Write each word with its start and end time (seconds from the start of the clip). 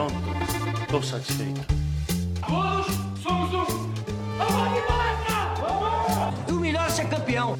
Pronto, 0.00 0.14
estou 0.80 1.02
satisfeito. 1.02 1.60
Todos 2.40 2.86
somos 3.20 3.52
um. 3.52 3.64
Vamos 4.38 4.78
embora! 4.78 6.32
O 6.48 6.54
melhor 6.54 6.86
é 6.86 6.88
ser 6.88 7.06
campeão. 7.06 7.58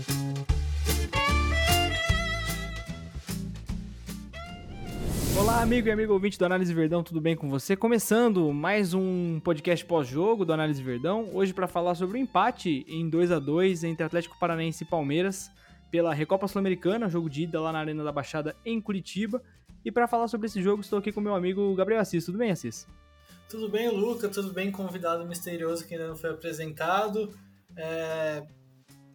Olá, 5.38 5.60
amigo 5.60 5.88
e 5.88 5.90
amigo 5.90 6.14
ouvinte 6.14 6.38
do 6.38 6.46
Análise 6.46 6.72
Verdão, 6.72 7.02
tudo 7.02 7.20
bem 7.20 7.36
com 7.36 7.50
você? 7.50 7.76
Começando 7.76 8.50
mais 8.54 8.94
um 8.94 9.38
podcast 9.40 9.84
pós-jogo 9.84 10.46
do 10.46 10.54
Análise 10.54 10.82
Verdão, 10.82 11.28
hoje 11.34 11.52
para 11.52 11.66
falar 11.66 11.94
sobre 11.94 12.16
o 12.16 12.20
empate 12.22 12.86
em 12.88 13.10
2 13.10 13.32
a 13.32 13.38
2 13.38 13.84
entre 13.84 14.02
Atlético 14.02 14.38
Paranaense 14.40 14.82
e 14.82 14.86
Palmeiras 14.86 15.50
pela 15.90 16.14
Recopa 16.14 16.48
Sul-Americana, 16.48 17.06
jogo 17.06 17.28
de 17.28 17.42
ida 17.42 17.60
lá 17.60 17.70
na 17.70 17.80
Arena 17.80 18.02
da 18.02 18.12
Baixada 18.12 18.56
em 18.64 18.80
Curitiba. 18.80 19.42
E 19.84 19.90
para 19.90 20.06
falar 20.06 20.28
sobre 20.28 20.46
esse 20.46 20.62
jogo, 20.62 20.82
estou 20.82 20.98
aqui 20.98 21.10
com 21.10 21.20
meu 21.20 21.34
amigo 21.34 21.74
Gabriel 21.74 22.00
Assis. 22.00 22.24
Tudo 22.24 22.38
bem, 22.38 22.50
Assis? 22.50 22.86
Tudo 23.48 23.68
bem, 23.68 23.88
Luca? 23.88 24.28
Tudo 24.28 24.52
bem, 24.52 24.70
convidado 24.70 25.26
misterioso 25.26 25.86
que 25.86 25.94
ainda 25.94 26.08
não 26.08 26.16
foi 26.16 26.30
apresentado. 26.30 27.34
É... 27.76 28.42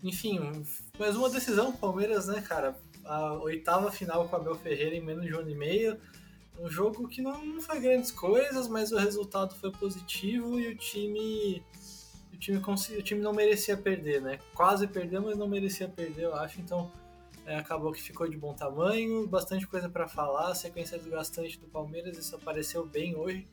Enfim, 0.04 0.66
mais 1.00 1.16
uma 1.16 1.30
decisão 1.30 1.72
Palmeiras, 1.72 2.28
né, 2.28 2.42
cara? 2.42 2.76
A 3.04 3.34
oitava 3.34 3.92
final 3.92 4.28
com 4.28 4.36
Abel 4.36 4.56
Ferreira 4.56 4.96
em 4.96 5.02
menos 5.02 5.26
de 5.26 5.34
um 5.34 5.40
ano 5.40 5.50
e 5.50 5.56
meio. 5.56 5.98
Um 6.60 6.70
jogo 6.70 7.08
que 7.08 7.22
não 7.22 7.62
foi 7.62 7.80
grandes 7.80 8.12
coisas, 8.12 8.68
mas 8.68 8.92
o 8.92 8.98
resultado 8.98 9.56
foi 9.56 9.72
positivo 9.72 10.60
e 10.60 10.70
o 10.70 10.76
time 10.76 11.64
o 12.34 12.38
time, 12.38 12.58
o 12.58 13.02
time 13.02 13.22
não 13.22 13.34
merecia 13.34 13.78
perder, 13.78 14.22
né? 14.22 14.40
Quase 14.54 14.88
perdeu, 14.88 15.22
mas 15.22 15.38
não 15.38 15.48
merecia 15.48 15.88
perder, 15.88 16.24
eu 16.24 16.36
acho. 16.36 16.60
Então 16.60 16.92
é, 17.46 17.58
acabou 17.58 17.92
que 17.92 18.02
ficou 18.02 18.28
de 18.28 18.38
bom 18.38 18.54
tamanho, 18.54 19.28
bastante 19.28 19.68
coisa 19.68 19.88
para 19.88 20.08
falar, 20.08 20.56
sequência 20.56 20.98
desgastante 20.98 21.60
do 21.60 21.68
Palmeiras, 21.68 22.18
isso 22.18 22.36
apareceu 22.36 22.86
bem 22.86 23.16
hoje. 23.16 23.48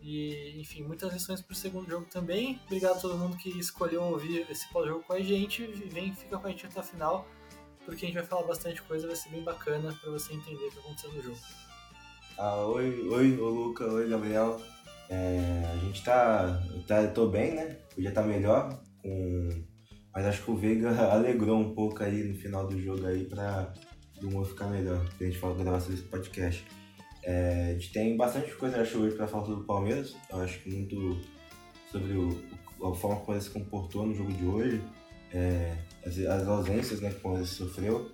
E, 0.00 0.60
enfim, 0.60 0.82
muitas 0.82 1.12
lições 1.12 1.40
para 1.40 1.52
o 1.52 1.56
segundo 1.56 1.88
jogo 1.88 2.06
também. 2.06 2.60
Obrigado 2.66 2.96
a 2.96 3.00
todo 3.00 3.16
mundo 3.16 3.36
que 3.36 3.48
escolheu 3.56 4.02
ouvir 4.02 4.44
esse 4.50 4.68
pós-jogo 4.72 5.04
com 5.04 5.12
a 5.12 5.20
gente. 5.20 5.64
Vem, 5.64 6.12
fica 6.12 6.36
com 6.36 6.46
a 6.48 6.50
gente 6.50 6.66
até 6.66 6.80
a 6.80 6.82
final, 6.82 7.24
porque 7.84 8.04
a 8.04 8.08
gente 8.08 8.16
vai 8.16 8.26
falar 8.26 8.42
bastante 8.42 8.82
coisa, 8.82 9.06
vai 9.06 9.14
ser 9.14 9.28
bem 9.28 9.44
bacana 9.44 9.96
para 10.00 10.10
você 10.10 10.34
entender 10.34 10.64
o 10.64 10.70
que 10.72 10.78
aconteceu 10.80 11.12
no 11.12 11.22
jogo. 11.22 11.38
Ah, 12.36 12.66
oi, 12.66 13.08
oi, 13.08 13.38
ô 13.38 13.48
Luca, 13.48 13.84
oi, 13.84 14.08
Gabriel. 14.08 14.60
É, 15.08 15.70
a 15.72 15.76
gente 15.76 16.02
tá, 16.02 16.60
tá. 16.88 17.06
tô 17.08 17.28
bem, 17.28 17.54
né? 17.54 17.78
Podia 17.94 18.08
estar 18.08 18.22
tá 18.22 18.26
melhor, 18.26 18.82
com, 19.00 19.64
mas 20.14 20.26
acho 20.26 20.42
que 20.42 20.50
o 20.50 20.56
Veiga 20.56 20.90
alegrou 21.10 21.58
um 21.58 21.74
pouco 21.74 22.02
aí 22.02 22.22
no 22.24 22.34
final 22.34 22.66
do 22.66 22.80
jogo 22.80 23.06
aí 23.06 23.24
pra 23.24 23.72
o 24.22 24.26
humor 24.26 24.46
ficar 24.46 24.66
melhor. 24.68 25.04
Que 25.16 25.24
a 25.24 25.26
gente 25.26 25.38
falou 25.38 25.56
gravar 25.56 25.80
sobre 25.80 25.94
esse 25.94 26.04
podcast. 26.04 26.64
É, 27.24 27.68
a 27.70 27.72
gente 27.72 27.92
tem 27.92 28.16
bastante 28.16 28.52
coisa, 28.54 28.80
acho, 28.80 28.98
hoje 28.98 29.16
pra 29.16 29.26
falar 29.26 29.46
sobre 29.46 29.62
o 29.62 29.66
Palmeiras. 29.66 30.16
Eu 30.30 30.40
acho 30.40 30.60
que 30.60 30.70
muito 30.70 31.20
sobre 31.90 32.12
o, 32.12 32.42
a 32.84 32.94
forma 32.94 33.20
como 33.20 33.36
ele 33.36 33.44
se 33.44 33.50
comportou 33.50 34.06
no 34.06 34.14
jogo 34.14 34.32
de 34.32 34.44
hoje, 34.44 34.82
é, 35.32 35.76
as, 36.04 36.18
as, 36.18 36.48
ausências 36.48 37.00
né, 37.00 37.10
que 37.10 37.16
o 37.16 37.20
Palmeiras 37.20 37.50
sofreu. 37.50 38.10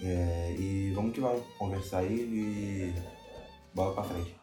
É, 0.00 0.54
e 0.56 0.92
vamos 0.94 1.12
que 1.12 1.20
vamos 1.20 1.42
conversar 1.58 1.98
aí 1.98 2.20
e 2.20 2.94
bola 3.74 3.94
pra 3.94 4.04
frente. 4.04 4.37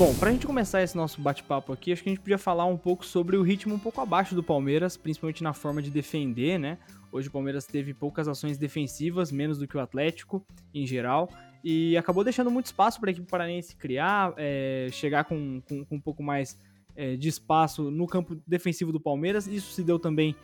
Bom, 0.00 0.14
pra 0.14 0.32
gente 0.32 0.46
começar 0.46 0.82
esse 0.82 0.96
nosso 0.96 1.20
bate-papo 1.20 1.74
aqui, 1.74 1.92
acho 1.92 2.02
que 2.02 2.08
a 2.08 2.12
gente 2.12 2.22
podia 2.22 2.38
falar 2.38 2.64
um 2.64 2.78
pouco 2.78 3.04
sobre 3.04 3.36
o 3.36 3.42
ritmo 3.42 3.74
um 3.74 3.78
pouco 3.78 4.00
abaixo 4.00 4.34
do 4.34 4.42
Palmeiras, 4.42 4.96
principalmente 4.96 5.42
na 5.42 5.52
forma 5.52 5.82
de 5.82 5.90
defender, 5.90 6.58
né? 6.58 6.78
Hoje 7.12 7.28
o 7.28 7.30
Palmeiras 7.30 7.66
teve 7.66 7.92
poucas 7.92 8.26
ações 8.26 8.56
defensivas, 8.56 9.30
menos 9.30 9.58
do 9.58 9.68
que 9.68 9.76
o 9.76 9.80
Atlético 9.80 10.42
em 10.72 10.86
geral, 10.86 11.28
e 11.62 11.98
acabou 11.98 12.24
deixando 12.24 12.50
muito 12.50 12.64
espaço 12.64 12.98
para 12.98 13.10
a 13.10 13.12
equipe 13.12 13.26
paranaense 13.30 13.76
criar, 13.76 14.32
é, 14.38 14.88
chegar 14.90 15.24
com, 15.24 15.60
com, 15.68 15.84
com, 15.84 15.96
um 15.96 16.00
pouco 16.00 16.22
mais 16.22 16.56
é, 16.96 17.14
de 17.14 17.28
espaço 17.28 17.90
no 17.90 18.06
campo 18.06 18.40
defensivo 18.46 18.92
do 18.92 19.00
Palmeiras. 19.00 19.46
Isso 19.46 19.70
se 19.70 19.84
deu 19.84 19.98
também, 19.98 20.34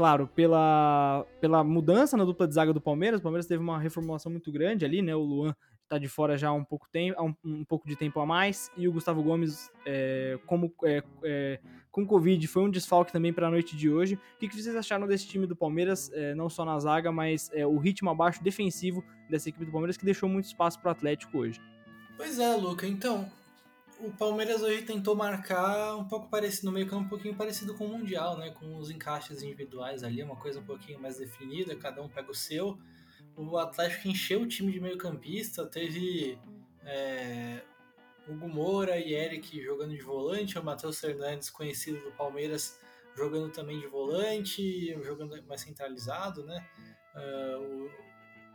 claro, 0.00 0.26
pela, 0.28 1.26
pela 1.42 1.62
mudança 1.62 2.16
na 2.16 2.24
dupla 2.24 2.48
de 2.48 2.54
zaga 2.54 2.72
do 2.72 2.80
Palmeiras. 2.80 3.20
O 3.20 3.22
Palmeiras 3.22 3.44
teve 3.44 3.62
uma 3.62 3.78
reformulação 3.78 4.32
muito 4.32 4.50
grande 4.50 4.82
ali, 4.82 5.02
né? 5.02 5.14
O 5.14 5.20
Luan 5.20 5.54
tá 5.90 5.98
de 5.98 6.08
fora 6.08 6.38
já 6.38 6.48
há 6.48 6.54
um 6.54 6.64
pouco, 6.64 6.88
tempo, 6.90 7.22
um, 7.22 7.34
um 7.44 7.64
pouco 7.66 7.86
de 7.86 7.94
tempo 7.96 8.18
a 8.18 8.24
mais, 8.24 8.70
e 8.78 8.88
o 8.88 8.92
Gustavo 8.92 9.22
Gomes, 9.22 9.70
é, 9.84 10.38
como 10.46 10.72
é, 10.84 11.02
é, 11.22 11.60
com 11.90 12.06
Covid, 12.06 12.46
foi 12.46 12.62
um 12.62 12.70
desfalque 12.70 13.12
também 13.12 13.30
para 13.30 13.48
a 13.48 13.50
noite 13.50 13.76
de 13.76 13.90
hoje. 13.90 14.14
O 14.14 14.38
que, 14.38 14.48
que, 14.48 14.62
vocês 14.62 14.74
acharam 14.74 15.06
desse 15.06 15.26
time 15.26 15.46
do 15.46 15.54
Palmeiras, 15.54 16.10
é, 16.14 16.34
não 16.34 16.48
só 16.48 16.64
na 16.64 16.78
zaga, 16.78 17.12
mas 17.12 17.50
é, 17.52 17.66
o 17.66 17.76
ritmo 17.76 18.08
abaixo 18.08 18.42
defensivo 18.42 19.04
dessa 19.28 19.50
equipe 19.50 19.66
do 19.66 19.70
Palmeiras, 19.70 19.98
que 19.98 20.04
deixou 20.06 20.30
muito 20.30 20.46
espaço 20.46 20.80
para 20.80 20.88
o 20.88 20.92
Atlético 20.92 21.36
hoje? 21.36 21.60
Pois 22.16 22.38
é, 22.38 22.56
Luca, 22.56 22.86
então, 22.86 23.30
o 24.02 24.10
Palmeiras 24.12 24.62
hoje 24.62 24.82
tentou 24.82 25.14
marcar 25.14 25.96
um 25.96 26.04
pouco 26.04 26.28
parecido, 26.28 26.66
no 26.66 26.72
meio 26.72 26.86
campo 26.86 27.04
um 27.04 27.08
pouquinho 27.08 27.34
parecido 27.34 27.74
com 27.74 27.86
o 27.86 27.88
Mundial, 27.88 28.38
né, 28.38 28.50
com 28.50 28.76
os 28.76 28.90
encaixes 28.90 29.42
individuais 29.42 30.02
ali, 30.02 30.22
uma 30.22 30.36
coisa 30.36 30.60
um 30.60 30.64
pouquinho 30.64 31.00
mais 31.00 31.18
definida, 31.18 31.76
cada 31.76 32.02
um 32.02 32.08
pega 32.08 32.30
o 32.30 32.34
seu, 32.34 32.78
o 33.36 33.58
Atlético 33.58 34.08
encheu 34.08 34.42
o 34.42 34.46
time 34.46 34.72
de 34.72 34.80
meio 34.80 34.98
campista, 34.98 35.66
teve 35.66 36.38
é, 36.84 37.62
Hugo 38.28 38.48
Moura 38.48 38.98
e 38.98 39.14
Eric 39.14 39.60
jogando 39.62 39.94
de 39.94 40.02
volante, 40.02 40.58
o 40.58 40.64
Matheus 40.64 41.00
Fernandes, 41.00 41.50
conhecido 41.50 42.00
do 42.00 42.12
Palmeiras, 42.12 42.78
jogando 43.16 43.50
também 43.50 43.80
de 43.80 43.86
volante, 43.86 44.96
jogando 45.02 45.42
mais 45.44 45.62
centralizado, 45.62 46.44
né? 46.44 46.66
Uh, 47.14 47.86
o, 47.86 48.09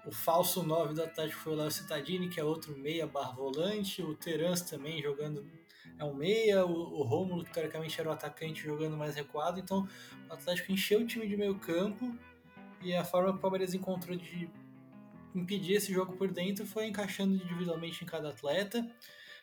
o, 0.05 0.11
falso 0.11 0.63
9 0.63 0.93
do 0.93 1.03
Atlético 1.03 1.41
foi 1.41 1.53
o 1.53 1.55
Léo 1.55 1.71
Cittadini, 1.71 2.29
que 2.29 2.39
é 2.39 2.43
outro 2.43 2.77
meia 2.77 3.07
barra 3.07 3.31
volante, 3.31 4.01
o 4.01 4.15
Terans 4.15 4.61
também 4.61 5.01
jogando 5.01 5.45
é 5.97 6.03
um 6.03 6.13
meia, 6.13 6.65
o, 6.65 6.99
o 6.99 7.03
Rômulo, 7.03 7.43
que 7.43 7.53
teoricamente 7.53 7.99
era 7.99 8.09
o 8.09 8.11
atacante, 8.11 8.63
jogando 8.63 8.97
mais 8.97 9.15
recuado, 9.15 9.59
então 9.59 9.87
o 10.29 10.33
Atlético 10.33 10.71
encheu 10.71 11.01
o 11.01 11.07
time 11.07 11.27
de 11.27 11.37
meio 11.37 11.55
campo. 11.55 12.13
E 12.81 12.93
a 12.95 13.03
forma 13.03 13.31
que 13.31 13.37
o 13.37 13.41
Palmeiras 13.41 13.73
encontrou 13.73 14.15
de 14.15 14.49
impedir 15.33 15.75
esse 15.75 15.93
jogo 15.93 16.13
por 16.13 16.31
dentro 16.31 16.65
foi 16.65 16.85
encaixando 16.85 17.35
individualmente 17.35 18.03
em 18.03 18.07
cada 18.07 18.29
atleta. 18.29 18.85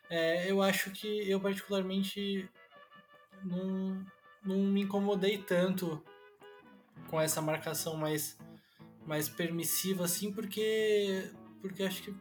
É, 0.08 0.50
eu 0.50 0.62
acho 0.62 0.90
que 0.90 1.28
eu 1.28 1.40
particularmente 1.40 2.48
não, 3.42 4.04
não 4.44 4.58
me 4.58 4.82
incomodei 4.82 5.38
tanto 5.38 6.02
com 7.08 7.20
essa 7.20 7.40
marcação 7.40 7.96
mais, 7.96 8.38
mais 9.06 9.28
permissiva 9.28 10.04
assim, 10.04 10.32
porque, 10.32 11.30
porque 11.60 11.82
acho 11.82 12.02
que 12.02 12.14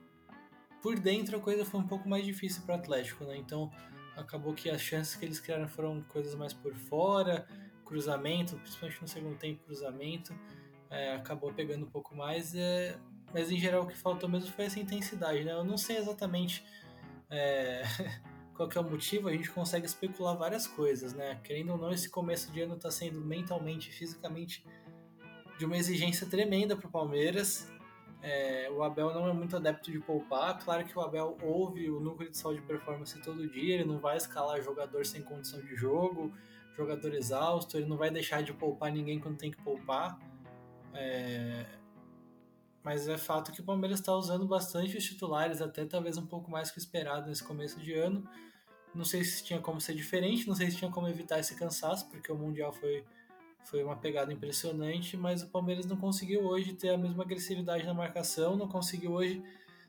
por 0.81 0.99
dentro 0.99 1.37
a 1.37 1.39
coisa 1.39 1.63
foi 1.63 1.79
um 1.79 1.87
pouco 1.87 2.09
mais 2.09 2.25
difícil 2.25 2.63
para 2.63 2.75
o 2.75 2.79
Atlético, 2.79 3.23
né? 3.23 3.37
Então 3.37 3.71
acabou 4.15 4.53
que 4.53 4.69
as 4.69 4.81
chances 4.81 5.15
que 5.15 5.25
eles 5.25 5.39
criaram 5.39 5.67
foram 5.67 6.01
coisas 6.03 6.35
mais 6.35 6.53
por 6.53 6.73
fora, 6.73 7.47
cruzamento, 7.85 8.55
principalmente 8.57 9.01
no 9.01 9.07
segundo 9.07 9.37
tempo, 9.37 9.63
cruzamento, 9.65 10.33
é, 10.89 11.15
acabou 11.15 11.53
pegando 11.53 11.85
um 11.85 11.89
pouco 11.89 12.15
mais. 12.15 12.55
É, 12.55 12.97
mas 13.33 13.51
em 13.51 13.57
geral 13.57 13.83
o 13.83 13.87
que 13.87 13.97
faltou 13.97 14.27
mesmo 14.27 14.51
foi 14.51 14.65
essa 14.65 14.79
intensidade, 14.79 15.43
né? 15.43 15.53
Eu 15.53 15.63
não 15.63 15.77
sei 15.77 15.97
exatamente 15.97 16.65
é, 17.29 17.83
qual 18.55 18.69
é 18.73 18.79
o 18.79 18.83
motivo, 18.83 19.27
a 19.27 19.31
gente 19.31 19.49
consegue 19.49 19.85
especular 19.85 20.37
várias 20.37 20.67
coisas, 20.67 21.13
né? 21.13 21.39
Querendo 21.43 21.71
ou 21.71 21.77
não, 21.77 21.91
esse 21.91 22.09
começo 22.09 22.51
de 22.51 22.61
ano 22.61 22.75
está 22.75 22.91
sendo 22.91 23.21
mentalmente 23.21 23.91
fisicamente 23.91 24.65
de 25.61 25.65
uma 25.67 25.77
exigência 25.77 26.25
tremenda 26.25 26.75
para 26.75 26.87
o 26.87 26.91
Palmeiras. 26.91 27.71
É, 28.19 28.67
o 28.71 28.81
Abel 28.81 29.13
não 29.13 29.27
é 29.27 29.33
muito 29.33 29.55
adepto 29.55 29.91
de 29.91 29.99
poupar. 29.99 30.57
Claro 30.57 30.83
que 30.83 30.97
o 30.97 31.01
Abel 31.01 31.37
ouve 31.43 31.87
o 31.87 31.99
núcleo 31.99 32.31
de 32.31 32.35
saúde 32.35 32.61
e 32.61 32.63
performance 32.63 33.21
todo 33.21 33.47
dia, 33.47 33.75
ele 33.75 33.85
não 33.85 33.99
vai 33.99 34.17
escalar 34.17 34.59
jogador 34.63 35.05
sem 35.05 35.21
condição 35.21 35.61
de 35.61 35.75
jogo, 35.75 36.33
jogador 36.75 37.13
exausto, 37.13 37.77
ele 37.77 37.85
não 37.85 37.95
vai 37.95 38.09
deixar 38.09 38.41
de 38.41 38.51
poupar 38.51 38.91
ninguém 38.91 39.19
quando 39.19 39.37
tem 39.37 39.51
que 39.51 39.61
poupar. 39.61 40.17
É, 40.95 41.63
mas 42.81 43.07
é 43.07 43.19
fato 43.19 43.51
que 43.51 43.61
o 43.61 43.63
Palmeiras 43.63 43.99
está 43.99 44.15
usando 44.15 44.47
bastante 44.47 44.97
os 44.97 45.03
titulares, 45.03 45.61
até 45.61 45.85
talvez 45.85 46.17
um 46.17 46.25
pouco 46.25 46.49
mais 46.49 46.71
que 46.71 46.79
o 46.79 46.81
esperado 46.81 47.27
nesse 47.27 47.43
começo 47.43 47.79
de 47.79 47.93
ano. 47.93 48.27
Não 48.95 49.05
sei 49.05 49.23
se 49.23 49.43
tinha 49.43 49.59
como 49.59 49.79
ser 49.79 49.93
diferente, 49.93 50.47
não 50.47 50.55
sei 50.55 50.71
se 50.71 50.77
tinha 50.77 50.89
como 50.89 51.07
evitar 51.07 51.39
esse 51.39 51.53
cansaço, 51.53 52.09
porque 52.09 52.31
o 52.31 52.35
Mundial 52.35 52.73
foi, 52.73 53.05
foi 53.63 53.83
uma 53.83 53.95
pegada 53.95 54.31
impressionante, 54.33 55.15
mas 55.15 55.43
o 55.43 55.47
Palmeiras 55.47 55.85
não 55.85 55.97
conseguiu 55.97 56.43
hoje 56.43 56.73
ter 56.73 56.89
a 56.89 56.97
mesma 56.97 57.23
agressividade 57.23 57.85
na 57.85 57.93
marcação, 57.93 58.55
não 58.55 58.67
conseguiu 58.67 59.11
hoje 59.11 59.43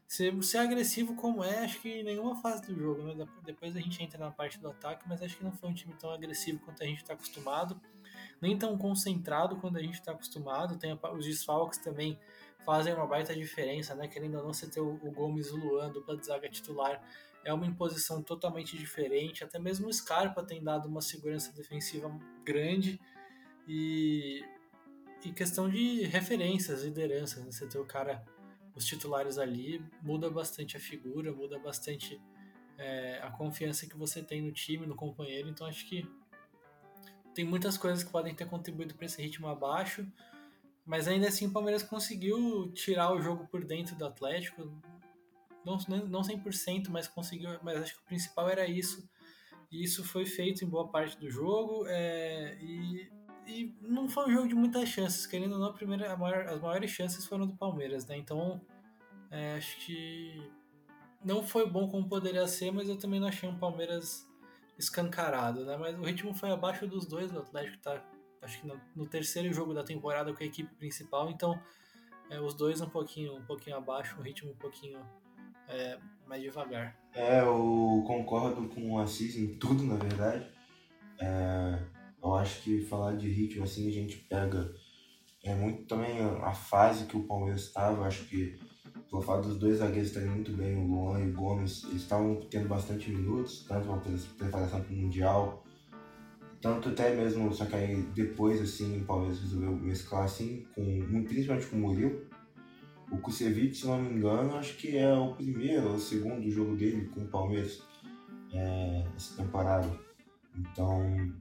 ser, 0.06 0.42
ser 0.42 0.58
agressivo 0.58 1.14
como 1.14 1.42
é, 1.42 1.64
acho 1.64 1.80
que 1.80 1.88
em 1.88 2.04
nenhuma 2.04 2.36
fase 2.36 2.66
do 2.66 2.78
jogo. 2.78 3.02
Né? 3.02 3.26
Depois 3.44 3.74
a 3.74 3.80
gente 3.80 4.02
entra 4.02 4.18
na 4.18 4.30
parte 4.30 4.58
do 4.58 4.68
ataque, 4.68 5.04
mas 5.08 5.22
acho 5.22 5.36
que 5.38 5.44
não 5.44 5.52
foi 5.52 5.70
um 5.70 5.74
time 5.74 5.94
tão 5.98 6.10
agressivo 6.10 6.58
quanto 6.60 6.82
a 6.82 6.86
gente 6.86 6.98
está 6.98 7.14
acostumado, 7.14 7.80
nem 8.40 8.56
tão 8.58 8.76
concentrado 8.76 9.56
quanto 9.56 9.78
a 9.78 9.82
gente 9.82 9.94
está 9.94 10.12
acostumado. 10.12 10.76
Tem 10.76 10.98
os 11.16 11.24
desfalques 11.24 11.78
também 11.78 12.18
fazem 12.64 12.94
uma 12.94 13.06
baita 13.06 13.34
diferença, 13.34 13.94
né? 13.94 14.06
Querendo 14.06 14.36
ou 14.36 14.44
não, 14.44 14.52
você 14.52 14.68
ter 14.68 14.80
o, 14.80 14.94
o 15.02 15.10
Gomes 15.10 15.48
e 15.48 15.52
o 15.52 15.56
Luan, 15.56 15.90
dupla 15.90 16.16
de 16.16 16.26
zaga 16.26 16.48
titular, 16.48 17.02
é 17.44 17.52
uma 17.52 17.66
imposição 17.66 18.22
totalmente 18.22 18.76
diferente. 18.76 19.42
Até 19.42 19.58
mesmo 19.58 19.88
o 19.88 19.92
Scarpa 19.92 20.44
tem 20.44 20.62
dado 20.62 20.88
uma 20.88 21.00
segurança 21.00 21.52
defensiva 21.52 22.10
grande. 22.44 23.00
E, 23.66 24.44
e 25.24 25.32
questão 25.32 25.68
de 25.68 26.04
referências, 26.04 26.82
lideranças, 26.82 27.44
né? 27.44 27.50
você 27.50 27.66
ter 27.66 27.78
o 27.78 27.84
cara, 27.84 28.24
os 28.74 28.84
titulares 28.84 29.38
ali, 29.38 29.84
muda 30.02 30.28
bastante 30.30 30.76
a 30.76 30.80
figura, 30.80 31.32
muda 31.32 31.58
bastante 31.58 32.20
é, 32.78 33.20
a 33.22 33.30
confiança 33.30 33.86
que 33.86 33.96
você 33.96 34.22
tem 34.22 34.42
no 34.42 34.52
time, 34.52 34.86
no 34.86 34.96
companheiro. 34.96 35.48
Então 35.48 35.66
acho 35.66 35.86
que 35.86 36.08
tem 37.34 37.44
muitas 37.44 37.78
coisas 37.78 38.02
que 38.02 38.10
podem 38.10 38.34
ter 38.34 38.46
contribuído 38.46 38.94
para 38.94 39.06
esse 39.06 39.22
ritmo 39.22 39.48
abaixo, 39.48 40.06
mas 40.84 41.06
ainda 41.06 41.28
assim 41.28 41.46
o 41.46 41.52
Palmeiras 41.52 41.82
conseguiu 41.82 42.70
tirar 42.72 43.12
o 43.12 43.20
jogo 43.20 43.46
por 43.46 43.64
dentro 43.64 43.94
do 43.94 44.04
Atlético. 44.04 44.62
Não, 45.64 45.78
não 46.08 46.22
100%, 46.22 46.88
mas 46.88 47.06
conseguiu. 47.06 47.50
Mas 47.62 47.80
acho 47.80 47.94
que 47.94 48.00
o 48.00 48.04
principal 48.04 48.48
era 48.48 48.66
isso. 48.66 49.08
E 49.70 49.82
isso 49.82 50.04
foi 50.04 50.26
feito 50.26 50.64
em 50.64 50.68
boa 50.68 50.88
parte 50.88 51.16
do 51.18 51.30
jogo. 51.30 51.86
É, 51.86 52.58
e, 52.60 53.10
e 53.46 53.74
não 53.80 54.08
foi 54.08 54.26
um 54.28 54.32
jogo 54.32 54.48
de 54.48 54.54
muitas 54.54 54.88
chances. 54.88 55.26
Querendo 55.26 55.52
ou 55.52 55.58
não, 55.58 55.68
a 55.68 55.72
primeira, 55.72 56.12
a 56.12 56.16
maior, 56.16 56.46
as 56.46 56.60
maiores 56.60 56.90
chances 56.90 57.26
foram 57.26 57.46
do 57.46 57.54
Palmeiras. 57.54 58.06
Né? 58.06 58.16
Então, 58.16 58.60
é, 59.30 59.56
acho 59.56 59.76
que 59.78 60.50
não 61.24 61.42
foi 61.42 61.68
bom 61.68 61.88
como 61.88 62.08
poderia 62.08 62.46
ser, 62.46 62.70
mas 62.70 62.88
eu 62.88 62.96
também 62.96 63.20
não 63.20 63.28
achei 63.28 63.48
um 63.48 63.56
Palmeiras 63.56 64.28
escancarado, 64.78 65.64
né? 65.64 65.76
Mas 65.76 65.98
o 65.98 66.02
ritmo 66.02 66.34
foi 66.34 66.50
abaixo 66.50 66.86
dos 66.86 67.06
dois, 67.06 67.32
o 67.32 67.38
Atlético 67.38 67.78
tá, 67.78 68.02
acho 68.42 68.60
que 68.60 68.66
no, 68.66 68.80
no 68.96 69.06
terceiro 69.06 69.52
jogo 69.52 69.72
da 69.72 69.84
temporada 69.84 70.32
com 70.32 70.42
a 70.42 70.46
equipe 70.46 70.74
principal, 70.74 71.30
então 71.30 71.60
é, 72.30 72.40
os 72.40 72.54
dois 72.54 72.80
um 72.80 72.88
pouquinho, 72.88 73.36
um 73.36 73.44
pouquinho 73.44 73.76
abaixo, 73.76 74.18
o 74.18 74.22
ritmo 74.22 74.50
um 74.50 74.56
pouquinho 74.56 74.98
é, 75.68 75.98
mais 76.26 76.42
devagar. 76.42 76.96
É, 77.14 77.40
eu 77.40 78.02
concordo 78.06 78.68
com 78.68 78.92
o 78.92 78.98
Assis 78.98 79.36
em 79.36 79.54
tudo, 79.54 79.84
na 79.84 79.96
verdade. 79.96 80.46
É, 81.20 81.78
eu 82.22 82.34
acho 82.34 82.62
que 82.62 82.80
falar 82.82 83.16
de 83.16 83.28
ritmo 83.28 83.64
assim 83.64 83.88
a 83.88 83.92
gente 83.92 84.16
pega 84.18 84.72
é 85.44 85.54
muito 85.54 85.84
também 85.84 86.20
a 86.20 86.52
fase 86.52 87.06
que 87.06 87.16
o 87.16 87.24
Palmeiras 87.24 87.62
estava, 87.62 88.06
acho 88.06 88.24
que 88.26 88.58
pelo 89.10 89.20
fato 89.20 89.48
dos 89.48 89.58
dois 89.58 89.78
zagueiros 89.78 90.08
estarem 90.08 90.30
muito 90.30 90.52
bem, 90.52 90.76
o 90.76 90.86
Luan 90.86 91.20
e 91.20 91.30
o 91.30 91.32
Gomes, 91.34 91.84
eles 91.84 92.02
estavam 92.02 92.36
tendo 92.48 92.68
bastante 92.68 93.10
minutos, 93.10 93.64
tanto 93.68 93.86
para 93.86 94.00
preparação 94.38 94.80
para 94.80 94.92
o 94.92 94.96
Mundial, 94.96 95.64
tanto 96.60 96.90
até 96.90 97.14
mesmo, 97.14 97.52
só 97.52 97.66
que 97.66 97.74
aí 97.74 98.02
depois, 98.14 98.60
assim, 98.60 99.02
o 99.02 99.04
Palmeiras 99.04 99.40
resolveu 99.40 99.72
mesclar, 99.72 100.24
assim, 100.24 100.64
com, 100.74 101.24
principalmente 101.24 101.66
com 101.66 101.76
o 101.76 101.80
Murilo. 101.80 102.22
O 103.10 103.18
Kusevich, 103.18 103.76
se 103.76 103.86
não 103.86 104.00
me 104.00 104.14
engano, 104.14 104.54
acho 104.54 104.76
que 104.76 104.96
é 104.96 105.12
o 105.12 105.34
primeiro 105.34 105.88
ou 105.88 105.96
o 105.96 106.00
segundo 106.00 106.48
jogo 106.50 106.76
dele 106.76 107.06
com 107.08 107.22
o 107.22 107.28
Palmeiras 107.28 107.82
é, 108.54 109.04
essa 109.14 109.42
temporada. 109.42 109.90
Então, 110.56 111.34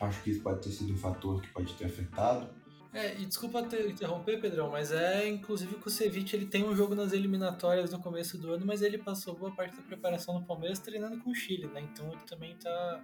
acho 0.00 0.22
que 0.22 0.30
isso 0.30 0.42
pode 0.42 0.62
ter 0.62 0.70
sido 0.70 0.92
um 0.92 0.96
fator 0.96 1.40
que 1.40 1.48
pode 1.48 1.72
ter 1.74 1.86
afetado. 1.86 2.48
É, 2.92 3.12
e 3.20 3.26
desculpa 3.26 3.60
te 3.64 3.76
interromper, 3.76 4.40
Pedrão, 4.40 4.70
mas 4.70 4.92
é 4.92 5.28
inclusive 5.28 5.74
que 5.74 5.88
o 5.88 5.90
Ceviche 5.90 6.36
ele 6.36 6.46
tem 6.46 6.64
um 6.64 6.76
jogo 6.76 6.94
nas 6.94 7.12
eliminatórias 7.12 7.90
no 7.90 7.98
começo 7.98 8.38
do 8.38 8.52
ano, 8.52 8.64
mas 8.64 8.82
ele 8.82 8.98
passou 8.98 9.34
boa 9.34 9.50
parte 9.50 9.76
da 9.76 9.82
preparação 9.82 10.38
no 10.38 10.46
Palmeiras 10.46 10.78
treinando 10.78 11.18
com 11.18 11.30
o 11.30 11.34
Chile, 11.34 11.66
né? 11.66 11.80
Então 11.80 12.06
ele 12.12 12.20
também 12.24 12.54
tá 12.54 13.02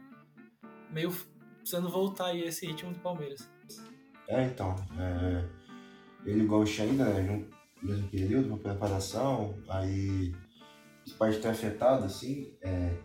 meio 0.93 1.13
precisando 1.59 1.89
voltar 1.89 2.27
aí 2.27 2.43
esse 2.43 2.67
ritmo 2.67 2.93
do 2.93 3.01
Palmeiras. 3.01 3.51
É, 4.29 4.45
então. 4.45 4.77
É, 4.97 5.45
ele 6.25 6.45
igual 6.45 6.63
o 6.63 6.65
ainda, 6.65 7.05
né? 7.05 7.45
No 7.83 7.89
mesmo 7.89 8.09
período, 8.09 8.47
uma 8.47 8.59
preparação, 8.59 9.59
aí 9.69 10.33
isso 11.05 11.17
pode 11.17 11.39
ter 11.39 11.49
afetado, 11.49 12.05
assim. 12.05 12.55
É, 12.63 12.97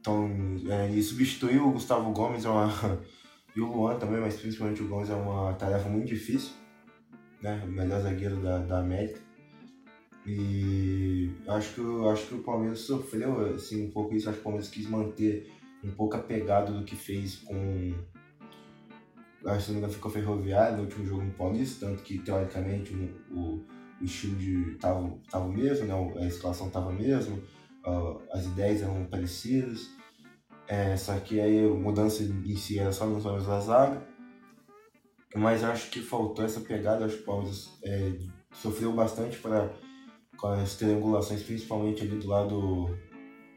então, 0.00 0.30
é, 0.68 0.90
e 0.90 1.02
substituiu 1.02 1.68
o 1.68 1.72
Gustavo 1.72 2.10
Gomes 2.12 2.44
é 2.44 2.48
uma 2.48 2.68
e 3.54 3.60
o 3.60 3.70
Luan 3.70 3.98
também, 3.98 4.20
mas 4.20 4.40
principalmente 4.40 4.82
o 4.82 4.88
Gomes 4.88 5.10
é 5.10 5.14
uma 5.14 5.52
tarefa 5.54 5.88
muito 5.88 6.08
difícil, 6.08 6.52
né? 7.42 7.62
O 7.64 7.70
melhor 7.70 8.00
zagueiro 8.00 8.36
da, 8.36 8.58
da 8.58 8.80
América. 8.80 9.20
E 10.26 11.30
acho 11.48 11.74
que, 11.74 11.80
acho 12.10 12.26
que 12.28 12.34
o 12.34 12.42
Palmeiras 12.42 12.80
sofreu 12.80 13.54
assim, 13.54 13.86
um 13.86 13.90
pouco 13.90 14.14
isso, 14.14 14.28
acho 14.28 14.36
que 14.36 14.42
o 14.42 14.44
Palmeiras 14.44 14.70
quis 14.70 14.86
manter 14.86 15.50
um 15.82 15.90
pouco 15.90 16.16
apegado 16.16 16.78
do 16.78 16.84
que 16.84 16.96
fez 16.96 17.36
com. 17.36 17.94
Acho 19.44 19.72
que 19.72 19.80
não 19.80 19.88
ficou 19.88 20.10
ferroviário 20.10 20.76
no 20.76 20.82
último 20.84 21.06
jogo 21.06 21.22
no 21.22 21.32
Paulista, 21.32 21.86
tanto 21.86 22.02
que 22.02 22.18
teoricamente 22.18 22.92
o, 22.94 23.34
o, 23.34 23.64
o 24.00 24.04
estilo 24.04 24.36
de 24.36 24.74
tava, 24.78 25.10
tava 25.30 25.46
o 25.46 25.52
mesmo, 25.52 25.86
né? 25.86 25.94
a 26.22 26.26
escalação 26.26 26.68
tava 26.68 26.92
mesmo, 26.92 27.42
as 28.32 28.44
ideias 28.44 28.82
eram 28.82 29.04
parecidas. 29.06 29.88
É, 30.68 30.96
só 30.96 31.18
que 31.18 31.40
aí 31.40 31.64
a 31.64 31.68
mudança 31.68 32.22
em 32.22 32.56
si 32.56 32.78
era 32.78 32.92
só 32.92 33.06
nos 33.06 33.24
nomes 33.24 33.46
da 33.46 33.60
zaga. 33.60 34.06
Mas 35.34 35.62
acho 35.62 35.90
que 35.90 36.00
faltou 36.00 36.44
essa 36.44 36.60
pegada, 36.60 37.04
acho 37.04 37.16
que 37.16 37.22
o 37.22 37.26
Palmeiras 37.26 37.78
é, 37.84 38.12
sofreu 38.52 38.92
bastante 38.92 39.38
para 39.38 39.70
com 40.36 40.48
as 40.48 40.74
triangulações, 40.76 41.42
principalmente 41.42 42.02
ali 42.02 42.18
do 42.18 42.26
lado 42.26 42.98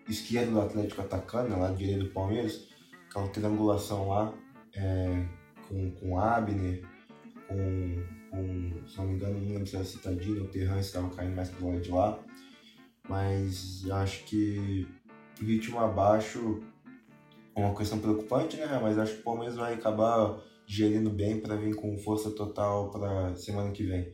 esquerdo 0.08 0.52
do 0.52 0.62
Atlético 0.62 1.02
atacando, 1.02 1.50
né, 1.50 1.56
lado 1.56 1.78
direito 1.78 2.06
do 2.06 2.12
Palmeiras, 2.12 2.68
aquela 3.10 3.28
triangulação 3.30 4.10
lá 4.10 4.34
é, 4.76 5.26
com, 5.68 5.92
com 5.92 6.20
Abner, 6.20 6.84
com, 7.48 8.04
com, 8.30 8.88
se 8.88 8.98
não 8.98 9.06
me 9.06 9.14
engano, 9.14 9.40
não 9.40 9.48
lembro 9.48 9.66
se 9.66 9.76
era 9.76 9.86
Citadino 9.86 10.42
ou 10.42 10.48
Terran, 10.50 10.80
estava 10.80 11.10
caindo 11.10 11.36
mais 11.36 11.50
pro 11.50 11.68
lado 11.68 11.82
de 11.82 11.92
lá. 11.92 12.20
Mas 13.08 13.90
acho 13.92 14.24
que 14.26 14.88
ritmo 15.40 15.80
abaixo 15.80 16.62
uma 17.56 17.76
questão 17.76 18.00
preocupante, 18.00 18.58
né? 18.58 18.80
Mas 18.82 18.98
acho 18.98 19.16
que 19.16 19.20
o 19.22 19.24
Palmeiras 19.24 19.56
vai 19.56 19.74
acabar 19.74 20.42
gerindo 20.66 21.10
bem 21.10 21.40
para 21.40 21.56
vir 21.56 21.76
com 21.76 21.98
força 21.98 22.32
total 22.32 22.90
para 22.90 23.36
semana 23.36 23.72
que 23.72 23.84
vem. 23.84 24.14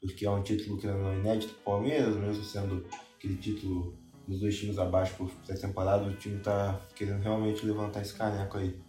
Porque 0.00 0.24
é 0.24 0.30
um 0.30 0.42
título 0.42 0.78
que 0.78 0.86
não 0.86 1.12
é 1.12 1.18
inédito 1.18 1.54
para 1.54 1.60
o 1.60 1.64
Palmeiras, 1.76 2.16
mesmo 2.16 2.42
sendo 2.42 2.86
aquele 3.16 3.36
título 3.36 3.94
dos 4.26 4.40
dois 4.40 4.58
times 4.58 4.78
abaixo 4.78 5.14
por 5.16 5.30
pré-temporada, 5.46 6.08
o 6.08 6.16
time 6.16 6.36
está 6.36 6.80
querendo 6.94 7.20
realmente 7.20 7.66
levantar 7.66 8.00
esse 8.00 8.14
caneco 8.14 8.56
aí. 8.56 8.80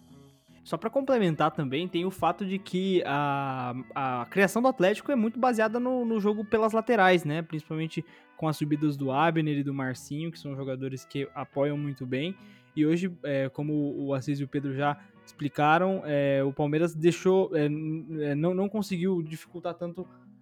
Só 0.64 0.78
para 0.78 0.90
complementar 0.90 1.52
também, 1.52 1.88
tem 1.88 2.06
o 2.06 2.12
fato 2.12 2.46
de 2.46 2.60
que 2.60 3.04
a, 3.06 3.74
a 3.96 4.28
criação 4.30 4.62
do 4.62 4.68
Atlético 4.68 5.12
é 5.12 5.16
muito 5.16 5.40
baseada 5.40 5.80
no, 5.80 6.06
no 6.06 6.20
jogo 6.20 6.46
pelas 6.46 6.72
laterais, 6.72 7.26
né? 7.26 7.42
Principalmente 7.42 8.06
com 8.38 8.48
as 8.48 8.58
subidas 8.58 8.96
do 8.96 9.12
Abner 9.12 9.58
e 9.58 9.64
do 9.64 9.74
Marcinho, 9.74 10.32
que 10.32 10.38
são 10.38 10.56
jogadores 10.56 11.04
que 11.04 11.28
apoiam 11.34 11.78
muito 11.78 12.06
bem. 12.06 12.36
E 12.76 12.86
hoje, 12.86 13.12
é, 13.24 13.50
como 13.50 13.96
o 13.98 14.14
Assis 14.14 14.40
e 14.40 14.44
o 14.44 14.48
Pedro 14.48 14.74
já 14.74 14.98
explicaram, 15.26 16.04
é, 16.06 16.44
o 16.44 16.54
Palmeiras 16.54 16.94
deixou, 16.94 17.56
é, 17.56 17.66
é 17.66 18.36
não, 18.36 18.54
não 18.54 18.70
conseguiu 18.70 19.22
dificultar 19.22 19.74
tanto. 19.74 20.02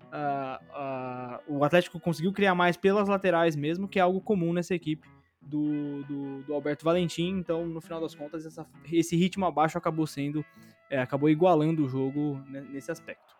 Uh, 0.09 1.45
uh, 1.51 1.57
o 1.59 1.63
Atlético 1.63 1.99
conseguiu 1.99 2.33
criar 2.33 2.55
mais 2.55 2.75
pelas 2.75 3.07
laterais 3.07 3.55
mesmo, 3.55 3.87
que 3.87 3.99
é 3.99 4.01
algo 4.01 4.19
comum 4.19 4.51
nessa 4.51 4.73
equipe 4.73 5.07
do, 5.41 6.03
do, 6.03 6.43
do 6.43 6.53
Alberto 6.53 6.85
Valentim. 6.85 7.37
Então, 7.37 7.65
no 7.65 7.81
final 7.81 8.01
das 8.01 8.15
contas, 8.15 8.45
essa, 8.45 8.65
esse 8.91 9.15
ritmo 9.15 9.45
abaixo 9.45 9.77
acabou 9.77 10.05
sendo, 10.05 10.43
é, 10.89 10.99
acabou 10.99 11.29
igualando 11.29 11.85
o 11.85 11.89
jogo 11.89 12.41
nesse 12.71 12.91
aspecto. 12.91 13.39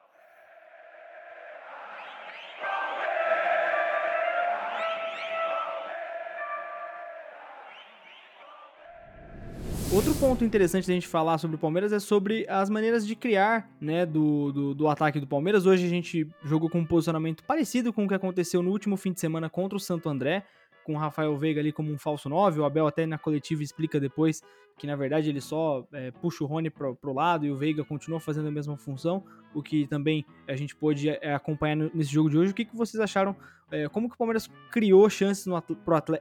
Outro 9.91 10.13
ponto 10.13 10.45
interessante 10.45 10.87
da 10.87 10.93
gente 10.93 11.07
falar 11.07 11.39
sobre 11.39 11.55
o 11.55 11.59
Palmeiras 11.59 11.91
é 11.91 11.99
sobre 11.99 12.45
as 12.47 12.69
maneiras 12.69 13.07
de 13.07 13.15
criar, 13.15 13.67
né, 13.81 14.05
do, 14.05 14.51
do, 14.51 14.73
do, 14.75 14.87
ataque 14.87 15.19
do 15.19 15.25
Palmeiras. 15.25 15.65
Hoje 15.65 15.83
a 15.83 15.89
gente 15.89 16.27
jogou 16.43 16.69
com 16.69 16.77
um 16.77 16.85
posicionamento 16.85 17.43
parecido 17.43 17.91
com 17.91 18.05
o 18.05 18.07
que 18.07 18.13
aconteceu 18.13 18.61
no 18.61 18.69
último 18.69 18.95
fim 18.95 19.11
de 19.11 19.19
semana 19.19 19.49
contra 19.49 19.75
o 19.75 19.79
Santo 19.79 20.07
André, 20.07 20.45
com 20.89 20.95
o 20.95 20.97
Rafael 20.97 21.37
Veiga 21.37 21.61
ali 21.61 21.71
como 21.71 21.93
um 21.93 21.99
falso 21.99 22.27
9. 22.27 22.61
O 22.61 22.65
Abel 22.65 22.87
até 22.87 23.05
na 23.05 23.19
coletiva 23.19 23.61
explica 23.61 23.99
depois 23.99 24.41
que 24.75 24.87
na 24.87 24.95
verdade 24.95 25.29
ele 25.29 25.39
só 25.39 25.85
é, 25.93 26.09
puxa 26.09 26.43
o 26.43 26.47
Rony 26.47 26.71
pro, 26.71 26.95
pro 26.95 27.13
lado 27.13 27.45
e 27.45 27.51
o 27.51 27.55
Veiga 27.55 27.83
continua 27.83 28.19
fazendo 28.19 28.47
a 28.47 28.51
mesma 28.51 28.75
função, 28.75 29.23
o 29.53 29.61
que 29.61 29.85
também 29.85 30.25
a 30.47 30.55
gente 30.55 30.75
pôde 30.75 31.09
é, 31.09 31.35
acompanhar 31.35 31.75
nesse 31.93 32.11
jogo 32.11 32.27
de 32.27 32.39
hoje. 32.39 32.51
O 32.51 32.55
que, 32.55 32.65
que 32.65 32.75
vocês 32.75 32.99
acharam? 32.99 33.35
É, 33.71 33.87
como 33.87 34.09
que 34.09 34.15
o 34.15 34.17
Palmeiras 34.17 34.49
criou 34.71 35.07
chances 35.11 35.45
no, 35.45 35.61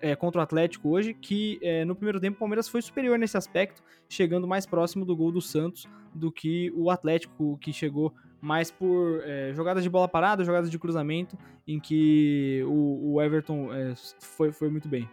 é, 0.03 0.15
contra 0.15 0.39
o 0.39 0.45
Atlético 0.45 0.91
hoje, 0.91 1.15
que 1.15 1.59
é, 1.63 1.83
no 1.87 1.95
primeiro 1.95 2.21
tempo 2.21 2.37
o 2.37 2.39
Palmeiras 2.39 2.69
foi 2.69 2.83
superior 2.83 3.19
nesse 3.19 3.39
aspecto, 3.39 3.83
chegando 4.07 4.47
mais 4.47 4.67
próximo 4.67 5.07
do 5.07 5.17
gol 5.17 5.33
do 5.33 5.41
Santos 5.41 5.87
do 6.15 6.31
que 6.31 6.71
o 6.77 6.91
Atlético, 6.91 7.57
que 7.59 7.73
chegou 7.73 8.13
mais 8.41 8.71
por 8.71 9.23
é, 9.25 9.53
jogadas 9.55 9.83
de 9.83 9.91
bola 9.91 10.09
parada, 10.09 10.45
jogadas 10.45 10.71
de 10.71 10.79
cruzamento, 10.79 11.37
em 11.67 11.79
que 11.79 12.63
o, 12.67 13.15
o 13.15 13.23
Everton 13.23 13.73
é, 13.73 13.95
foi, 14.21 14.53
foi 14.53 14.69
muito 14.69 14.89
bem. 14.89 15.09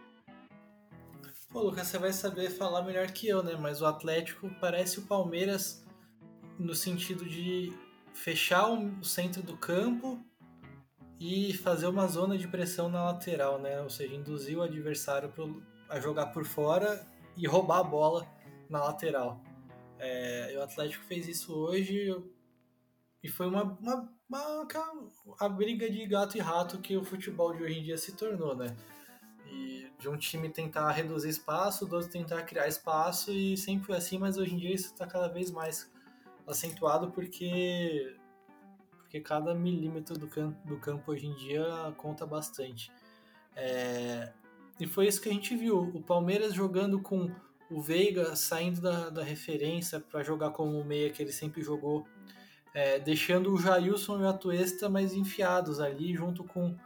Pô, 1.50 1.62
Lucas, 1.62 1.86
você 1.86 1.98
vai 1.98 2.12
saber 2.12 2.50
falar 2.50 2.82
melhor 2.82 3.06
que 3.10 3.28
eu, 3.28 3.42
né? 3.42 3.56
Mas 3.58 3.80
o 3.80 3.86
Atlético 3.86 4.50
parece 4.60 4.98
o 4.98 5.02
Palmeiras 5.02 5.84
no 6.58 6.74
sentido 6.74 7.24
de 7.24 7.72
fechar 8.12 8.68
o 8.68 9.04
centro 9.04 9.42
do 9.42 9.56
campo 9.56 10.18
e 11.18 11.54
fazer 11.54 11.86
uma 11.86 12.06
zona 12.06 12.36
de 12.36 12.46
pressão 12.46 12.88
na 12.88 13.04
lateral, 13.04 13.58
né? 13.58 13.80
Ou 13.80 13.88
seja, 13.88 14.14
induzir 14.14 14.58
o 14.58 14.62
adversário 14.62 15.32
a 15.88 16.00
jogar 16.00 16.26
por 16.26 16.44
fora 16.44 17.06
e 17.36 17.46
roubar 17.46 17.80
a 17.80 17.84
bola 17.84 18.26
na 18.68 18.84
lateral. 18.84 19.40
É, 19.98 20.54
o 20.58 20.62
Atlético 20.62 21.04
fez 21.04 21.26
isso 21.26 21.54
hoje 21.54 22.14
e 23.22 23.28
foi 23.28 23.46
uma, 23.46 23.64
uma, 23.80 24.12
uma, 24.28 24.68
a 25.40 25.48
briga 25.48 25.90
de 25.90 26.06
gato 26.06 26.36
e 26.36 26.40
rato 26.40 26.78
que 26.78 26.96
o 26.96 27.04
futebol 27.04 27.54
de 27.54 27.62
hoje 27.62 27.78
em 27.78 27.82
dia 27.82 27.98
se 27.98 28.12
tornou, 28.12 28.56
né? 28.56 28.76
E 29.46 29.90
de 29.98 30.08
um 30.08 30.16
time 30.16 30.48
tentar 30.48 30.90
reduzir 30.92 31.30
espaço, 31.30 31.86
do 31.86 31.96
outro 31.96 32.10
tentar 32.10 32.42
criar 32.42 32.68
espaço 32.68 33.32
e 33.32 33.56
sempre 33.56 33.86
foi 33.86 33.96
assim, 33.96 34.18
mas 34.18 34.36
hoje 34.36 34.54
em 34.54 34.58
dia 34.58 34.74
isso 34.74 34.86
está 34.86 35.06
cada 35.06 35.28
vez 35.28 35.50
mais 35.50 35.90
acentuado 36.46 37.10
porque 37.10 38.16
porque 38.98 39.20
cada 39.20 39.54
milímetro 39.54 40.18
do 40.18 40.26
campo, 40.26 40.66
do 40.66 40.78
campo 40.78 41.12
hoje 41.12 41.26
em 41.26 41.34
dia 41.34 41.64
conta 41.96 42.26
bastante. 42.26 42.90
É, 43.54 44.32
e 44.78 44.86
foi 44.86 45.06
isso 45.06 45.20
que 45.20 45.28
a 45.28 45.32
gente 45.32 45.56
viu. 45.56 45.78
O 45.78 46.02
Palmeiras 46.02 46.52
jogando 46.52 47.00
com 47.00 47.30
o 47.70 47.80
Veiga 47.80 48.36
saindo 48.36 48.80
da, 48.80 49.08
da 49.08 49.22
referência 49.22 50.00
para 50.00 50.22
jogar 50.22 50.50
como 50.50 50.82
meia 50.84 51.10
que 51.10 51.22
ele 51.22 51.32
sempre 51.32 51.62
jogou, 51.62 52.06
é, 52.76 52.98
deixando 52.98 53.54
o 53.54 53.56
Jailson 53.56 54.20
e 54.20 54.24
o 54.24 54.28
Atuesta 54.28 54.86
mais 54.86 55.14
enfiados 55.14 55.80
ali, 55.80 56.14
junto 56.14 56.44
com, 56.44 56.76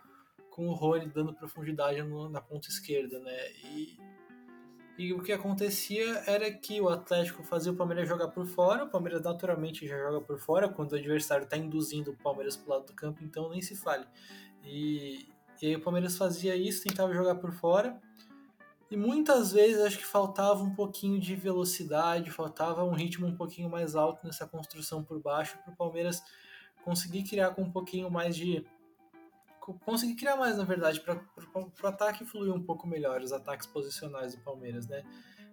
com 0.48 0.68
o 0.68 0.72
Rony 0.72 1.06
dando 1.06 1.34
profundidade 1.34 2.00
no, 2.04 2.28
na 2.28 2.40
ponta 2.40 2.68
esquerda, 2.68 3.18
né? 3.18 3.50
E, 3.64 3.98
e 4.96 5.12
o 5.12 5.20
que 5.20 5.32
acontecia 5.32 6.22
era 6.28 6.48
que 6.48 6.80
o 6.80 6.88
Atlético 6.88 7.42
fazia 7.42 7.72
o 7.72 7.74
Palmeiras 7.74 8.08
jogar 8.08 8.28
por 8.28 8.46
fora, 8.46 8.84
o 8.84 8.88
Palmeiras 8.88 9.20
naturalmente 9.22 9.84
já 9.84 9.98
joga 9.98 10.20
por 10.20 10.38
fora 10.38 10.68
quando 10.68 10.92
o 10.92 10.94
adversário 10.94 11.42
está 11.42 11.56
induzindo 11.56 12.12
o 12.12 12.16
Palmeiras 12.16 12.56
para 12.56 12.66
o 12.66 12.76
lado 12.76 12.86
do 12.86 12.94
campo, 12.94 13.24
então 13.24 13.50
nem 13.50 13.60
se 13.60 13.74
fale. 13.74 14.06
E, 14.62 15.26
e 15.60 15.66
aí 15.66 15.74
o 15.74 15.82
Palmeiras 15.82 16.16
fazia 16.16 16.54
isso, 16.54 16.84
tentava 16.84 17.12
jogar 17.12 17.34
por 17.34 17.50
fora. 17.50 18.00
E 18.90 18.96
muitas 18.96 19.52
vezes 19.52 19.80
acho 19.80 19.98
que 19.98 20.04
faltava 20.04 20.62
um 20.64 20.74
pouquinho 20.74 21.20
de 21.20 21.36
velocidade, 21.36 22.30
faltava 22.30 22.82
um 22.82 22.92
ritmo 22.92 23.26
um 23.26 23.36
pouquinho 23.36 23.70
mais 23.70 23.94
alto 23.94 24.26
nessa 24.26 24.48
construção 24.48 25.04
por 25.04 25.20
baixo 25.20 25.56
para 25.58 25.72
o 25.72 25.76
Palmeiras 25.76 26.22
conseguir 26.82 27.22
criar 27.22 27.54
com 27.54 27.62
um 27.62 27.70
pouquinho 27.70 28.10
mais 28.10 28.34
de. 28.34 28.66
conseguir 29.84 30.16
criar 30.16 30.36
mais, 30.36 30.56
na 30.56 30.64
verdade, 30.64 31.00
para 31.00 31.20
o 31.54 31.86
ataque 31.86 32.24
fluir 32.24 32.52
um 32.52 32.62
pouco 32.62 32.86
melhor, 32.86 33.20
os 33.20 33.32
ataques 33.32 33.66
posicionais 33.66 34.34
do 34.34 34.42
Palmeiras, 34.42 34.88
né? 34.88 35.04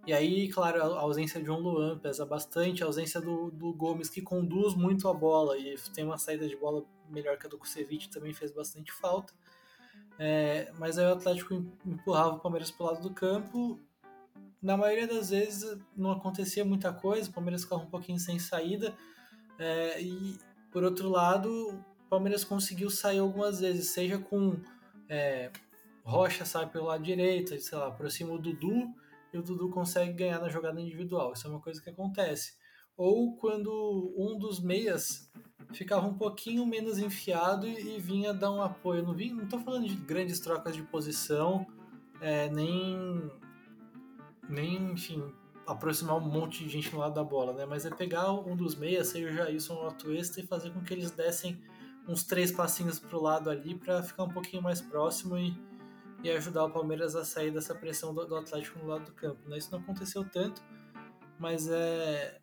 E 0.08 0.14
aí, 0.14 0.48
claro, 0.48 0.82
a 0.82 1.02
ausência 1.02 1.44
de 1.44 1.52
um 1.52 1.60
Luan 1.60 2.00
pesa 2.00 2.26
bastante, 2.26 2.82
a 2.82 2.86
ausência 2.86 3.20
do, 3.20 3.52
do 3.52 3.74
Gomes, 3.74 4.10
que 4.10 4.22
conduz 4.22 4.74
muito 4.74 5.08
a 5.10 5.14
bola 5.14 5.58
e 5.58 5.76
tem 5.94 6.06
uma 6.06 6.18
saída 6.18 6.48
de 6.48 6.56
bola 6.56 6.86
melhor 7.10 7.38
que 7.38 7.46
a 7.46 7.50
do 7.50 7.58
Kusevich, 7.58 8.10
também 8.10 8.34
fez 8.34 8.52
bastante 8.52 8.92
falta. 8.94 9.34
É, 10.20 10.72
mas 10.78 10.98
aí 10.98 11.06
o 11.06 11.14
Atlético 11.14 11.54
empurrava 11.86 12.36
o 12.36 12.40
Palmeiras 12.40 12.72
para 12.72 12.86
o 12.86 12.90
lado 12.90 13.02
do 13.02 13.14
campo. 13.14 13.80
Na 14.62 14.76
maioria 14.76 15.08
das 15.08 15.30
vezes 15.30 15.78
não 15.96 16.12
acontecia 16.12 16.66
muita 16.66 16.92
coisa, 16.92 17.30
o 17.30 17.34
Palmeiras 17.34 17.64
ficava 17.64 17.84
um 17.84 17.90
pouquinho 17.90 18.20
sem 18.20 18.40
saída. 18.40 18.96
É, 19.60 20.02
e 20.02 20.38
por 20.72 20.84
outro 20.84 21.10
lado, 21.10 21.50
o 22.06 22.10
Palmeiras 22.10 22.44
conseguiu 22.44 22.90
sair 22.90 23.20
algumas 23.20 23.60
vezes, 23.60 23.90
seja 23.90 24.18
com 24.18 24.60
é, 25.10 25.52
Rocha 26.04 26.46
sai 26.46 26.70
pelo 26.70 26.86
lado 26.86 27.04
direito, 27.04 27.60
sei 27.60 27.78
lá, 27.78 27.88
aproxima 27.88 28.32
o 28.34 28.40
Dudu 28.40 28.94
e 29.34 29.38
o 29.38 29.42
Dudu 29.42 29.70
consegue 29.70 30.14
ganhar 30.14 30.40
na 30.40 30.48
jogada 30.48 30.80
individual. 30.80 31.34
Isso 31.34 31.46
é 31.46 31.50
uma 31.50 31.60
coisa 31.60 31.82
que 31.82 31.90
acontece. 31.90 32.54
Ou 32.98 33.38
quando 33.38 34.14
um 34.18 34.38
dos 34.38 34.60
meias 34.60 35.32
ficava 35.74 36.08
um 36.08 36.14
pouquinho 36.14 36.66
menos 36.66 36.98
enfiado 36.98 37.68
e, 37.68 38.00
vinha 38.00 38.34
dar 38.34 38.52
um 38.52 38.62
apoio. 38.62 39.04
Não, 39.04 39.14
vim, 39.14 39.34
não 39.34 39.60
falando 39.60 39.88
de 39.88 39.96
grandes 39.96 40.40
trocas 40.40 40.76
de 40.76 40.82
posição, 40.82 41.66
é, 42.20 42.50
nem, 42.50 43.32
nem, 44.50 44.92
enfim, 44.92 45.24
aproximar 45.66 46.18
um 46.18 46.22
monte 46.22 46.64
de 46.64 46.70
gente 46.70 46.94
no 46.94 47.00
lado 47.00 47.14
da 47.14 47.24
bola, 47.24 47.54
né? 47.54 47.66
Mas 47.66 47.86
é 47.86 47.90
pegar 47.90 48.32
um 48.32 48.56
dos 48.56 48.76
meias, 48.76 49.08
seja 49.08 49.28
o 49.28 49.32
Jailson 49.32 49.76
ou 49.76 49.84
o 49.84 49.88
Atuesta, 49.88 50.40
e 50.40 50.48
fazer 50.48 50.72
com 50.72 50.82
que 50.82 50.94
eles 50.94 51.12
dessem 51.12 51.62
uns 52.08 52.24
três 52.24 52.52
passinhos 52.52 53.00
pro 53.00 53.22
lado 53.22 53.50
ali 53.50 53.76
para 53.76 54.02
ficar 54.02 54.24
um 54.24 54.30
pouquinho 54.30 54.64
mais 54.64 54.82
próximo 54.82 55.38
e, 55.38 55.54
e 56.24 56.32
ajudar 56.32 56.66
o 56.66 56.72
Palmeiras 56.72 57.16
a 57.16 57.26
sair 57.26 57.52
dessa 57.52 57.76
pressão 57.76 58.14
do, 58.14 58.26
do 58.26 58.36
Atlético 58.36 58.80
no 58.80 58.88
lado 58.88 59.06
do 59.06 59.12
campo. 59.12 59.48
Né? 59.50 59.58
Isso 59.58 59.70
não 59.72 59.80
aconteceu 59.80 60.24
tanto, 60.24 60.62
mas 61.38 61.68
é, 61.68 62.40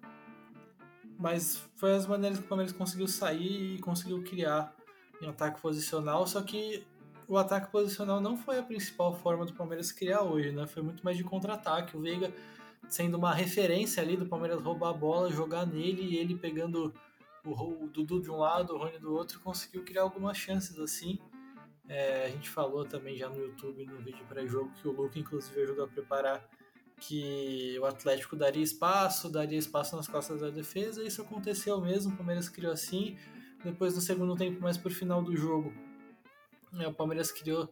mas 1.19 1.63
foi 1.77 1.95
as 1.95 2.07
maneiras 2.07 2.39
que 2.39 2.45
o 2.45 2.49
Palmeiras 2.49 2.73
conseguiu 2.73 3.09
sair 3.09 3.77
e 3.77 3.79
conseguiu 3.81 4.23
criar 4.23 4.75
em 5.23 5.29
ataque 5.29 5.61
posicional, 5.61 6.27
só 6.27 6.43
que 6.43 6.85
o 7.27 7.39
ataque 7.39 7.71
posicional 7.71 8.21
não 8.21 8.37
foi 8.37 8.59
a 8.59 8.63
principal 8.63 9.15
forma 9.15 9.47
do 9.47 9.53
Palmeiras 9.53 9.91
criar 9.91 10.23
hoje, 10.23 10.53
né? 10.53 10.67
Foi 10.67 10.83
muito 10.83 11.03
mais 11.05 11.17
de 11.17 11.25
contra-ataque. 11.25 11.97
O 11.97 12.01
Veiga 12.01 12.33
sendo 12.89 13.17
uma 13.17 13.35
referência 13.35 14.03
ali 14.03 14.17
do 14.17 14.27
Palmeiras 14.27 14.61
roubar 14.61 14.91
a 14.91 14.93
bola, 14.93 15.31
jogar 15.31 15.67
nele 15.67 16.03
e 16.03 16.17
ele 16.17 16.35
pegando 16.35 16.93
o, 17.45 17.89
Dudu 17.89 18.21
de 18.21 18.31
um 18.31 18.37
lado, 18.37 18.75
o 18.75 18.79
Rony 18.79 18.99
do 18.99 19.15
outro, 19.15 19.41
conseguiu 19.41 19.83
criar 19.85 20.03
algumas 20.03 20.37
chances 20.37 20.79
assim. 20.79 21.19
É, 21.89 22.27
a 22.27 22.29
gente 22.31 22.49
falou 22.49 22.85
também 22.85 23.17
já 23.17 23.29
no 23.29 23.39
YouTube, 23.39 23.85
no 23.85 23.99
vídeo 23.99 24.25
pré-jogo, 24.27 24.71
que 24.81 24.89
o 24.89 24.93
Luca 24.93 25.19
inclusive 25.19 25.63
ajudou 25.63 25.85
a 25.85 25.89
preparar 25.89 26.49
que 27.01 27.79
o 27.81 27.85
Atlético 27.85 28.37
daria 28.37 28.63
espaço, 28.63 29.29
daria 29.29 29.59
espaço 29.59 29.97
nas 29.97 30.09
costas 30.09 30.41
da 30.41 30.51
defesa, 30.51 31.03
e 31.03 31.09
isso 31.09 31.23
aconteceu 31.23 31.81
mesmo, 31.81 32.13
o 32.13 32.17
Palmeiras 32.17 32.49
criou 32.49 32.73
assim, 32.73 33.17
depois 33.63 33.95
no 33.95 34.01
segundo 34.01 34.37
tempo, 34.37 34.61
mais 34.61 34.77
por 34.77 34.93
final 34.93 35.23
do 35.23 35.37
jogo, 35.37 35.73
é, 36.79 36.87
o 36.87 36.95
Palmeiras 36.95 37.31
criou, 37.31 37.69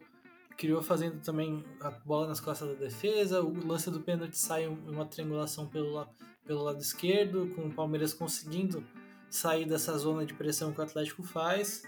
criou 0.57 0.81
fazendo 0.81 1.19
também 1.21 1.63
a 1.79 1.89
bola 1.89 2.27
nas 2.27 2.39
costas 2.39 2.69
da 2.69 2.75
defesa, 2.75 3.41
o 3.41 3.65
lance 3.65 3.89
do 3.89 3.99
pênalti 3.99 4.37
sai 4.37 4.67
uma 4.67 5.05
triangulação 5.05 5.67
pelo, 5.67 6.07
pelo 6.45 6.63
lado 6.63 6.81
esquerdo, 6.81 7.47
com 7.55 7.67
o 7.67 7.73
Palmeiras 7.73 8.13
conseguindo 8.13 8.85
sair 9.29 9.65
dessa 9.65 9.97
zona 9.97 10.25
de 10.25 10.33
pressão 10.33 10.71
que 10.71 10.79
o 10.79 10.83
Atlético 10.83 11.23
faz, 11.23 11.83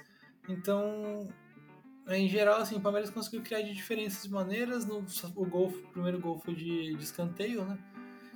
então 0.49 1.27
em 2.07 2.27
geral, 2.27 2.61
assim, 2.61 2.75
o 2.75 2.81
Palmeiras 2.81 3.09
conseguiu 3.09 3.41
criar 3.41 3.61
de 3.61 3.73
diferentes 3.73 4.27
maneiras. 4.27 4.85
No, 4.85 5.03
o, 5.35 5.45
gol, 5.45 5.67
o 5.69 5.87
primeiro 5.89 6.19
gol 6.19 6.37
foi 6.37 6.53
de, 6.53 6.95
de 6.95 7.03
escanteio, 7.03 7.65
né? 7.65 7.77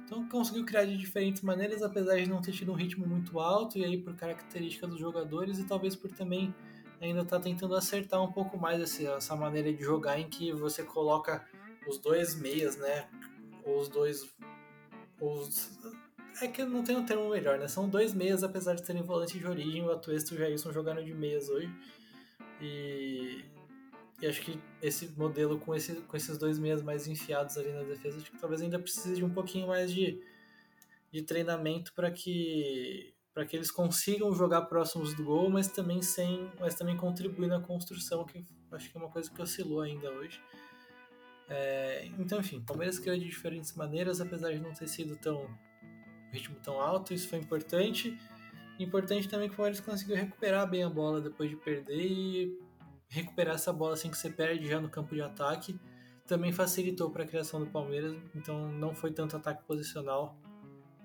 Então 0.04 0.28
conseguiu 0.28 0.66
criar 0.66 0.86
de 0.86 0.98
diferentes 0.98 1.44
maneiras, 1.44 1.84
apesar 1.84 2.16
de 2.16 2.28
não 2.28 2.42
ter 2.42 2.52
tido 2.52 2.72
um 2.72 2.76
ritmo 2.76 3.06
muito 3.06 3.40
alto, 3.40 3.78
e 3.78 3.86
aí 3.86 3.96
por 3.96 4.16
característica 4.16 4.88
dos 4.88 5.00
jogadores, 5.00 5.60
e 5.60 5.66
talvez 5.66 5.96
por 5.96 6.12
também 6.12 6.54
ainda 7.00 7.22
estar 7.22 7.38
tá 7.38 7.44
tentando 7.44 7.76
acertar 7.76 8.22
um 8.24 8.32
pouco 8.32 8.58
mais 8.58 8.82
essa, 8.82 9.04
essa 9.12 9.36
maneira 9.36 9.72
de 9.72 9.84
jogar 9.84 10.20
em 10.20 10.28
que 10.28 10.52
você 10.52 10.82
coloca 10.82 11.48
os 11.88 12.00
dois 12.00 12.34
meias, 12.34 12.76
né? 12.76 13.08
Ou 13.64 13.80
os 13.80 13.88
dois. 13.88 14.28
Os, 15.22 15.78
é 16.42 16.48
que 16.48 16.64
não 16.64 16.84
tem 16.84 16.98
um 16.98 17.06
termo 17.06 17.30
melhor, 17.30 17.60
né? 17.60 17.68
São 17.68 17.88
dois 17.88 18.12
meias, 18.12 18.44
apesar 18.44 18.74
de 18.74 18.82
terem 18.82 19.04
volante 19.04 19.38
de 19.38 19.46
origem, 19.46 19.84
o 19.84 19.92
Atuesta 19.92 20.34
e 20.34 20.38
o 20.38 20.40
Jailson 20.40 20.72
jogando 20.72 21.04
de 21.04 21.14
meias 21.14 21.50
hoje. 21.50 21.72
E 22.62 23.46
e 24.22 24.28
acho 24.28 24.42
que 24.42 24.60
esse 24.82 25.08
modelo 25.18 25.60
com, 25.60 25.74
esse, 25.74 25.96
com 26.02 26.18
esses 26.18 26.38
dois 26.38 26.60
meias 26.60 26.82
mais 26.82 27.08
enfiados 27.08 27.58
ali 27.58 27.72
na 27.72 27.84
defesa, 27.84 28.18
acho 28.18 28.32
que 28.32 28.38
talvez 28.38 28.62
ainda 28.62 28.78
precise 28.78 29.16
de 29.16 29.24
um 29.24 29.30
pouquinho 29.30 29.68
mais 29.68 29.92
de, 29.92 30.22
de 31.12 31.22
treinamento 31.22 31.94
para 31.94 32.12
que 32.12 33.14
para 33.34 33.46
que 33.46 33.56
eles 33.56 33.72
consigam 33.72 34.34
jogar 34.34 34.64
próximos 34.64 35.14
do 35.14 35.24
gol, 35.24 35.50
mas 35.50 35.70
também 35.70 36.02
sem, 36.02 36.52
mas 36.60 36.76
também 36.76 36.98
contribuir 36.98 37.48
na 37.48 37.62
construção, 37.62 38.26
que 38.26 38.44
acho 38.72 38.92
que 38.92 38.98
é 38.98 39.00
uma 39.00 39.10
coisa 39.10 39.32
que 39.32 39.42
oscilou 39.42 39.80
ainda 39.80 40.12
hoje. 40.12 40.42
É, 41.48 42.10
então, 42.20 42.40
enfim, 42.40 42.60
Palmeiras 42.60 43.00
criou 43.00 43.18
de 43.18 43.26
diferentes 43.26 43.74
maneiras, 43.76 44.20
apesar 44.20 44.52
de 44.52 44.60
não 44.60 44.74
ter 44.74 44.90
sido 44.90 45.16
tão 45.16 45.48
ritmo 46.34 46.58
tão 46.62 46.82
alto, 46.82 47.14
isso 47.14 47.30
foi 47.30 47.40
importante. 47.40 48.18
Importante 48.80 49.30
também 49.30 49.48
que 49.48 49.54
o 49.54 49.58
Palmeiras 49.58 49.80
conseguiu 49.80 50.16
recuperar 50.16 50.70
bem 50.70 50.84
a 50.84 50.90
bola 50.90 51.22
depois 51.22 51.50
de 51.50 51.56
perder 51.56 52.06
e 52.06 52.60
recuperar 53.10 53.56
essa 53.56 53.74
bola 53.74 53.94
assim 53.94 54.10
que 54.10 54.18
você 54.18 54.30
perde 54.30 54.68
já 54.68 54.80
no 54.80 54.90
campo 54.90 55.14
de 55.16 55.22
ataque 55.22 55.80
também 56.30 56.52
facilitou 56.54 57.10
para 57.10 57.24
a 57.24 57.28
criação 57.28 57.60
do 57.60 57.66
Palmeiras, 57.66 58.16
então 58.36 58.72
não 58.72 58.94
foi 58.94 59.12
tanto 59.12 59.36
ataque 59.36 59.64
posicional, 59.64 60.38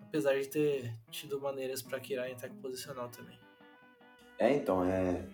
apesar 0.02 0.38
de 0.38 0.46
ter 0.48 0.92
tido 1.10 1.40
maneiras 1.40 1.80
para 1.80 1.98
criar 1.98 2.28
em 2.28 2.34
ataque 2.34 2.54
posicional 2.56 3.08
também. 3.08 3.38
É, 4.38 4.52
então, 4.52 4.84
é, 4.84 5.24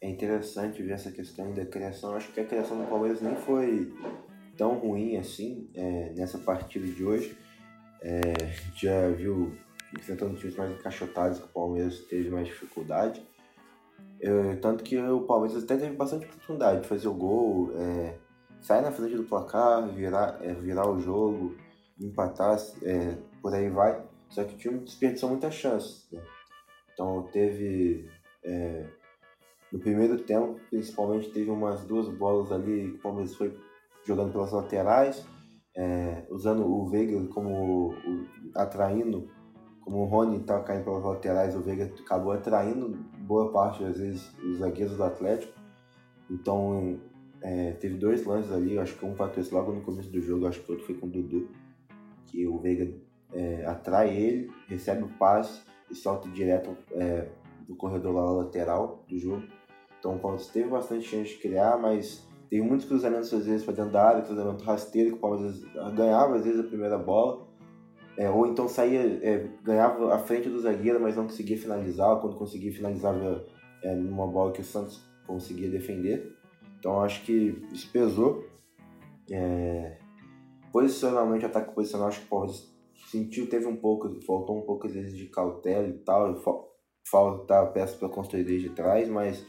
é 0.00 0.08
interessante 0.08 0.82
ver 0.82 0.92
essa 0.92 1.12
questão 1.12 1.52
da 1.52 1.66
criação. 1.66 2.14
Acho 2.14 2.32
que 2.32 2.40
a 2.40 2.44
criação 2.46 2.80
do 2.80 2.88
Palmeiras 2.88 3.20
nem 3.20 3.36
foi 3.36 3.92
tão 4.56 4.78
ruim 4.78 5.18
assim 5.18 5.68
é, 5.74 6.10
nessa 6.16 6.38
partida 6.38 6.86
de 6.86 7.04
hoje. 7.04 7.36
É, 8.00 8.20
já 8.74 9.10
viu 9.10 9.54
enfrentando 9.92 10.36
times 10.36 10.56
mais 10.56 10.72
encaixotados 10.72 11.38
que 11.38 11.44
o 11.44 11.48
Palmeiras 11.48 11.98
teve 12.06 12.30
mais 12.30 12.46
dificuldade. 12.46 13.22
Eu, 14.20 14.58
tanto 14.60 14.82
que 14.82 14.98
o 14.98 15.22
Palmeiras 15.22 15.62
até 15.62 15.76
teve 15.76 15.94
bastante 15.96 16.26
oportunidade 16.26 16.82
de 16.82 16.88
fazer 16.88 17.08
o 17.08 17.14
gol, 17.14 17.70
é, 17.76 18.16
sair 18.62 18.80
na 18.80 18.90
frente 18.90 19.16
do 19.16 19.24
placar, 19.24 19.86
virar, 19.88 20.38
é, 20.42 20.54
virar 20.54 20.88
o 20.88 20.98
jogo, 20.98 21.54
empatar, 22.00 22.56
é, 22.82 23.18
por 23.42 23.52
aí 23.52 23.68
vai. 23.68 24.02
Só 24.30 24.42
que 24.44 24.54
o 24.54 24.58
time 24.58 24.78
desperdiçou 24.78 25.28
muitas 25.28 25.54
chances. 25.54 26.08
Né? 26.10 26.22
Então 26.92 27.28
teve. 27.32 28.08
É, 28.42 28.86
no 29.70 29.78
primeiro 29.80 30.18
tempo, 30.22 30.60
principalmente, 30.70 31.30
teve 31.30 31.50
umas 31.50 31.84
duas 31.84 32.08
bolas 32.08 32.52
ali 32.52 32.92
que 32.92 32.96
o 32.96 33.02
Palmeiras 33.02 33.34
foi 33.34 33.58
jogando 34.04 34.32
pelas 34.32 34.52
laterais, 34.52 35.26
é, 35.76 36.24
usando 36.30 36.64
o 36.64 36.88
Veiga 36.88 37.26
como 37.28 37.90
o, 37.90 37.94
atraindo 38.54 39.28
como 39.80 39.98
o 39.98 40.04
Rony 40.06 40.38
estava 40.38 40.64
caindo 40.64 40.84
pelas 40.84 41.04
laterais, 41.04 41.54
o 41.54 41.60
Veiga 41.60 41.92
acabou 42.00 42.32
atraindo 42.32 42.98
boa 43.24 43.50
parte, 43.50 43.82
às 43.84 43.98
vezes, 43.98 44.30
os 44.38 44.58
zagueiros 44.58 44.96
do 44.96 45.04
Atlético. 45.04 45.52
Então, 46.30 47.00
é, 47.42 47.72
teve 47.72 47.96
dois 47.96 48.24
lances 48.24 48.52
ali, 48.52 48.78
acho 48.78 48.96
que 48.96 49.04
um 49.04 49.14
bateu 49.14 49.44
logo 49.52 49.72
no 49.72 49.82
começo 49.82 50.10
do 50.10 50.20
jogo, 50.20 50.46
acho 50.46 50.60
que 50.60 50.70
o 50.70 50.72
outro 50.72 50.86
foi 50.86 50.94
com 50.96 51.06
o 51.06 51.10
Dudu, 51.10 51.48
que 52.26 52.46
o 52.46 52.58
Veiga 52.58 52.90
é, 53.32 53.66
atrai 53.66 54.16
ele, 54.16 54.50
recebe 54.66 55.04
o 55.04 55.08
passe 55.18 55.62
e 55.90 55.94
solta 55.94 56.28
direto 56.28 56.76
é, 56.92 57.28
do 57.66 57.74
corredor 57.74 58.14
lá 58.14 58.30
lateral 58.30 59.04
do 59.08 59.18
jogo. 59.18 59.44
Então 59.98 60.16
o 60.16 60.18
Palmeiras 60.18 60.48
teve 60.48 60.68
bastante 60.68 61.06
chance 61.06 61.30
de 61.30 61.36
criar, 61.38 61.78
mas 61.78 62.26
teve 62.48 62.62
muitos 62.62 62.86
cruzamentos 62.86 63.32
às 63.32 63.46
vezes 63.46 63.64
para 63.64 63.74
dentro 63.74 63.92
da 63.92 64.08
área, 64.08 64.22
cruzamento 64.22 64.64
rasteiro, 64.64 65.10
que 65.10 65.16
o 65.16 65.20
Palmeiras 65.20 65.62
ganhava 65.94 66.36
às 66.36 66.44
vezes 66.44 66.60
a 66.60 66.68
primeira 66.68 66.98
bola. 66.98 67.43
É, 68.16 68.30
ou 68.30 68.46
então 68.46 68.68
saía, 68.68 69.00
é, 69.22 69.48
ganhava 69.62 70.14
à 70.14 70.18
frente 70.18 70.48
do 70.48 70.60
zagueiro, 70.60 71.00
mas 71.00 71.16
não 71.16 71.24
conseguia 71.24 71.58
finalizar. 71.58 72.20
Quando 72.20 72.36
conseguia, 72.36 72.72
finalizava 72.72 73.44
é, 73.82 73.94
numa 73.94 74.26
bola 74.26 74.52
que 74.52 74.60
o 74.60 74.64
Santos 74.64 75.02
conseguia 75.26 75.68
defender. 75.68 76.36
Então 76.78 77.00
acho 77.00 77.24
que 77.24 77.60
isso 77.72 77.90
pesou. 77.90 78.46
É, 79.30 79.98
posicionalmente, 80.72 81.46
ataque 81.46 81.74
posicional, 81.74 82.08
acho 82.08 82.20
que 82.20 82.34
o 82.34 82.46
sentiu, 83.08 83.48
teve 83.48 83.66
um 83.66 83.76
pouco, 83.76 84.20
faltou 84.22 84.58
um 84.58 84.62
pouco 84.62 84.86
às 84.86 84.92
vezes 84.92 85.16
de 85.16 85.26
cautela 85.26 85.86
e 85.86 85.92
tal, 85.92 86.34
falta 87.08 87.66
peça 87.66 87.96
para 87.96 88.08
construir 88.08 88.44
desde 88.44 88.70
trás, 88.70 89.08
mas 89.08 89.46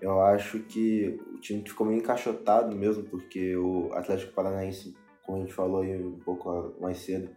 eu 0.00 0.20
acho 0.20 0.60
que 0.60 1.18
o 1.34 1.40
time 1.40 1.62
ficou 1.66 1.86
meio 1.86 2.00
encaixotado 2.00 2.76
mesmo, 2.76 3.04
porque 3.04 3.56
o 3.56 3.90
Atlético 3.94 4.34
Paranaense, 4.34 4.94
como 5.24 5.38
a 5.38 5.40
gente 5.40 5.54
falou 5.54 5.80
aí 5.80 5.96
um 5.96 6.18
pouco 6.18 6.74
mais 6.80 6.98
cedo, 6.98 7.30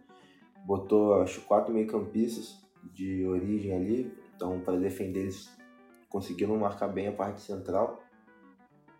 botou 0.64 1.20
acho 1.20 1.40
quatro 1.42 1.72
meio-campistas 1.72 2.60
de 2.92 3.26
origem 3.26 3.74
ali, 3.74 4.12
então 4.34 4.60
para 4.60 4.78
defender 4.78 5.20
eles 5.20 5.50
conseguiram 6.08 6.56
marcar 6.56 6.88
bem 6.88 7.08
a 7.08 7.12
parte 7.12 7.40
central. 7.40 8.02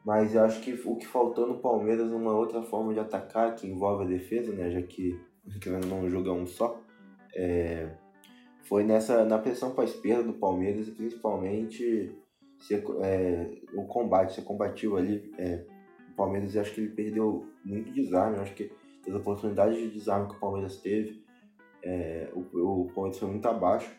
Mas 0.05 0.35
eu 0.35 0.43
acho 0.43 0.61
que 0.63 0.73
o 0.73 0.97
que 0.97 1.07
faltou 1.07 1.47
no 1.47 1.59
Palmeiras 1.59 2.11
uma 2.11 2.33
outra 2.33 2.63
forma 2.63 2.95
de 2.95 3.01
atacar 3.01 3.55
que 3.55 3.67
envolve 3.67 4.05
a 4.05 4.07
defesa, 4.07 4.53
né, 4.53 4.71
já 4.71 4.83
que 4.83 5.21
não 5.89 6.09
jogar 6.09 6.33
um 6.33 6.47
só, 6.47 6.81
é, 7.35 7.91
foi 8.63 8.85
nessa 8.85 9.25
na 9.25 9.39
pressão 9.39 9.73
para 9.73 9.85
a 9.85 9.87
esquerda 9.87 10.23
do 10.23 10.33
Palmeiras 10.35 10.89
e 10.89 10.93
principalmente 10.93 12.17
ser, 12.61 12.85
é, 13.03 13.51
o 13.75 13.85
combate, 13.85 14.35
ser 14.35 14.43
combativo 14.43 14.97
ali. 14.97 15.33
É, 15.39 15.65
o 16.13 16.15
Palmeiras 16.15 16.57
acho 16.57 16.75
que 16.75 16.81
ele 16.81 16.91
perdeu 16.91 17.47
muito 17.65 17.91
desarme, 17.93 18.39
acho 18.39 18.55
que 18.55 18.71
as 19.07 19.15
oportunidades 19.15 19.77
de 19.79 19.91
desarme 19.91 20.29
que 20.29 20.37
o 20.37 20.41
Palmeiras 20.41 20.77
teve, 20.77 21.23
é, 21.83 22.31
o, 22.35 22.87
o 22.87 23.13
foi 23.13 23.29
muito 23.29 23.47
abaixo, 23.49 23.91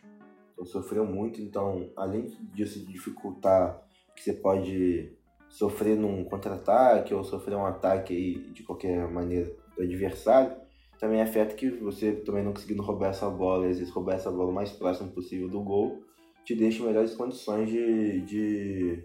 então 0.54 0.66
sofreu 0.66 1.06
muito. 1.06 1.42
Então, 1.42 1.90
além 1.96 2.28
disso 2.54 2.86
dificultar 2.86 3.84
que 4.16 4.24
você 4.24 4.34
pode 4.34 5.12
sofrer 5.50 5.98
num 5.98 6.24
contra-ataque 6.24 7.14
ou 7.14 7.24
sofrer 7.24 7.56
um 7.56 7.66
ataque 7.66 8.16
aí, 8.16 8.52
de 8.52 8.64
qualquer 8.64 9.08
maneira 9.08 9.52
do 9.76 9.84
adversário, 9.84 10.56
também 11.00 11.22
afeta 11.22 11.56
que 11.56 11.70
você 11.70 12.12
também 12.12 12.44
não 12.44 12.54
conseguindo 12.54 12.84
roubar 12.84 13.10
essa 13.10 13.30
bola, 13.30 13.68
às 13.68 13.78
vezes 13.78 13.94
roubar 13.94 14.16
essa 14.16 14.32
bola 14.32 14.52
o 14.52 14.54
mais 14.54 14.72
próximo 14.72 15.12
possível 15.12 15.50
do 15.50 15.62
gol, 15.62 16.04
te 16.46 16.56
deixa 16.56 16.82
em 16.82 16.86
melhores 16.86 17.16
condições 17.16 17.70
de, 17.70 18.22
de, 18.22 19.04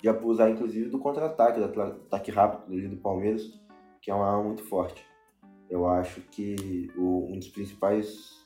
de 0.00 0.08
abusar, 0.08 0.50
inclusive, 0.50 0.88
do 0.88 0.98
contra-ataque, 0.98 1.60
do 1.60 1.82
ataque 1.82 2.30
rápido 2.30 2.88
do 2.88 2.96
Palmeiras, 2.96 3.42
que 4.00 4.10
é 4.10 4.14
uma 4.14 4.26
arma 4.26 4.44
muito 4.44 4.64
forte. 4.64 5.04
Eu 5.70 5.88
acho 5.88 6.20
que 6.22 6.90
o, 6.96 7.32
um 7.32 7.38
dos 7.38 7.48
principais 7.48 8.44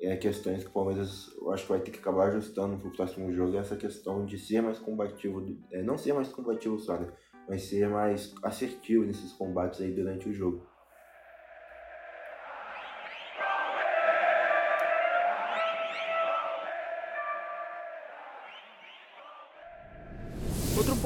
é, 0.00 0.16
questões 0.16 0.62
que 0.62 0.70
o 0.70 0.72
Palmeiras 0.72 1.34
eu 1.40 1.52
acho 1.52 1.64
que 1.64 1.68
vai 1.70 1.80
ter 1.80 1.90
que 1.90 1.98
acabar 1.98 2.28
ajustando 2.28 2.76
para 2.76 2.88
o 2.88 2.92
próximo 2.92 3.32
jogo 3.32 3.56
é 3.56 3.60
essa 3.60 3.76
questão 3.76 4.24
de 4.26 4.38
ser 4.38 4.60
mais 4.60 4.78
combativo, 4.78 5.44
é, 5.70 5.82
não 5.82 5.96
ser 5.96 6.12
mais 6.12 6.28
combativo 6.28 6.78
só, 6.78 6.98
né? 6.98 7.12
mas 7.48 7.62
ser 7.62 7.88
mais 7.88 8.34
assertivo 8.42 9.04
nesses 9.04 9.32
combates 9.32 9.80
aí 9.80 9.92
durante 9.92 10.28
o 10.28 10.32
jogo. 10.32 10.66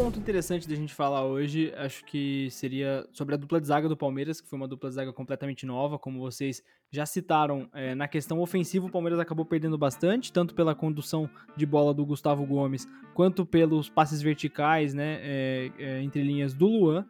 Ponto 0.09 0.21
interessante 0.21 0.67
da 0.67 0.75
gente 0.75 0.95
falar 0.95 1.23
hoje, 1.27 1.71
acho 1.77 2.03
que 2.07 2.49
seria 2.51 3.07
sobre 3.13 3.35
a 3.35 3.37
dupla 3.37 3.61
de 3.61 3.67
zaga 3.67 3.91
do 3.91 3.95
Palmeiras, 3.95 4.41
que 4.41 4.49
foi 4.49 4.57
uma 4.57 4.67
dupla 4.67 4.89
de 4.89 4.95
zaga 4.95 5.13
completamente 5.13 5.67
nova, 5.67 5.99
como 5.99 6.19
vocês 6.19 6.63
já 6.91 7.05
citaram. 7.05 7.69
É, 7.75 7.95
na 7.95 8.09
questão 8.09 8.41
ofensiva, 8.41 8.87
o 8.87 8.91
Palmeiras 8.91 9.21
acabou 9.21 9.45
perdendo 9.45 9.77
bastante, 9.77 10.33
tanto 10.33 10.55
pela 10.55 10.75
condução 10.75 11.29
de 11.55 11.67
bola 11.67 11.93
do 11.93 12.07
Gustavo 12.07 12.47
Gomes, 12.47 12.89
quanto 13.13 13.45
pelos 13.45 13.91
passes 13.91 14.23
verticais, 14.23 14.95
né, 14.95 15.19
é, 15.21 15.73
é, 15.79 16.03
entre 16.03 16.23
linhas 16.23 16.55
do 16.55 16.69
Luan. 16.69 17.05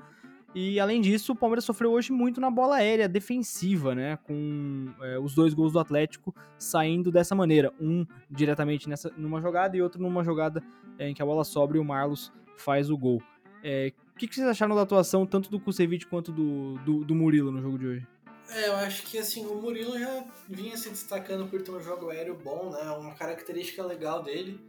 E 0.52 0.80
além 0.80 1.00
disso, 1.00 1.30
o 1.30 1.36
Palmeiras 1.36 1.64
sofreu 1.64 1.92
hoje 1.92 2.10
muito 2.10 2.40
na 2.40 2.50
bola 2.50 2.78
aérea 2.78 3.08
defensiva, 3.08 3.94
né? 3.94 4.16
Com 4.24 4.86
é, 5.02 5.20
os 5.20 5.36
dois 5.36 5.54
gols 5.54 5.72
do 5.74 5.78
Atlético 5.78 6.34
saindo 6.58 7.12
dessa 7.12 7.32
maneira. 7.32 7.72
Um 7.78 8.04
diretamente 8.28 8.88
nessa, 8.88 9.12
numa 9.16 9.40
jogada 9.40 9.76
e 9.76 9.82
outro 9.82 10.02
numa 10.02 10.24
jogada 10.24 10.64
é, 10.98 11.08
em 11.08 11.14
que 11.14 11.22
a 11.22 11.26
bola 11.26 11.44
sobra 11.44 11.76
e 11.76 11.80
o 11.80 11.84
Marlos 11.84 12.32
faz 12.60 12.90
o 12.90 12.96
gol. 12.96 13.22
É, 13.62 13.92
o 14.14 14.18
que, 14.18 14.26
que, 14.28 14.34
vocês 14.34 14.46
acharam 14.46 14.74
da 14.74 14.82
atuação 14.82 15.26
tanto 15.26 15.50
do 15.50 15.60
Kusevich 15.60 16.06
quanto 16.06 16.32
do, 16.32 16.74
do, 16.78 17.04
do, 17.04 17.14
Murilo 17.14 17.50
no 17.50 17.60
jogo 17.60 17.78
de 17.78 17.86
hoje? 17.86 18.06
É, 18.50 18.68
eu 18.68 18.76
acho 18.76 19.02
que 19.04 19.18
assim, 19.18 19.46
o 19.46 19.54
Murilo 19.56 19.98
já 19.98 20.24
vinha 20.48 20.76
se 20.76 20.88
destacando 20.88 21.48
por 21.48 21.60
ter 21.62 21.70
um 21.70 21.80
jogo 21.80 22.10
aéreo 22.10 22.34
bom, 22.34 22.70
né? 22.70 22.90
Uma 22.92 23.14
característica 23.14 23.84
legal 23.84 24.22
dele. 24.22 24.60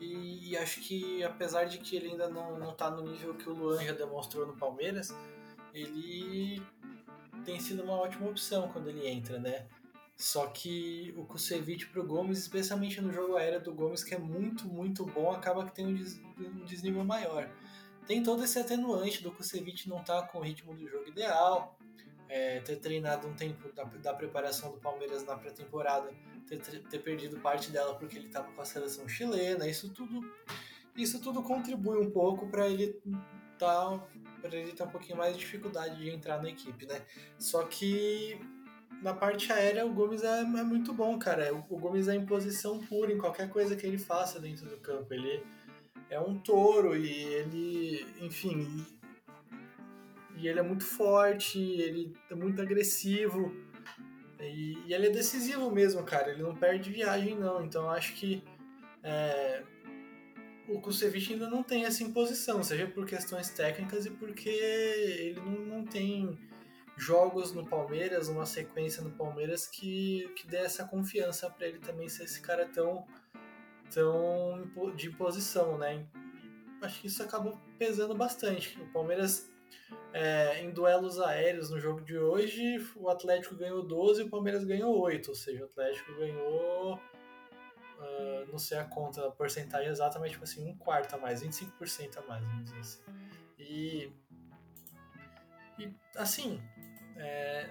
E, 0.00 0.56
acho 0.56 0.80
que 0.80 1.22
apesar 1.22 1.64
de 1.64 1.78
que 1.78 1.96
ele 1.96 2.10
ainda 2.10 2.28
não, 2.28 2.58
não 2.58 2.72
tá 2.72 2.90
no 2.90 3.02
nível 3.02 3.34
que 3.34 3.48
o 3.48 3.54
Luan 3.54 3.82
já 3.82 3.92
demonstrou 3.92 4.46
no 4.46 4.54
Palmeiras, 4.54 5.14
ele 5.72 6.60
tem 7.44 7.58
sido 7.58 7.82
uma 7.82 7.94
ótima 7.94 8.28
opção 8.28 8.68
quando 8.68 8.88
ele 8.88 9.06
entra, 9.08 9.38
né? 9.38 9.66
Só 10.16 10.46
que 10.46 11.12
o 11.16 11.24
Kusevich 11.24 11.86
pro 11.86 12.06
Gomes, 12.06 12.38
especialmente 12.38 13.00
no 13.00 13.12
jogo 13.12 13.36
aéreo 13.36 13.60
do 13.60 13.74
Gomes, 13.74 14.04
que 14.04 14.14
é 14.14 14.18
muito, 14.18 14.66
muito 14.68 15.04
bom, 15.04 15.32
acaba 15.32 15.64
que 15.64 15.74
tem 15.74 15.86
um, 15.86 15.94
des 15.94 16.20
um 16.38 16.64
desnível 16.64 17.04
maior. 17.04 17.50
Tem 18.06 18.22
todo 18.22 18.44
esse 18.44 18.58
atenuante 18.58 19.22
do 19.22 19.32
Kusevich 19.32 19.88
não 19.88 20.00
estar 20.00 20.22
tá 20.22 20.28
com 20.28 20.38
o 20.38 20.42
ritmo 20.42 20.74
do 20.74 20.88
jogo 20.88 21.08
ideal, 21.08 21.76
é, 22.28 22.60
ter 22.60 22.76
treinado 22.76 23.26
um 23.26 23.34
tempo 23.34 23.72
da, 23.72 23.84
da 23.84 24.14
preparação 24.14 24.70
do 24.70 24.78
Palmeiras 24.78 25.24
na 25.24 25.36
pré-temporada, 25.36 26.12
ter, 26.46 26.58
ter, 26.58 26.98
perdido 27.00 27.38
parte 27.40 27.70
dela 27.70 27.94
porque 27.96 28.16
ele 28.16 28.26
estava 28.26 28.50
com 28.52 28.60
a 28.60 28.64
seleção 28.64 29.08
chilena, 29.08 29.66
isso 29.66 29.90
tudo, 29.90 30.32
isso 30.96 31.20
tudo 31.20 31.42
contribui 31.42 31.98
um 31.98 32.10
pouco 32.10 32.46
para 32.48 32.68
ele 32.68 33.00
tá, 33.58 34.00
para 34.40 34.56
ele 34.56 34.72
ter 34.72 34.82
um 34.82 34.88
pouquinho 34.88 35.18
mais 35.18 35.34
de 35.34 35.40
dificuldade 35.40 35.96
de 35.96 36.10
entrar 36.10 36.42
na 36.42 36.50
equipe, 36.50 36.86
né? 36.86 37.04
Só 37.38 37.64
que 37.64 38.38
na 39.02 39.14
parte 39.14 39.52
aérea 39.52 39.86
o 39.86 39.92
Gomes 39.92 40.22
é, 40.22 40.40
é, 40.40 40.44
muito 40.44 40.92
bom, 40.92 41.18
cara. 41.18 41.54
O, 41.54 41.64
o 41.70 41.78
Gomes 41.78 42.08
é 42.08 42.14
em 42.14 42.26
posição 42.26 42.78
pura 42.78 43.12
em 43.12 43.18
qualquer 43.18 43.48
coisa 43.48 43.76
que 43.76 43.86
ele 43.86 43.98
faça 43.98 44.40
dentro 44.40 44.66
do 44.66 44.76
campo. 44.78 45.12
Ele 45.12 45.42
é 46.10 46.20
um 46.20 46.38
touro 46.38 46.96
e 46.96 47.10
ele, 47.10 48.06
enfim, 48.20 48.84
e 50.36 50.48
ele 50.48 50.58
é 50.58 50.62
muito 50.62 50.84
forte, 50.84 51.58
ele 51.58 52.14
é 52.30 52.34
muito 52.34 52.60
agressivo 52.60 53.54
e, 54.40 54.78
e, 54.86 54.94
ele 54.94 55.06
é 55.06 55.10
decisivo 55.10 55.70
mesmo, 55.70 56.02
cara. 56.02 56.30
Ele 56.30 56.42
não 56.42 56.54
perde 56.54 56.90
viagem 56.90 57.38
não. 57.38 57.64
Então 57.64 57.90
acho 57.90 58.14
que 58.14 58.42
é, 59.02 59.62
o 60.68 60.80
Kusevich 60.80 61.32
ainda 61.32 61.48
não 61.48 61.62
tem 61.62 61.84
essa 61.84 62.02
imposição, 62.02 62.62
seja 62.62 62.86
por 62.86 63.06
questões 63.06 63.50
técnicas 63.50 64.06
e 64.06 64.10
porque 64.10 64.48
ele 64.48 65.40
não, 65.40 65.78
não 65.78 65.84
tem 65.84 66.38
jogos 66.96 67.52
no 67.52 67.66
Palmeiras, 67.66 68.28
uma 68.28 68.46
sequência 68.46 69.02
no 69.02 69.10
Palmeiras 69.10 69.66
que, 69.66 70.28
que 70.36 70.46
dê 70.46 70.58
essa 70.58 70.84
confiança 70.84 71.50
para 71.50 71.66
ele 71.66 71.78
também 71.78 72.08
ser 72.08 72.24
esse 72.24 72.40
cara 72.40 72.66
tão, 72.66 73.06
tão 73.90 74.62
de 74.94 75.10
posição, 75.10 75.76
né? 75.76 76.06
Acho 76.80 77.00
que 77.00 77.06
isso 77.06 77.22
acabou 77.22 77.58
pesando 77.78 78.14
bastante. 78.14 78.80
O 78.80 78.86
Palmeiras, 78.92 79.50
é, 80.12 80.62
em 80.62 80.70
duelos 80.70 81.18
aéreos 81.18 81.70
no 81.70 81.80
jogo 81.80 82.00
de 82.00 82.16
hoje, 82.16 82.76
o 82.96 83.08
Atlético 83.08 83.56
ganhou 83.56 83.82
12 83.82 84.22
e 84.22 84.24
o 84.26 84.30
Palmeiras 84.30 84.64
ganhou 84.64 84.98
8, 85.00 85.28
ou 85.28 85.34
seja, 85.34 85.62
o 85.62 85.64
Atlético 85.64 86.14
ganhou. 86.14 87.00
Uh, 87.96 88.50
não 88.50 88.58
sei 88.58 88.76
a 88.76 88.84
conta, 88.84 89.26
a 89.26 89.30
porcentagem 89.30 89.88
exata, 89.88 90.18
mas 90.18 90.32
tipo 90.32 90.44
assim, 90.44 90.68
um 90.68 90.76
quarto 90.76 91.14
a 91.14 91.18
mais, 91.18 91.42
25% 91.42 92.18
a 92.18 92.22
mais, 92.22 92.44
vamos 92.44 92.64
dizer 92.64 92.80
assim. 92.80 93.02
E, 93.58 94.12
e 95.78 95.94
assim, 96.16 96.60
é, 97.16 97.68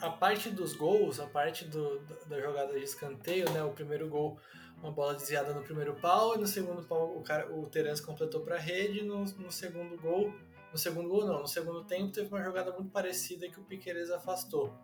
a 0.00 0.10
parte 0.10 0.50
dos 0.50 0.74
gols, 0.74 1.18
a 1.20 1.26
parte 1.26 1.64
do, 1.64 2.00
da 2.26 2.40
jogada 2.40 2.72
de 2.72 2.84
escanteio, 2.84 3.50
né? 3.50 3.62
O 3.62 3.70
primeiro 3.70 4.08
gol, 4.08 4.38
uma 4.82 4.92
bola 4.92 5.14
desviada 5.14 5.52
no 5.54 5.62
primeiro 5.62 5.94
pau, 5.94 6.34
e 6.34 6.38
no 6.38 6.46
segundo 6.46 6.82
pau 6.82 7.16
o, 7.16 7.22
cara, 7.22 7.52
o 7.52 7.66
Terence 7.66 8.02
completou 8.02 8.42
para 8.42 8.56
a 8.56 8.60
rede, 8.60 9.02
no, 9.02 9.24
no 9.24 9.50
segundo 9.50 9.96
gol, 10.00 10.32
no 10.72 10.78
segundo 10.78 11.08
gol 11.08 11.24
não, 11.26 11.40
no 11.40 11.46
segundo 11.46 11.84
tempo 11.84 12.12
teve 12.12 12.28
uma 12.28 12.42
jogada 12.42 12.72
muito 12.72 12.90
parecida 12.90 13.48
que 13.48 13.60
o 13.60 13.64
Piqueires 13.64 14.10
afastou. 14.10 14.74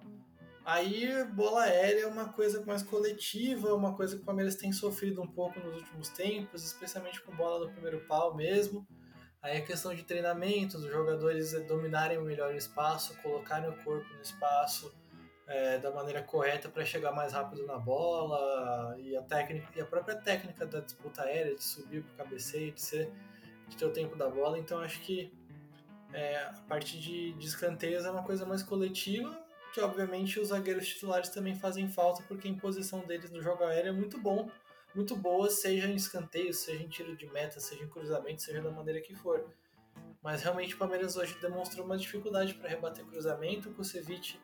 Aí, 0.65 1.25
bola 1.33 1.63
aérea 1.63 2.03
é 2.03 2.07
uma 2.07 2.33
coisa 2.33 2.65
mais 2.65 2.83
coletiva, 2.83 3.75
uma 3.75 3.95
coisa 3.95 4.17
que 4.17 4.23
o 4.23 4.25
Palmeiras 4.25 4.55
tem 4.55 4.71
sofrido 4.73 5.21
um 5.21 5.27
pouco 5.27 5.59
nos 5.59 5.75
últimos 5.75 6.11
tempos, 6.11 6.65
especialmente 6.65 7.21
com 7.23 7.35
bola 7.35 7.67
no 7.67 7.73
primeiro 7.73 8.01
pau 8.07 8.35
mesmo. 8.37 8.87
Aí 9.43 9.57
a 9.57 9.65
questão 9.65 9.95
de 9.95 10.03
treinamento, 10.03 10.77
os 10.77 10.85
jogadores 10.85 11.53
dominarem 11.67 12.21
melhor 12.21 12.53
o 12.53 12.57
espaço, 12.57 13.17
colocarem 13.23 13.71
o 13.71 13.77
corpo 13.83 14.07
no 14.15 14.21
espaço 14.21 14.93
é, 15.47 15.79
da 15.79 15.91
maneira 15.91 16.23
correta 16.23 16.69
para 16.69 16.85
chegar 16.85 17.11
mais 17.13 17.33
rápido 17.33 17.67
na 17.67 17.79
bola 17.79 18.97
e 18.99 19.17
a 19.17 19.23
técnica 19.23 19.67
e 19.75 19.81
a 19.81 19.87
própria 19.87 20.15
técnica 20.15 20.67
da 20.67 20.81
disputa 20.81 21.23
aérea, 21.23 21.55
de 21.55 21.65
subir 21.65 22.03
para 22.03 22.13
o 22.13 22.17
cabeceio, 22.19 22.71
de, 22.73 22.83
ser, 22.83 23.11
de 23.67 23.77
ter 23.77 23.87
o 23.87 23.91
tempo 23.91 24.15
da 24.15 24.29
bola. 24.29 24.59
Então 24.59 24.79
acho 24.79 25.01
que 25.01 25.33
é, 26.13 26.37
a 26.45 26.53
parte 26.69 27.01
de, 27.01 27.33
de 27.33 27.47
escanteios 27.47 28.05
é 28.05 28.11
uma 28.11 28.23
coisa 28.23 28.45
mais 28.45 28.63
coletiva, 28.63 29.43
que 29.73 29.81
obviamente 29.81 30.39
os 30.39 30.49
zagueiros 30.49 30.87
titulares 30.87 31.31
também 31.31 31.55
fazem 31.55 31.89
falta, 31.89 32.23
porque 32.29 32.47
a 32.47 32.51
imposição 32.51 33.01
deles 33.07 33.31
no 33.31 33.41
jogo 33.41 33.65
aéreo 33.65 33.89
é 33.89 33.93
muito 33.93 34.19
bom 34.21 34.51
muito 34.95 35.17
boas, 35.17 35.61
seja 35.61 35.87
em 35.87 35.95
escanteio, 35.95 36.53
seja 36.53 36.83
em 36.83 36.89
tiro 36.89 37.17
de 37.17 37.27
meta, 37.27 37.61
seja 37.61 37.85
em 37.85 37.89
cruzamento, 37.89 38.43
seja 38.43 38.61
da 38.61 38.71
maneira 38.71 39.01
que 39.01 39.15
for. 39.15 39.45
Mas 40.23 40.43
realmente 40.43 40.75
o 40.75 40.79
Palmeiras 40.79 41.17
hoje 41.17 41.37
demonstrou 41.41 41.85
uma 41.85 41.97
dificuldade 41.97 42.55
para 42.55 42.69
rebater 42.69 43.05
cruzamento. 43.07 43.71
O 43.71 43.75
Kusevich 43.75 44.39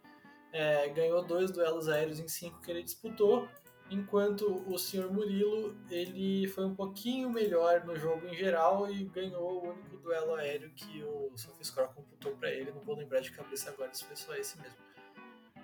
é, 0.53 0.89
ganhou 0.89 1.23
dois 1.23 1.51
duelos 1.51 1.89
aéreos 1.89 2.19
em 2.19 2.29
cinco 2.29 2.61
que 2.61 2.71
ele 2.71 2.83
disputou, 2.83 3.49
enquanto 3.91 4.65
o 4.67 4.79
senhor 4.79 5.13
Murilo 5.13 5.77
ele 5.91 6.49
foi 6.49 6.65
um 6.65 6.75
pouquinho 6.75 7.31
melhor 7.31 7.85
no 7.85 7.95
jogo 7.95 8.27
em 8.27 8.35
geral 8.35 8.91
e 8.91 9.05
ganhou 9.05 9.65
o 9.65 9.71
único 9.71 9.97
duelo 9.99 10.35
aéreo 10.35 10.71
que 10.75 11.03
o 11.03 11.37
Sofiscore 11.37 11.95
computou 11.95 12.35
para 12.37 12.51
ele. 12.51 12.71
Não 12.71 12.83
vou 12.83 12.97
lembrar 12.97 13.21
de 13.21 13.31
cabeça 13.31 13.71
agora 13.71 13.93
se 13.93 14.05
foi 14.05 14.17
só 14.17 14.35
esse 14.35 14.59
mesmo. 14.61 14.79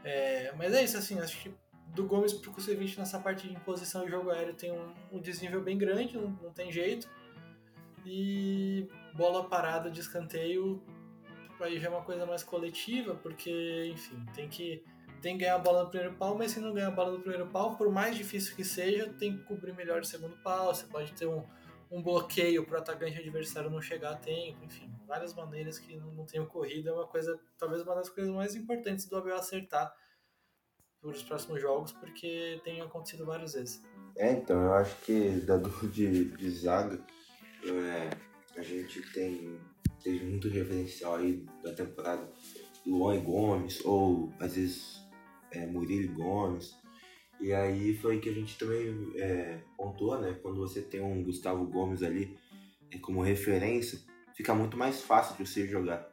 É, 0.05 0.53
mas 0.57 0.75
é 0.75 0.83
isso, 0.83 0.99
assim, 0.99 1.18
acho 1.21 1.40
que 1.40 1.55
do 1.94 2.07
Gomes 2.07 2.33
pro 2.33 2.52
Kusevich 2.52 2.98
nessa 2.98 3.18
parte 3.18 3.46
de 3.46 3.55
imposição 3.55 4.07
e 4.07 4.11
jogo 4.11 4.31
aéreo 4.31 4.55
tem 4.55 4.72
um, 4.72 4.94
um 5.12 5.20
desnível 5.20 5.62
bem 5.62 5.76
grande, 5.76 6.16
não, 6.16 6.31
não, 6.42 6.52
tem 6.52 6.72
jeito. 6.72 7.09
E 8.05 8.88
bola 9.14 9.48
parada 9.48 9.90
de 9.90 10.00
escanteio 10.00 10.83
aí 11.62 11.78
já 11.78 11.88
é 11.88 11.90
uma 11.90 12.02
coisa 12.02 12.26
mais 12.26 12.42
coletiva, 12.42 13.14
porque, 13.14 13.90
enfim, 13.92 14.24
tem 14.35 14.48
que, 14.48 14.85
tem 15.20 15.37
que 15.37 15.44
ganhar 15.44 15.57
a 15.57 15.59
bola 15.59 15.85
no 15.85 15.90
primeiro 15.90 16.14
pau, 16.14 16.37
mas 16.37 16.50
se 16.50 16.61
não 16.61 16.72
ganhar 16.72 16.88
a 16.88 16.90
bola 16.90 17.12
no 17.12 17.20
primeiro 17.20 17.46
pau, 17.46 17.76
por 17.76 17.90
mais 17.90 18.16
difícil 18.16 18.57
que 18.57 18.64
seja, 18.64 19.12
tem 19.14 19.37
que 19.37 19.44
cobrir 19.44 19.72
melhor 19.72 20.00
o 20.00 20.05
segundo 20.05 20.37
pau, 20.38 20.74
você 20.74 20.87
pode 20.87 21.12
ter 21.12 21.26
um, 21.26 21.44
um 21.90 22.02
bloqueio 22.02 22.64
para 22.64 22.78
o 22.78 22.78
atacante 22.81 23.18
adversário 23.18 23.70
não 23.70 23.81
chegar 23.81 24.12
a 24.12 24.16
tempo, 24.16 24.64
enfim, 24.64 24.90
várias 25.07 25.35
maneiras 25.35 25.78
que 25.78 25.96
não, 25.96 26.12
não 26.12 26.24
tem 26.24 26.40
ocorrido, 26.40 26.88
é 26.88 26.92
uma 26.92 27.07
coisa, 27.07 27.38
talvez 27.59 27.83
uma 27.83 27.94
das 27.94 28.09
coisas 28.09 28.33
mais 28.35 28.57
importantes 28.57 29.07
do 29.07 29.16
Abel 29.16 29.37
acertar 29.37 29.94
para 31.02 31.10
os 31.10 31.22
próximos 31.24 31.60
jogos, 31.60 31.92
porque 31.92 32.60
tem 32.64 32.80
acontecido 32.80 33.26
várias 33.26 33.54
vezes. 33.54 33.82
É, 34.16 34.32
então, 34.32 34.62
eu 34.62 34.72
acho 34.74 34.94
que 35.04 35.30
da 35.40 35.56
dupla 35.56 35.88
de, 35.88 36.26
de 36.36 36.50
zaga, 36.50 37.00
é, 37.64 38.10
a 38.58 38.62
gente 38.62 39.02
tem, 39.12 39.58
tem 40.02 40.24
muito 40.24 40.48
referencial 40.48 41.16
aí 41.16 41.44
da 41.62 41.72
temporada 41.72 42.30
Luan 42.86 43.20
Gomes, 43.20 43.84
ou 43.84 44.32
às 44.38 44.54
vezes 44.54 45.02
é, 45.50 45.66
Murilo 45.66 46.14
Gomes. 46.14 46.76
E 47.40 47.52
aí 47.52 47.96
foi 47.96 48.20
que 48.20 48.28
a 48.28 48.32
gente 48.32 48.56
também 48.56 49.12
é, 49.16 49.60
pontuou, 49.76 50.20
né? 50.20 50.38
Quando 50.40 50.60
você 50.60 50.80
tem 50.80 51.00
um 51.00 51.24
Gustavo 51.24 51.66
Gomes 51.66 52.02
ali 52.02 52.38
é, 52.92 52.98
como 52.98 53.20
referência, 53.22 53.98
fica 54.36 54.54
muito 54.54 54.76
mais 54.76 55.02
fácil 55.02 55.36
de 55.36 55.50
você 55.50 55.66
jogar. 55.66 56.12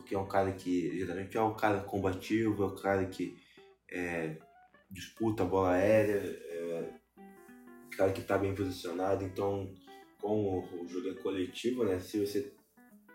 Porque 0.00 0.14
é 0.14 0.18
um 0.18 0.26
cara 0.26 0.52
que 0.52 0.98
geralmente 0.98 1.36
é 1.36 1.42
um 1.42 1.54
cara 1.54 1.80
combativo, 1.80 2.62
é 2.62 2.66
um 2.66 2.74
cara 2.74 3.06
que 3.06 3.36
é, 3.90 4.36
disputa 4.90 5.42
a 5.42 5.46
bola 5.46 5.72
aérea, 5.72 6.20
é 6.20 6.90
um 7.86 7.90
cara 7.90 8.12
que 8.12 8.20
está 8.20 8.38
bem 8.38 8.54
posicionado. 8.54 9.24
Então, 9.24 9.72
com 10.20 10.58
o 10.58 10.88
jogo 10.88 11.10
é 11.10 11.14
coletivo, 11.14 11.84
né? 11.84 11.98
Se 11.98 12.24
você 12.24 12.52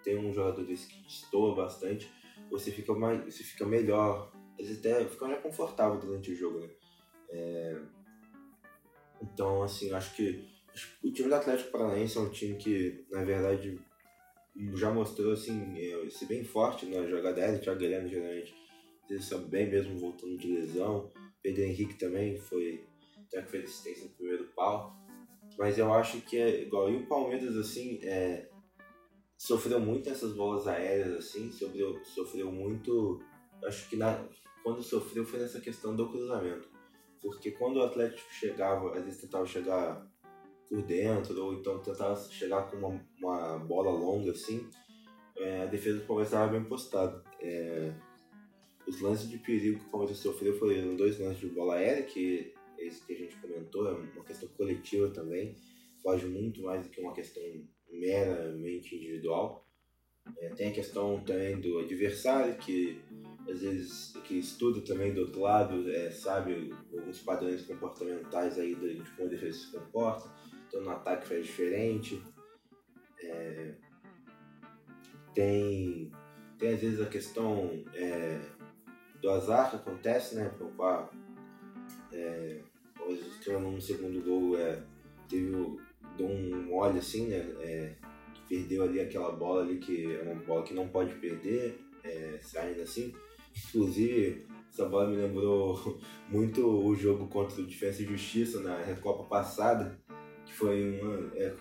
tem 0.04 0.18
um 0.18 0.32
jogador 0.32 0.64
desse 0.64 0.88
que 0.88 1.02
destoa 1.04 1.56
bastante, 1.56 2.10
você 2.50 2.72
fica 2.72 2.94
mais, 2.94 3.26
você 3.26 3.44
fica 3.44 3.66
melhor, 3.66 4.32
você 4.58 4.74
até 4.74 5.04
fica 5.06 5.28
mais 5.28 5.42
confortável 5.42 6.00
durante 6.00 6.32
o 6.32 6.36
jogo, 6.36 6.60
né? 6.60 6.70
É, 7.30 7.82
então, 9.22 9.64
assim, 9.64 9.92
acho 9.92 10.16
que, 10.16 10.48
acho 10.74 11.00
que 11.00 11.08
o 11.08 11.12
time 11.12 11.30
do 11.30 11.36
Atlético 11.36 11.72
Paranaense 11.72 12.18
é 12.18 12.22
um 12.22 12.30
time 12.30 12.56
que, 12.56 13.06
na 13.10 13.24
verdade, 13.24 13.80
já 14.74 14.92
mostrou 14.92 15.34
assim, 15.34 15.76
ser 16.10 16.26
bem 16.26 16.44
forte 16.44 16.86
na 16.86 17.06
jogada 17.08 17.42
aérea, 17.42 17.60
o 17.60 17.62
Thiago 17.62 17.80
Guilherme 17.80 18.10
geralmente 18.10 18.56
está 19.10 19.38
bem 19.38 19.70
mesmo 19.70 19.98
voltando 19.98 20.38
de 20.38 20.48
lesão. 20.48 21.12
Pedro 21.42 21.64
Henrique 21.64 21.96
também 21.96 22.38
foi 22.38 22.86
até 23.28 23.42
que 23.42 23.52
fez 23.52 23.66
assistência 23.66 24.06
no 24.06 24.12
primeiro 24.12 24.46
pau. 24.56 24.96
Mas 25.58 25.78
eu 25.78 25.94
acho 25.94 26.22
que 26.22 26.38
é 26.38 26.64
igual. 26.64 26.90
E 26.90 26.98
o 26.98 27.08
Palmeiras, 27.08 27.56
assim, 27.56 28.00
é, 28.04 28.50
sofreu 29.38 29.80
muito 29.80 30.10
essas 30.10 30.34
bolas 30.34 30.68
aéreas, 30.68 31.14
assim, 31.14 31.52
sofreu, 31.52 32.04
sofreu 32.04 32.52
muito. 32.52 33.22
Acho 33.64 33.90
que 33.90 33.96
na, 33.96 34.28
quando 34.64 34.84
sofreu 34.84 35.26
foi 35.26 35.40
nessa 35.40 35.62
questão 35.62 35.96
do 35.96 36.10
cruzamento. 36.10 36.68
Porque 37.22 37.52
quando 37.52 37.78
o 37.78 37.84
Atlético 37.84 38.32
chegava, 38.34 38.98
às 38.98 39.04
vezes 39.04 39.22
tentava 39.22 39.46
chegar 39.46 40.06
por 40.70 40.82
dentro, 40.82 41.44
ou 41.44 41.54
então 41.54 41.80
tentar 41.80 42.16
chegar 42.16 42.70
com 42.70 42.78
uma, 42.78 43.02
uma 43.20 43.58
bola 43.60 43.92
longa 43.92 44.32
assim, 44.32 44.70
é, 45.38 45.64
a 45.64 45.66
defesa 45.66 46.00
do 46.00 46.06
Palmeiras 46.06 46.32
estava 46.32 46.52
bem 46.52 46.64
postada. 46.64 47.24
É, 47.42 47.94
os 48.88 49.02
lances 49.02 49.30
de 49.30 49.38
perigo 49.38 49.80
que 49.80 49.86
o 49.86 49.90
Palmeiras 49.90 50.18
sofreu 50.18 50.58
foram 50.58 50.96
dois 50.96 51.20
lances 51.20 51.40
de 51.40 51.48
bola 51.48 51.76
aérea, 51.76 52.04
que 52.04 52.54
esse 52.78 53.06
que 53.06 53.14
a 53.14 53.18
gente 53.18 53.36
comentou, 53.38 53.88
é 53.88 53.94
uma 53.94 54.24
questão 54.24 54.48
coletiva 54.50 55.10
também, 55.10 55.56
foge 56.02 56.26
muito 56.28 56.62
mais 56.62 56.84
do 56.84 56.90
que 56.90 57.02
uma 57.02 57.14
questão 57.14 57.44
meramente 57.90 58.96
individual. 58.96 59.66
É, 60.40 60.50
tem 60.50 60.70
a 60.70 60.74
questão 60.74 61.24
também 61.24 61.60
do 61.60 61.80
adversário, 61.80 62.56
que 62.58 63.02
às 63.48 63.62
vezes 63.62 64.14
que 64.24 64.40
estuda 64.40 64.82
também 64.82 65.14
do 65.14 65.22
outro 65.22 65.42
lado, 65.42 65.90
é, 65.92 66.10
sabe 66.10 66.74
alguns 66.92 67.20
padrões 67.22 67.64
comportamentais 67.64 68.58
aí 68.58 68.74
de 68.74 69.12
como 69.12 69.28
a 69.28 69.32
defesa 69.32 69.60
se 69.60 69.72
comporta 69.72 70.32
no 70.82 70.90
ataque 70.92 71.28
faz 71.28 71.46
diferente. 71.46 72.22
É, 73.22 73.74
tem, 75.34 76.12
tem 76.58 76.74
às 76.74 76.80
vezes 76.80 77.02
a 77.02 77.06
questão 77.06 77.84
é, 77.94 78.40
do 79.22 79.30
azar 79.30 79.70
que 79.70 79.76
acontece, 79.78 80.36
né? 80.36 80.50
Poupar. 80.58 81.10
É, 82.12 82.62
no 83.48 83.80
segundo 83.80 84.24
gol 84.24 84.58
é, 84.58 84.82
teve 85.30 85.56
um 85.56 86.66
mole 86.66 87.00
assim, 87.00 87.28
né? 87.28 87.38
É, 87.60 87.96
perdeu 88.48 88.84
ali 88.84 89.00
aquela 89.00 89.32
bola 89.32 89.62
ali 89.62 89.78
que 89.78 90.16
é 90.16 90.22
uma 90.22 90.36
bola 90.36 90.64
que 90.64 90.74
não 90.74 90.88
pode 90.88 91.14
perder, 91.16 91.80
é, 92.04 92.40
saindo 92.42 92.82
assim. 92.82 93.14
Inclusive, 93.68 94.46
essa 94.72 94.86
bola 94.86 95.10
me 95.10 95.18
lembrou 95.18 96.00
muito 96.30 96.66
o 96.66 96.96
jogo 96.96 97.28
contra 97.28 97.62
o 97.62 97.66
Defensa 97.66 98.02
e 98.02 98.06
Justiça 98.06 98.60
na 98.60 98.78
Recopa 98.84 99.24
passada, 99.24 99.98
foi 100.56 101.00
uma. 101.00 101.32
É, 101.36 101.54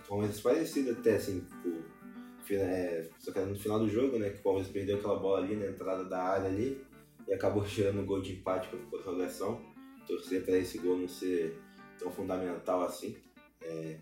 parecido 0.43 0.93
até, 0.93 1.17
assim, 1.17 1.41
tipo, 1.41 2.55
é, 2.55 3.09
só 3.19 3.33
que 3.33 3.41
no 3.41 3.59
final 3.59 3.79
do 3.79 3.89
jogo, 3.89 4.19
né? 4.19 4.31
Que 4.31 4.41
o 4.41 4.43
Palmeiras 4.43 4.71
perdeu 4.71 4.97
aquela 4.97 5.19
bola 5.19 5.39
ali 5.39 5.57
na 5.57 5.67
entrada 5.67 6.05
da 6.05 6.23
área 6.23 6.49
ali 6.49 6.85
e 7.27 7.33
acabou 7.33 7.65
tirando 7.67 8.01
um 8.01 8.07
gol 8.07 8.21
de 8.21 8.33
empate 8.33 8.69
com 8.69 8.77
a 8.77 9.01
prorrogação. 9.01 9.61
Torcer 10.07 10.45
para 10.45 10.59
esse 10.59 10.79
gol 10.79 10.99
não 10.99 11.09
ser 11.09 11.59
tão 11.99 12.13
fundamental 12.13 12.83
assim 12.83 13.17
é, 13.63 13.99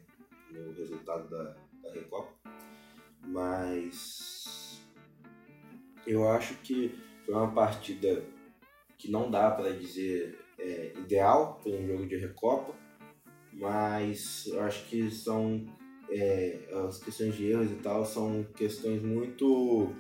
no 0.51 0.73
resultado 0.73 1.29
da, 1.29 1.57
da 1.83 1.93
Recopa. 1.93 2.33
Mas 3.25 4.83
eu 6.07 6.29
acho 6.29 6.55
que 6.57 6.99
foi 7.25 7.35
uma 7.35 7.53
partida 7.53 8.25
que 8.99 9.11
não 9.11 9.31
dá 9.31 9.51
para 9.51 9.71
dizer 9.71 10.39
é, 10.59 10.93
ideal 10.97 11.61
para 11.63 11.73
um 11.73 11.87
jogo 11.87 12.07
de 12.07 12.17
Recopa, 12.17 12.75
mas 13.53 14.47
eu 14.47 14.61
acho 14.63 14.87
que 14.89 15.11
são 15.11 15.67
é, 16.11 16.59
as 16.87 16.99
questões 16.99 17.35
de 17.35 17.47
erros 17.47 17.71
e 17.71 17.77
tal 17.77 18.05
são 18.05 18.45
questões 18.55 19.03
muito 19.03 19.95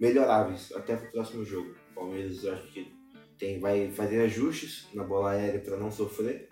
melhoráveis 0.00 0.72
até 0.72 0.96
para 0.96 1.08
o 1.08 1.12
próximo 1.12 1.44
jogo. 1.44 1.74
O 1.92 1.94
Palmeiras 1.94 2.44
acho 2.44 2.68
que 2.72 2.92
tem, 3.38 3.58
vai 3.58 3.90
fazer 3.90 4.20
ajustes 4.22 4.88
na 4.94 5.04
bola 5.04 5.32
aérea 5.32 5.60
para 5.60 5.76
não 5.76 5.90
sofrer, 5.90 6.48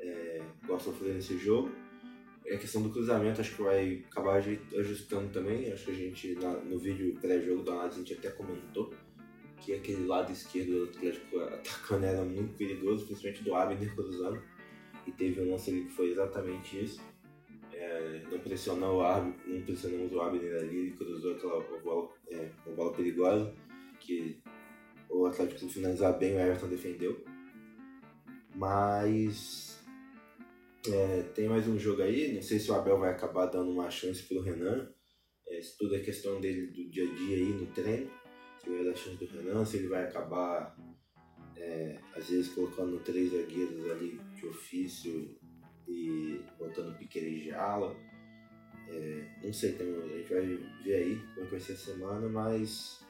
é, 0.00 0.42
igual 0.62 0.80
sofrer 0.80 1.14
nesse 1.14 1.38
jogo. 1.38 1.70
A 2.44 2.56
questão 2.56 2.80
do 2.80 2.90
cruzamento 2.90 3.40
acho 3.40 3.56
que 3.56 3.62
vai 3.62 4.04
acabar 4.08 4.36
ajustando 4.38 5.32
também. 5.32 5.72
Acho 5.72 5.86
que 5.86 5.90
a 5.90 5.94
gente 5.94 6.34
na, 6.36 6.52
no 6.52 6.78
vídeo 6.78 7.18
pré-jogo 7.20 7.62
do 7.62 7.72
análise 7.72 7.96
a 7.96 7.98
gente 8.04 8.14
até 8.14 8.30
comentou 8.30 8.94
que 9.60 9.74
aquele 9.74 10.06
lado 10.06 10.30
esquerdo 10.30 10.84
do 10.84 10.84
Atlético 10.84 11.40
atacando 11.40 12.06
era 12.06 12.22
muito 12.22 12.56
perigoso, 12.56 13.04
principalmente 13.04 13.42
do 13.42 13.54
Abner 13.54 13.94
cruzando 13.94 14.40
e 15.06 15.12
teve 15.12 15.40
um 15.40 15.50
lance 15.50 15.70
ali 15.70 15.84
que 15.84 15.92
foi 15.92 16.10
exatamente 16.10 16.82
isso. 16.82 17.00
É, 17.72 18.22
não 18.30 18.38
pressionou 18.38 18.96
o 18.96 19.00
árbitro, 19.02 19.52
não 19.52 19.62
pressionamos 19.62 20.12
o 20.12 20.20
Abner 20.20 20.56
ali, 20.56 20.76
ele 20.78 20.90
cruzou 20.92 21.34
aquela 21.34 21.60
bola, 21.80 22.08
é, 22.28 22.50
uma 22.66 22.74
bola 22.74 22.92
perigosa, 22.92 23.54
que 24.00 24.40
o 25.10 25.26
Atlético 25.26 25.60
se 25.60 25.68
finalizar 25.68 26.18
bem, 26.18 26.34
o 26.34 26.40
Everton 26.40 26.68
defendeu. 26.68 27.22
Mas 28.54 29.78
é, 30.88 31.22
tem 31.34 31.48
mais 31.48 31.68
um 31.68 31.78
jogo 31.78 32.02
aí, 32.02 32.32
não 32.32 32.42
sei 32.42 32.58
se 32.58 32.70
o 32.70 32.74
Abel 32.74 32.98
vai 32.98 33.10
acabar 33.10 33.46
dando 33.46 33.70
uma 33.70 33.90
chance 33.90 34.22
pro 34.22 34.40
Renan. 34.40 34.88
É, 35.48 35.60
isso 35.60 35.76
tudo 35.78 35.94
é 35.94 36.00
questão 36.00 36.40
dele 36.40 36.68
do 36.68 36.88
dia 36.88 37.04
a 37.04 37.14
dia 37.14 37.36
aí 37.36 37.52
no 37.52 37.66
treino. 37.66 38.10
Se 38.62 38.70
vai 38.70 38.84
dar 38.84 38.96
chance 38.96 39.16
do 39.16 39.26
Renan, 39.26 39.64
se 39.64 39.76
ele 39.76 39.88
vai 39.88 40.04
acabar 40.04 40.76
é, 41.56 41.98
às 42.14 42.28
vezes 42.28 42.48
colocando 42.52 42.98
três 43.00 43.32
zagueiros 43.32 43.90
ali 43.90 44.20
ofício 44.48 45.36
e 45.88 46.40
botando 46.58 46.96
ala. 47.54 47.96
É, 48.88 49.40
não 49.42 49.52
sei, 49.52 49.72
tem, 49.72 49.94
a 49.94 50.16
gente 50.18 50.32
vai 50.32 50.46
ver 50.84 50.94
aí 50.94 51.20
como 51.34 51.46
é 51.46 51.50
vai 51.50 51.60
ser 51.60 51.72
a 51.72 51.76
semana, 51.76 52.28
mas 52.28 53.04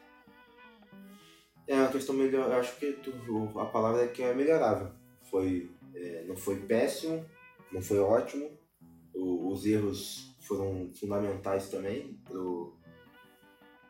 é 1.67 1.75
uma 1.75 1.89
questão 1.89 2.15
melhor. 2.15 2.51
Acho 2.53 2.77
que 2.79 2.93
tu, 2.95 3.11
a 3.59 3.67
palavra 3.67 4.05
é 4.05 4.09
que 4.09 4.23
é 4.23 4.35
melhorável. 4.35 4.91
Foi, 5.31 5.71
é, 5.95 6.25
não 6.25 6.37
foi 6.37 6.57
péssimo, 6.61 7.25
não 7.73 7.83
foi 7.83 7.99
ótimo. 7.99 8.51
O, 9.15 9.53
os 9.53 9.67
erros 9.67 10.35
foram 10.41 10.91
fundamentais 10.95 11.69
também 11.69 12.15
pro 12.25 12.77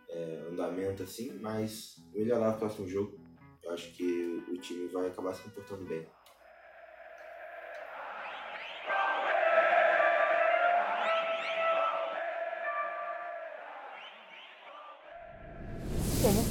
é, 0.08 0.46
andamento 0.50 1.02
assim, 1.02 1.38
mas 1.40 2.02
melhorar 2.14 2.56
o 2.56 2.58
próximo 2.58 2.88
jogo. 2.88 3.18
Eu 3.62 3.72
acho 3.72 3.92
que 3.92 4.42
o 4.48 4.56
time 4.58 4.86
vai 4.88 5.08
acabar 5.08 5.34
se 5.34 5.42
comportando 5.42 5.84
bem. 5.84 6.06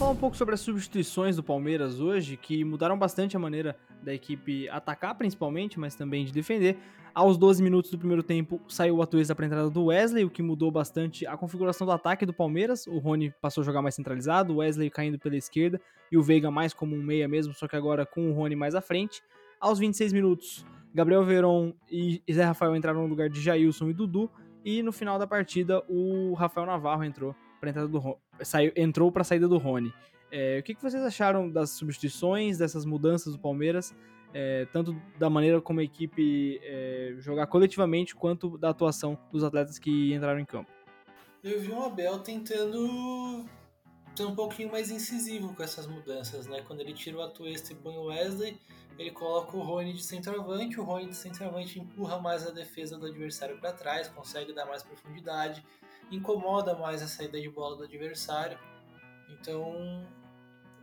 Falar 0.06 0.14
um 0.14 0.20
pouco 0.20 0.38
sobre 0.38 0.54
as 0.54 0.62
substituições 0.62 1.36
do 1.36 1.42
Palmeiras 1.42 2.00
hoje, 2.00 2.38
que 2.38 2.64
mudaram 2.64 2.96
bastante 2.96 3.36
a 3.36 3.40
maneira 3.40 3.76
da 4.04 4.14
equipe 4.14 4.70
atacar, 4.70 5.16
principalmente, 5.16 5.80
mas 5.80 5.96
também 5.96 6.24
de 6.24 6.32
defender. 6.32 6.78
Aos 7.12 7.40
12 7.40 7.64
minutos 7.64 7.90
do 7.90 7.98
primeiro 7.98 8.22
tempo, 8.22 8.62
saiu 8.68 8.98
o 8.98 9.02
Atuesta 9.02 9.34
para 9.34 9.46
a 9.46 9.48
entrada 9.48 9.70
do 9.72 9.86
Wesley, 9.86 10.24
o 10.24 10.30
que 10.30 10.44
mudou 10.44 10.70
bastante 10.70 11.26
a 11.26 11.36
configuração 11.36 11.88
do 11.88 11.92
ataque 11.92 12.24
do 12.24 12.34
Palmeiras. 12.34 12.86
O 12.86 13.00
Rony 13.00 13.34
passou 13.42 13.64
a 13.64 13.66
jogar 13.66 13.82
mais 13.82 13.96
centralizado, 13.96 14.54
o 14.54 14.58
Wesley 14.58 14.92
caindo 14.92 15.18
pela 15.18 15.38
esquerda 15.38 15.82
e 16.12 16.18
o 16.20 16.22
Veiga 16.22 16.52
mais 16.52 16.72
como 16.72 16.96
um 16.96 17.02
meia 17.02 17.28
mesmo, 17.28 17.56
só 17.56 17.68
que 17.68 17.76
agora 17.76 18.06
com 18.06 18.30
o 18.30 18.34
Rony 18.34 18.56
mais 18.56 18.76
à 18.76 18.82
frente. 18.82 19.24
Aos 19.60 19.80
26 19.80 20.14
minutos, 20.14 20.64
Gabriel 20.94 21.26
Veron 21.26 21.74
e 21.90 22.22
Zé 22.32 22.44
Rafael 22.44 22.76
entraram 22.76 23.02
no 23.02 23.08
lugar 23.08 23.28
de 23.28 23.42
Jailson 23.42 23.90
e 23.90 23.94
Dudu. 23.94 24.30
E 24.64 24.84
no 24.84 24.92
final 24.92 25.18
da 25.18 25.26
partida, 25.26 25.84
o 25.90 26.36
Rafael 26.36 26.68
Navarro 26.68 27.04
entrou 27.04 27.36
para 27.66 27.70
entrada 27.72 27.88
do 27.88 28.18
saiu, 28.44 28.72
entrou 28.76 29.12
para 29.12 29.22
a 29.22 29.26
saída 29.26 29.48
do 29.48 29.58
Rony. 29.58 29.94
É, 30.32 30.60
o 30.60 30.64
que, 30.64 30.76
que, 30.76 30.82
vocês 30.82 31.02
acharam 31.04 31.50
das 31.50 31.72
substituições, 31.72 32.58
dessas 32.58 32.86
mudanças 32.86 33.34
do 33.34 33.40
Palmeiras, 33.40 33.96
é, 34.34 34.66
tanto 34.72 34.96
da 35.18 35.30
maneira 35.30 35.62
como 35.62 35.80
a 35.80 35.84
equipe 35.84 36.60
é, 36.64 37.16
jogar 37.20 37.48
coletivamente, 37.48 38.16
quanto 38.16 38.58
da 38.58 38.70
atuação 38.70 39.18
dos 39.32 39.44
atletas 39.44 39.80
que 39.80 40.14
entraram 40.14 40.40
em 40.40 40.46
campo? 40.46 40.70
Eu 41.44 41.60
vi 41.60 41.72
o 41.72 41.84
Abel 41.84 42.20
tentando 42.20 43.46
ser 44.16 44.26
um 44.26 44.36
pouquinho 44.36 44.72
mais 44.72 44.90
incisivo 44.90 45.54
com 45.54 45.64
essas 45.64 45.88
mudanças, 45.88 46.48
né? 46.48 46.62
Quando 46.68 46.82
ele 46.82 46.94
tira 46.94 47.18
o 47.18 47.22
Atuesta 47.22 47.72
e 47.72 47.76
põe 47.76 47.96
o 47.98 48.06
Wesley, 48.06 48.60
ele 48.98 49.12
coloca 49.12 49.56
o 49.56 49.62
Rony 49.62 49.94
de 49.94 50.04
centroavante, 50.04 50.80
o 50.80 50.84
Rony 50.84 51.08
de 51.08 51.16
centroavante 51.16 51.80
empurra 51.80 52.20
mais 52.20 52.48
a 52.48 52.52
defesa 52.52 52.98
do 52.98 53.06
adversário 53.06 53.60
para 53.60 53.74
trás, 53.74 54.08
consegue 54.08 54.54
dar 54.54 54.66
mais 54.66 54.84
profundidade, 54.84 55.64
incomoda 56.12 56.76
mais 56.76 57.02
a 57.02 57.08
saída 57.08 57.40
de 57.40 57.50
bola 57.50 57.76
do 57.78 57.84
adversário. 57.84 58.58
Então 59.30 60.08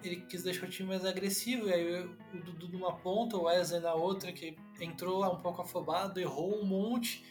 ele 0.02 0.22
quis 0.22 0.42
deixar 0.42 0.66
o 0.66 0.70
time 0.70 0.88
mais 0.88 1.04
agressivo, 1.04 1.68
e 1.68 1.72
aí 1.72 2.04
o 2.04 2.38
Dudu 2.42 2.68
numa 2.68 2.96
ponta, 2.96 3.36
o 3.36 3.44
Wesley 3.44 3.80
na 3.80 3.94
outra, 3.94 4.32
que 4.32 4.56
entrou 4.80 5.24
um 5.24 5.40
pouco 5.40 5.62
afobado, 5.62 6.18
errou 6.18 6.60
um 6.60 6.64
monte, 6.64 7.24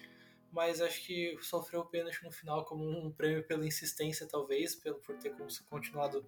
mas 0.52 0.82
acho 0.82 1.06
que 1.06 1.38
sofreu 1.42 1.82
o 1.82 1.86
pênalti 1.86 2.24
no 2.24 2.32
final 2.32 2.64
como 2.64 2.88
um 2.88 3.12
prêmio 3.12 3.46
pela 3.46 3.66
insistência, 3.66 4.28
talvez, 4.28 4.76
por 4.76 5.18
ter 5.18 5.36
continuado 5.70 6.26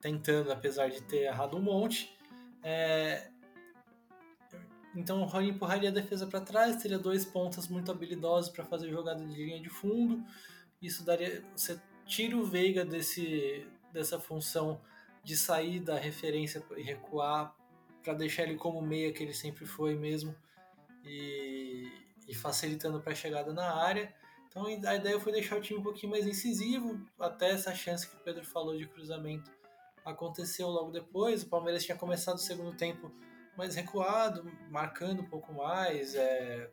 tentando, 0.00 0.52
apesar 0.52 0.88
de 0.88 1.02
ter 1.02 1.24
errado 1.24 1.56
um 1.56 1.62
monte. 1.62 2.16
É, 2.62 3.30
então 4.94 5.22
o 5.22 5.24
Rony 5.24 5.50
empurraria 5.50 5.88
a 5.88 5.92
defesa 5.92 6.26
para 6.26 6.40
trás, 6.40 6.80
teria 6.80 6.98
dois 6.98 7.24
pontas 7.24 7.68
muito 7.68 7.90
habilidosos 7.90 8.50
para 8.50 8.64
fazer 8.64 8.88
jogada 8.90 9.24
de 9.24 9.34
linha 9.34 9.60
de 9.60 9.68
fundo. 9.68 10.24
Isso 10.84 11.04
daria. 11.04 11.42
Você 11.56 11.80
tira 12.06 12.36
o 12.36 12.44
Veiga 12.44 12.84
desse, 12.84 13.66
dessa 13.92 14.20
função 14.20 14.80
de 15.22 15.36
sair 15.36 15.80
da 15.80 15.98
referência 15.98 16.62
e 16.76 16.82
recuar 16.82 17.56
para 18.02 18.12
deixar 18.12 18.42
ele 18.42 18.56
como 18.56 18.82
meia 18.82 19.10
que 19.12 19.22
ele 19.22 19.32
sempre 19.32 19.64
foi 19.64 19.94
mesmo 19.94 20.36
e, 21.02 21.90
e 22.28 22.34
facilitando 22.34 23.00
para 23.00 23.12
a 23.12 23.16
chegada 23.16 23.52
na 23.52 23.74
área. 23.74 24.14
Então 24.46 24.66
a 24.66 24.94
ideia 24.94 25.18
foi 25.18 25.32
deixar 25.32 25.56
o 25.56 25.60
time 25.60 25.80
um 25.80 25.82
pouquinho 25.82 26.12
mais 26.12 26.26
incisivo, 26.26 27.00
até 27.18 27.50
essa 27.50 27.74
chance 27.74 28.08
que 28.08 28.14
o 28.14 28.20
Pedro 28.20 28.44
falou 28.44 28.76
de 28.76 28.86
cruzamento 28.86 29.50
aconteceu 30.04 30.68
logo 30.68 30.90
depois. 30.90 31.42
O 31.42 31.48
Palmeiras 31.48 31.84
tinha 31.84 31.96
começado 31.96 32.36
o 32.36 32.40
segundo 32.40 32.76
tempo 32.76 33.10
mais 33.56 33.74
recuado, 33.74 34.44
marcando 34.70 35.22
um 35.22 35.26
pouco 35.26 35.52
mais, 35.52 36.14
é, 36.14 36.68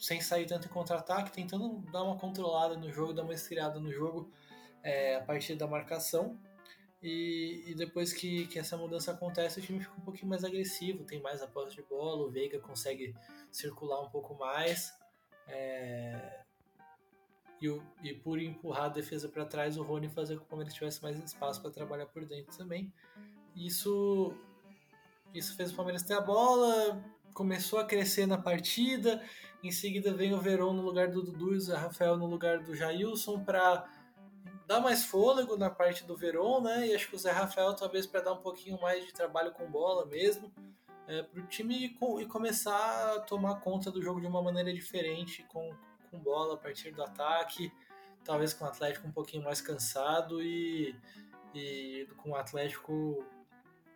sem 0.00 0.20
sair 0.20 0.46
tanto 0.46 0.66
em 0.66 0.70
contra-ataque, 0.70 1.30
tentando 1.30 1.78
dar 1.92 2.02
uma 2.02 2.16
controlada 2.16 2.74
no 2.74 2.90
jogo, 2.90 3.12
dar 3.12 3.22
uma 3.22 3.34
estirada 3.34 3.78
no 3.78 3.92
jogo 3.92 4.32
é, 4.82 5.16
a 5.16 5.20
partir 5.20 5.54
da 5.56 5.66
marcação. 5.66 6.38
E, 7.02 7.64
e, 7.66 7.74
depois 7.74 8.12
que, 8.12 8.46
que 8.46 8.58
essa 8.58 8.76
mudança 8.76 9.12
acontece, 9.12 9.58
o 9.58 9.62
time 9.62 9.80
fica 9.80 9.94
um 9.96 10.02
pouquinho 10.02 10.28
mais 10.28 10.44
agressivo, 10.44 11.04
tem 11.04 11.20
mais 11.20 11.42
a 11.42 11.46
posse 11.46 11.76
de 11.76 11.82
bola, 11.82 12.26
o 12.26 12.30
Veiga 12.30 12.58
consegue 12.58 13.14
circular 13.50 14.00
um 14.00 14.08
pouco 14.08 14.34
mais. 14.34 14.92
É, 15.46 16.40
e, 17.60 17.68
o, 17.68 17.82
e 18.02 18.14
por 18.14 18.38
empurrar 18.38 18.84
a 18.84 18.88
defesa 18.88 19.28
para 19.28 19.44
trás, 19.44 19.76
o 19.76 19.82
Rony 19.82 20.08
fazer 20.08 20.34
com 20.34 20.40
que 20.40 20.46
o 20.46 20.48
Palmeiras 20.48 20.74
tivesse 20.74 21.02
mais 21.02 21.18
espaço 21.22 21.60
para 21.60 21.70
trabalhar 21.70 22.06
por 22.06 22.24
dentro 22.24 22.56
também. 22.56 22.92
Isso, 23.54 24.34
isso 25.34 25.54
fez 25.56 25.72
o 25.72 25.76
Palmeiras 25.76 26.02
ter 26.02 26.14
a 26.14 26.20
bola, 26.20 27.02
começou 27.34 27.78
a 27.78 27.84
crescer 27.84 28.26
na 28.26 28.38
partida. 28.38 29.22
Em 29.62 29.70
seguida 29.70 30.12
vem 30.14 30.32
o 30.32 30.40
Verón 30.40 30.72
no 30.72 30.82
lugar 30.82 31.08
do 31.08 31.22
Dudu 31.22 31.52
e 31.52 31.56
o 31.56 31.60
Zé 31.60 31.76
Rafael 31.76 32.16
no 32.16 32.26
lugar 32.26 32.60
do 32.60 32.74
Jailson 32.74 33.44
para 33.44 33.88
dar 34.66 34.80
mais 34.80 35.04
fôlego 35.04 35.56
na 35.56 35.68
parte 35.68 36.04
do 36.04 36.16
Verón, 36.16 36.60
né? 36.62 36.86
E 36.86 36.94
acho 36.94 37.08
que 37.08 37.16
o 37.16 37.18
Zé 37.18 37.30
Rafael 37.30 37.74
talvez 37.74 38.06
para 38.06 38.20
dar 38.20 38.32
um 38.32 38.40
pouquinho 38.40 38.80
mais 38.80 39.04
de 39.04 39.12
trabalho 39.12 39.52
com 39.52 39.70
bola 39.70 40.06
mesmo, 40.06 40.52
é, 41.08 41.22
para 41.22 41.42
o 41.42 41.46
time 41.46 41.96
e 42.20 42.26
começar 42.26 43.16
a 43.16 43.20
tomar 43.20 43.56
conta 43.60 43.90
do 43.90 44.00
jogo 44.00 44.20
de 44.20 44.26
uma 44.26 44.40
maneira 44.40 44.72
diferente 44.72 45.44
com, 45.48 45.74
com 46.10 46.18
bola 46.20 46.54
a 46.54 46.56
partir 46.56 46.92
do 46.92 47.02
ataque, 47.02 47.72
talvez 48.24 48.54
com 48.54 48.64
o 48.64 48.68
Atlético 48.68 49.08
um 49.08 49.12
pouquinho 49.12 49.42
mais 49.42 49.60
cansado 49.60 50.40
e, 50.40 50.94
e 51.52 52.06
com 52.18 52.30
o 52.30 52.36
Atlético 52.36 53.24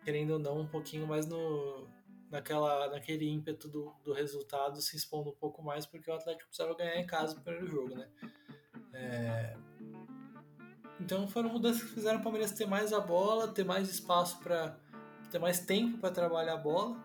querendo 0.03 0.31
ou 0.31 0.39
não 0.39 0.59
um 0.59 0.67
pouquinho 0.67 1.07
mais 1.07 1.25
no 1.25 1.87
naquela, 2.29 2.89
naquele 2.89 3.27
ímpeto 3.27 3.67
do, 3.67 3.93
do 4.03 4.13
resultado 4.13 4.81
se 4.81 4.95
expondo 4.95 5.29
um 5.29 5.35
pouco 5.35 5.61
mais, 5.61 5.85
porque 5.85 6.09
o 6.09 6.13
Atlético 6.13 6.47
precisava 6.47 6.75
ganhar 6.75 6.97
em 6.97 7.05
casa 7.05 7.35
no 7.35 7.41
primeiro 7.41 7.67
jogo, 7.67 7.95
né? 7.95 8.07
É... 8.93 9.57
Então 10.99 11.27
foram 11.27 11.49
mudanças 11.49 11.83
que 11.83 11.89
fizeram 11.89 12.19
o 12.19 12.23
Palmeiras 12.23 12.51
ter 12.51 12.65
mais 12.65 12.93
a 12.93 12.99
bola, 12.99 13.47
ter 13.49 13.65
mais 13.65 13.89
espaço 13.89 14.39
para 14.39 14.77
ter 15.29 15.39
mais 15.39 15.59
tempo 15.59 15.97
para 15.97 16.11
trabalhar 16.11 16.53
a 16.53 16.57
bola 16.57 16.95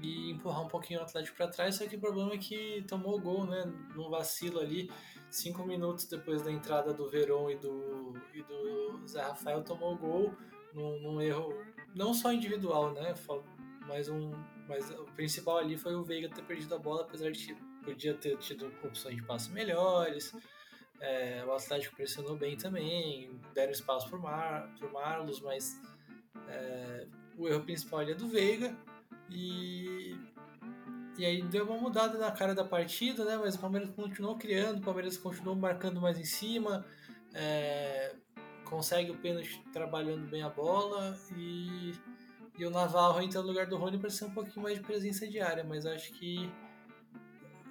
e 0.00 0.30
empurrar 0.30 0.62
um 0.62 0.68
pouquinho 0.68 1.00
o 1.00 1.02
Atlético 1.02 1.36
para 1.36 1.48
trás. 1.48 1.76
Só 1.76 1.86
que 1.86 1.96
o 1.96 2.00
problema 2.00 2.34
é 2.34 2.38
que 2.38 2.84
tomou 2.86 3.16
o 3.16 3.20
gol, 3.20 3.44
né? 3.44 3.64
Num 3.94 4.08
vacilo 4.08 4.60
ali, 4.60 4.90
cinco 5.30 5.64
minutos 5.64 6.04
depois 6.04 6.42
da 6.42 6.52
entrada 6.52 6.92
do 6.92 7.08
Verón 7.08 7.50
e 7.50 7.56
do, 7.56 8.14
e 8.32 8.42
do 8.42 9.06
Zé 9.06 9.22
Rafael, 9.22 9.64
tomou 9.64 9.94
o 9.94 9.98
gol 9.98 10.34
num, 10.72 11.00
num 11.00 11.20
erro 11.20 11.52
não 11.94 12.12
só 12.12 12.32
individual, 12.32 12.92
né? 12.92 13.14
Mas 13.86 14.08
um 14.08 14.32
mas 14.66 14.90
o 14.90 15.04
principal 15.14 15.58
ali 15.58 15.76
foi 15.76 15.94
o 15.94 16.02
Veiga 16.02 16.28
ter 16.28 16.42
perdido 16.42 16.74
a 16.74 16.78
bola, 16.78 17.02
apesar 17.02 17.30
de 17.30 17.54
podia 17.84 18.14
ter 18.14 18.36
tido 18.38 18.72
opções 18.82 19.16
de 19.16 19.22
passe 19.22 19.50
melhores. 19.50 20.32
É, 21.00 21.44
o 21.46 21.52
Atlético 21.52 21.96
pressionou 21.96 22.36
bem 22.36 22.56
também, 22.56 23.38
deram 23.52 23.72
espaço 23.72 24.08
para 24.08 24.18
Mar, 24.18 24.74
o 24.80 24.92
Marlos, 24.92 25.40
mas 25.40 25.78
é, 26.48 27.06
o 27.36 27.46
erro 27.46 27.62
principal 27.62 28.00
ali 28.00 28.12
é 28.12 28.14
do 28.14 28.26
Veiga. 28.26 28.74
E, 29.30 30.16
e 31.18 31.26
aí 31.26 31.42
deu 31.42 31.66
uma 31.66 31.76
mudada 31.76 32.16
na 32.18 32.30
cara 32.30 32.54
da 32.54 32.64
partida, 32.64 33.24
né? 33.24 33.36
Mas 33.36 33.54
o 33.54 33.58
Palmeiras 33.58 33.90
continuou 33.90 34.36
criando, 34.36 34.78
o 34.78 34.82
Palmeiras 34.82 35.18
continuou 35.18 35.54
marcando 35.54 36.00
mais 36.00 36.18
em 36.18 36.24
cima, 36.24 36.86
é, 37.34 38.14
consegue 38.64 39.10
o 39.10 39.18
pênalti 39.18 39.62
trabalhando 39.72 40.26
bem 40.28 40.42
a 40.42 40.48
bola 40.48 41.18
e 41.36 41.92
e 42.56 42.64
o 42.64 42.70
Navarro 42.70 43.20
entra 43.20 43.40
no 43.40 43.48
lugar 43.48 43.66
do 43.66 43.76
Rony 43.76 43.98
para 43.98 44.10
ser 44.10 44.26
um 44.26 44.30
pouquinho 44.30 44.62
mais 44.62 44.76
de 44.76 44.82
presença 44.82 45.26
diária, 45.26 45.64
mas 45.64 45.86
acho 45.86 46.12
que 46.12 46.50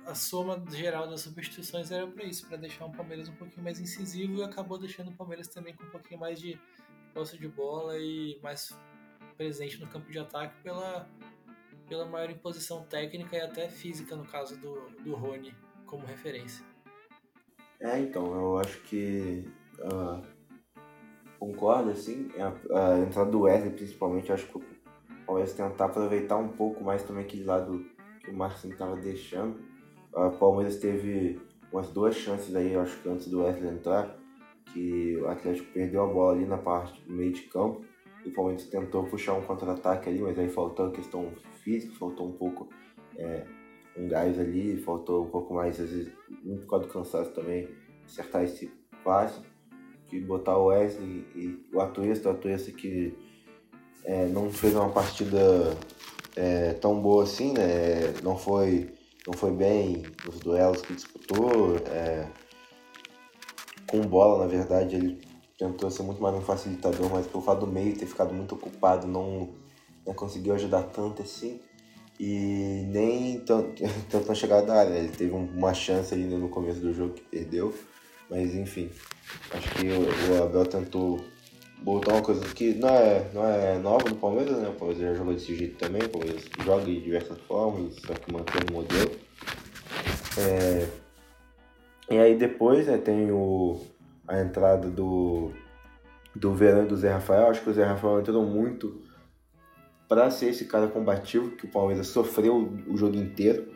a 0.06 0.14
soma 0.14 0.62
geral 0.72 1.08
das 1.08 1.22
substituições 1.22 1.92
era 1.92 2.06
para 2.06 2.26
isso, 2.26 2.46
para 2.48 2.58
deixar 2.58 2.86
o 2.86 2.92
Palmeiras 2.92 3.30
um 3.30 3.36
pouquinho 3.36 3.64
mais 3.64 3.80
incisivo 3.80 4.40
e 4.40 4.44
acabou 4.44 4.78
deixando 4.78 5.10
o 5.10 5.14
Palmeiras 5.14 5.48
também 5.48 5.74
com 5.74 5.84
um 5.86 5.90
pouquinho 5.90 6.20
mais 6.20 6.40
de 6.40 6.60
posse 7.14 7.38
de 7.38 7.48
bola 7.48 7.98
e 7.98 8.38
mais 8.42 8.78
presente 9.38 9.80
no 9.80 9.88
campo 9.88 10.12
de 10.12 10.20
ataque 10.20 10.54
pela, 10.62 11.08
pela 11.88 12.06
maior 12.06 12.30
imposição 12.30 12.84
técnica 12.84 13.38
e 13.38 13.42
até 13.42 13.70
física, 13.70 14.16
no 14.16 14.26
caso 14.26 14.58
do, 14.58 14.90
do 15.04 15.16
Rony, 15.16 15.56
como 15.86 16.06
referência. 16.06 16.66
É, 17.80 18.00
então, 18.00 18.34
eu 18.34 18.58
acho 18.58 18.80
que. 18.84 19.46
Uh, 19.80 20.22
concordo, 21.38 21.92
assim. 21.92 22.30
A, 22.40 22.94
a, 22.94 23.00
entrada 23.00 23.30
do 23.30 23.42
Wesley, 23.42 23.74
principalmente, 23.74 24.32
acho 24.32 24.48
que 24.48 24.73
Palmeiras 25.26 25.54
tentar 25.54 25.86
aproveitar 25.86 26.38
um 26.38 26.50
pouco 26.50 26.84
mais 26.84 27.04
também 27.04 27.24
aquele 27.24 27.44
lado 27.44 27.86
que 28.24 28.32
o 28.32 28.34
Marcinho 28.34 28.74
estava 28.74 28.96
deixando. 28.96 29.60
O 30.14 30.32
Palmeiras 30.32 30.78
teve 30.78 31.40
umas 31.72 31.90
duas 31.90 32.16
chances 32.16 32.56
aí, 32.56 32.76
acho 32.76 33.02
que 33.02 33.10
antes 33.10 33.28
do 33.28 33.42
Wesley 33.42 33.74
entrar, 33.74 34.16
que 34.72 35.18
o 35.18 35.28
Atlético 35.28 35.72
perdeu 35.74 36.04
a 36.04 36.08
bola 36.08 36.36
ali 36.36 36.46
na 36.46 36.58
parte 36.58 37.02
do 37.02 37.14
meio 37.14 37.32
de 37.32 37.42
campo. 37.44 37.84
E 38.26 38.30
o 38.30 38.34
Palmeiras 38.34 38.66
tentou 38.68 39.04
puxar 39.06 39.34
um 39.34 39.42
contra-ataque 39.42 40.10
ali, 40.10 40.22
mas 40.22 40.38
aí 40.38 40.50
faltou 40.50 40.88
a 40.88 40.92
questão 40.92 41.32
física, 41.64 41.94
faltou 41.98 42.30
um 42.30 42.34
pouco 42.34 42.70
é, 43.18 43.46
um 43.98 44.08
gás 44.08 44.40
ali, 44.40 44.78
faltou 44.78 45.26
um 45.26 45.30
pouco 45.30 45.54
mais, 45.54 45.80
às 45.80 45.90
vezes, 45.90 46.14
muito 46.44 46.62
por 46.62 46.70
causa 46.70 46.88
cansaço 46.88 47.32
também, 47.32 47.70
acertar 48.06 48.44
esse 48.44 48.72
passe, 49.04 49.42
que 50.06 50.20
botar 50.20 50.58
o 50.58 50.68
Wesley 50.68 51.26
e 51.36 51.66
o 51.74 51.82
Atuesta, 51.82 52.30
o 52.30 52.32
Atuesta 52.32 52.72
que 52.72 53.14
é, 54.06 54.26
não 54.28 54.52
fez 54.52 54.76
uma 54.76 54.90
partida 54.90 55.76
é, 56.36 56.74
tão 56.74 57.00
boa 57.02 57.24
assim, 57.24 57.54
né? 57.54 58.14
Não 58.22 58.38
foi, 58.38 58.94
não 59.26 59.34
foi 59.34 59.52
bem 59.52 60.04
nos 60.26 60.40
duelos 60.40 60.82
que 60.82 60.94
disputou. 60.94 61.78
É, 61.88 62.28
com 63.88 64.02
bola, 64.02 64.46
na 64.46 64.48
verdade, 64.50 64.96
ele 64.96 65.22
tentou 65.58 65.90
ser 65.92 66.04
muito 66.04 66.22
mais 66.22 66.36
um 66.36 66.42
facilitador, 66.42 67.10
mas 67.12 67.28
pelo 67.28 67.44
fato 67.44 67.60
do 67.60 67.68
meio 67.68 67.96
ter 67.96 68.08
ficado 68.08 68.34
muito 68.34 68.56
ocupado, 68.56 69.08
não, 69.08 69.50
não 70.06 70.14
conseguiu 70.14 70.54
ajudar 70.56 70.84
tanto 70.84 71.22
assim. 71.22 71.60
E 72.20 72.86
nem 72.88 73.40
tanto, 73.40 73.84
tanto 74.10 74.28
na 74.28 74.36
chegada 74.36 74.66
da 74.66 74.76
área, 74.80 74.92
né? 74.92 75.00
ele 75.00 75.10
teve 75.10 75.32
uma 75.32 75.74
chance 75.74 76.14
ali 76.14 76.24
no 76.26 76.50
começo 76.50 76.80
do 76.80 76.94
jogo 76.94 77.14
que 77.14 77.22
perdeu. 77.22 77.74
Mas 78.30 78.56
enfim, 78.56 78.90
acho 79.52 79.70
que 79.76 79.88
o, 79.88 80.38
o 80.38 80.44
Abel 80.44 80.66
tentou 80.66 81.20
botar 81.84 82.14
uma 82.14 82.22
coisa 82.22 82.42
que 82.54 82.74
não 82.76 82.90
é, 82.90 83.30
não 83.34 83.46
é 83.46 83.78
nova 83.78 84.10
no 84.10 84.16
Palmeiras, 84.16 84.58
né? 84.58 84.70
O 84.70 84.74
Palmeiras 84.74 85.04
já 85.04 85.14
jogou 85.14 85.34
desse 85.34 85.54
jeito 85.54 85.78
também, 85.78 86.02
o 86.04 86.10
Palmeiras 86.10 86.44
joga 86.64 86.86
de 86.86 87.02
diversas 87.02 87.38
formas, 87.42 87.96
só 87.96 88.14
que 88.14 88.32
mantém 88.32 88.62
o 88.70 88.74
modelo. 88.74 89.12
É... 90.38 90.88
E 92.10 92.18
aí 92.18 92.38
depois 92.38 92.88
né, 92.88 92.98
tem 92.98 93.32
o, 93.32 93.82
a 94.28 94.42
entrada 94.42 94.90
do, 94.90 95.52
do 96.36 96.54
Verão 96.54 96.84
e 96.84 96.88
do 96.88 96.96
Zé 96.96 97.12
Rafael. 97.12 97.48
Acho 97.48 97.62
que 97.62 97.70
o 97.70 97.74
Zé 97.74 97.84
Rafael 97.84 98.20
entrou 98.20 98.46
muito 98.46 99.02
para 100.08 100.30
ser 100.30 100.50
esse 100.50 100.66
cara 100.66 100.88
combativo 100.88 101.52
que 101.52 101.66
o 101.66 101.70
Palmeiras 101.70 102.08
sofreu 102.08 102.72
o 102.88 102.98
jogo 102.98 103.16
inteiro. 103.16 103.68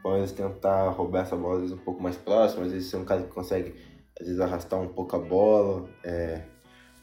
O 0.00 0.02
Palmeiras 0.02 0.32
tentar 0.32 0.88
roubar 0.90 1.22
essa 1.22 1.36
bola 1.36 1.56
às 1.56 1.60
vezes 1.62 1.76
um 1.76 1.84
pouco 1.84 2.02
mais 2.02 2.16
próximo, 2.16 2.64
às 2.64 2.72
vezes 2.72 2.88
ser 2.88 2.96
um 2.96 3.04
cara 3.04 3.22
que 3.22 3.32
consegue 3.32 3.74
às 4.18 4.26
vezes 4.26 4.40
arrastar 4.40 4.80
um 4.80 4.88
pouco 4.88 5.16
a 5.16 5.18
bola. 5.18 5.88
É, 6.04 6.42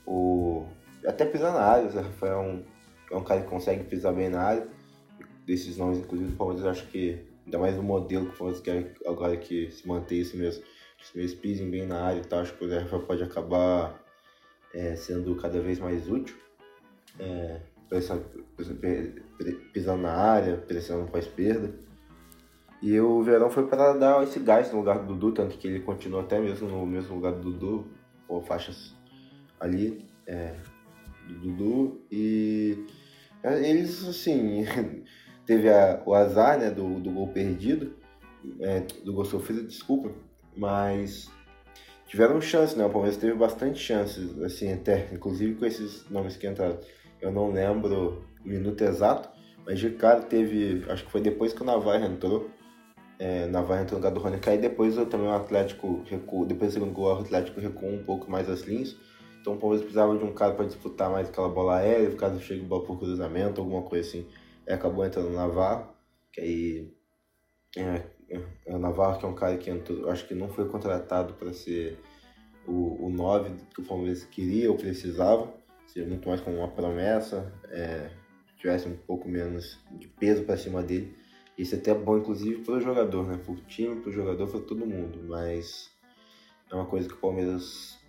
o, 0.06 0.66
até 1.06 1.26
pisar 1.26 1.54
na 1.54 1.62
área, 1.62 1.88
o 1.88 1.92
Zé 1.92 2.02
Rafael 2.02 2.34
é 2.34 2.40
um, 2.40 2.64
é 3.12 3.16
um 3.16 3.24
cara 3.24 3.42
que 3.42 3.48
consegue 3.48 3.84
pisar 3.84 4.14
bem 4.14 4.30
na 4.30 4.42
área. 4.42 4.68
Desses 5.46 5.78
nomes, 5.78 6.00
inclusive, 6.00 6.32
do 6.32 6.38
Palmeiras, 6.38 6.66
acho 6.66 6.88
que 6.88 7.26
ainda 7.46 7.60
mais 7.60 7.78
o 7.78 7.84
modelo 7.84 8.28
que 8.28 8.36
o 8.36 8.38
Palmeiras 8.38 8.62
quer 8.62 8.94
agora 9.06 9.36
que 9.38 9.70
se 9.72 9.88
manter 9.88 10.16
isso 10.16 10.38
mesmo. 10.38 10.64
Se 11.04 11.20
eles 11.20 11.34
pisem 11.34 11.70
bem 11.70 11.86
na 11.86 12.02
área 12.02 12.22
e 12.22 12.26
tal, 12.26 12.40
acho 12.40 12.54
que 12.54 12.64
o 12.64 12.70
Zé 12.70 12.80
Rafael 12.80 13.02
pode 13.04 13.24
acabar 13.24 14.02
é, 14.74 14.96
sendo 14.96 15.36
cada 15.36 15.60
vez 15.60 15.80
mais 15.80 16.10
útil. 16.10 16.36
É, 17.20 17.60
pisando 19.72 20.02
na 20.02 20.14
área, 20.14 20.58
pressionando 20.58 21.12
para 21.12 21.20
a 21.20 21.24
esquerda. 21.24 21.74
E 22.82 23.00
o 23.00 23.22
Verão 23.24 23.50
foi 23.50 23.68
para 23.68 23.94
dar 23.94 24.24
esse 24.24 24.40
gás 24.40 24.72
no 24.72 24.80
lugar 24.80 25.00
do 25.00 25.14
Dudu, 25.14 25.32
tanto 25.32 25.58
que 25.58 25.68
ele 25.68 25.80
continua 25.80 26.22
até 26.22 26.40
mesmo 26.40 26.68
no 26.68 26.86
mesmo 26.86 27.16
lugar 27.16 27.34
do 27.34 27.52
Dudu, 27.52 27.88
ou 28.28 28.42
faixas 28.42 28.96
ali 29.60 30.06
é, 30.28 30.56
do 31.28 31.34
Dudu. 31.36 32.02
E 32.12 32.86
é, 33.44 33.70
eles, 33.70 34.08
assim, 34.08 34.66
teve 35.46 35.70
a, 35.70 36.02
o 36.06 36.14
azar 36.14 36.60
né, 36.60 36.70
do, 36.70 37.00
do 37.00 37.12
gol 37.12 37.28
perdido, 37.28 37.96
é, 38.60 38.82
do 39.04 39.14
gol 39.14 39.26
sofrido, 39.26 39.66
desculpa, 39.66 40.12
mas 40.56 41.30
tiveram 42.08 42.40
chance, 42.40 42.78
né? 42.78 42.86
O 42.86 42.90
Palmeiras 42.90 43.18
teve 43.18 43.34
bastante 43.34 43.80
chances, 43.80 44.40
assim, 44.42 44.72
até, 44.72 45.10
inclusive 45.12 45.56
com 45.56 45.66
esses 45.66 46.08
nomes 46.10 46.38
que 46.38 46.48
entraram. 46.48 46.80
Eu 47.20 47.32
não 47.32 47.52
lembro 47.52 48.24
o 48.44 48.48
minuto 48.48 48.84
exato, 48.84 49.30
mas 49.66 49.80
de 49.80 49.90
cara 49.92 50.22
teve, 50.22 50.84
acho 50.90 51.06
que 51.06 51.12
foi 51.12 51.22
depois 51.22 51.54
que 51.54 51.62
o 51.62 51.66
Navarro 51.66 52.06
entrou, 52.06 52.50
é, 53.18 53.48
Navarro 53.48 53.82
entrou 53.82 54.00
no 54.00 54.06
lugar 54.06 54.14
do 54.14 54.20
Rony 54.20 54.40
Caí, 54.40 54.58
depois 54.58 54.96
também 55.08 55.28
o 55.28 55.34
Atlético 55.34 56.04
recuou, 56.06 56.46
depois 56.46 56.72
do 56.72 56.74
segundo 56.74 56.94
gol 56.94 57.16
o 57.16 57.22
Atlético 57.22 57.60
recuou 57.60 57.92
um 57.92 58.04
pouco 58.04 58.30
mais 58.30 58.50
as 58.50 58.62
linhas, 58.62 58.96
então 59.44 59.56
o 59.56 59.58
Palmeiras 59.58 59.84
precisava 59.84 60.18
de 60.18 60.24
um 60.24 60.34
cara 60.34 60.54
para 60.54 60.64
disputar 60.64 61.12
mais 61.12 61.28
aquela 61.28 61.50
bola 61.50 61.76
aérea, 61.76 62.10
caso 62.16 62.40
chegue 62.40 62.62
bola 62.62 62.86
por 62.86 62.98
cruzamento, 62.98 63.60
alguma 63.60 63.82
coisa 63.82 64.08
assim, 64.08 64.26
e 64.66 64.72
acabou 64.72 65.06
entrando 65.06 65.28
o 65.28 65.34
Navarro, 65.34 65.90
que 66.32 66.40
aí 66.40 66.94
é, 67.76 68.04
é, 68.30 68.74
o 68.74 68.80
Navarro 68.80 69.20
que 69.20 69.26
é 69.26 69.28
um 69.28 69.36
cara 69.36 69.58
que 69.58 69.70
entrou, 69.70 70.10
acho 70.10 70.26
que 70.26 70.34
não 70.34 70.48
foi 70.48 70.70
contratado 70.70 71.34
para 71.34 71.52
ser 71.52 72.00
o, 72.66 73.06
o 73.06 73.10
9 73.10 73.52
que 73.76 73.82
o 73.82 73.84
Palmeiras 73.84 74.24
queria 74.24 74.72
ou 74.72 74.78
precisava, 74.78 75.54
seria 75.88 76.08
muito 76.08 76.26
mais 76.26 76.40
como 76.40 76.60
uma 76.60 76.70
promessa, 76.70 77.54
é, 77.70 78.12
tivesse 78.56 78.88
um 78.88 78.96
pouco 78.96 79.28
menos 79.28 79.78
de 79.92 80.08
peso 80.08 80.46
para 80.46 80.56
cima 80.56 80.82
dele. 80.82 81.14
Isso 81.58 81.76
é 81.76 81.80
até 81.80 81.94
bom, 81.94 82.18
inclusive, 82.18 82.64
para 82.64 82.76
o 82.76 82.80
jogador, 82.80 83.28
né? 83.28 83.38
Para 83.38 83.54
o 83.54 83.58
time, 83.58 84.00
para 84.00 84.10
o 84.10 84.14
jogador, 84.14 84.48
para 84.48 84.62
todo 84.62 84.88
mundo. 84.88 85.20
Mas 85.28 85.92
é 86.72 86.74
uma 86.74 86.86
coisa 86.86 87.08
que 87.08 87.14
o 87.14 87.18
Palmeiras 87.18 88.02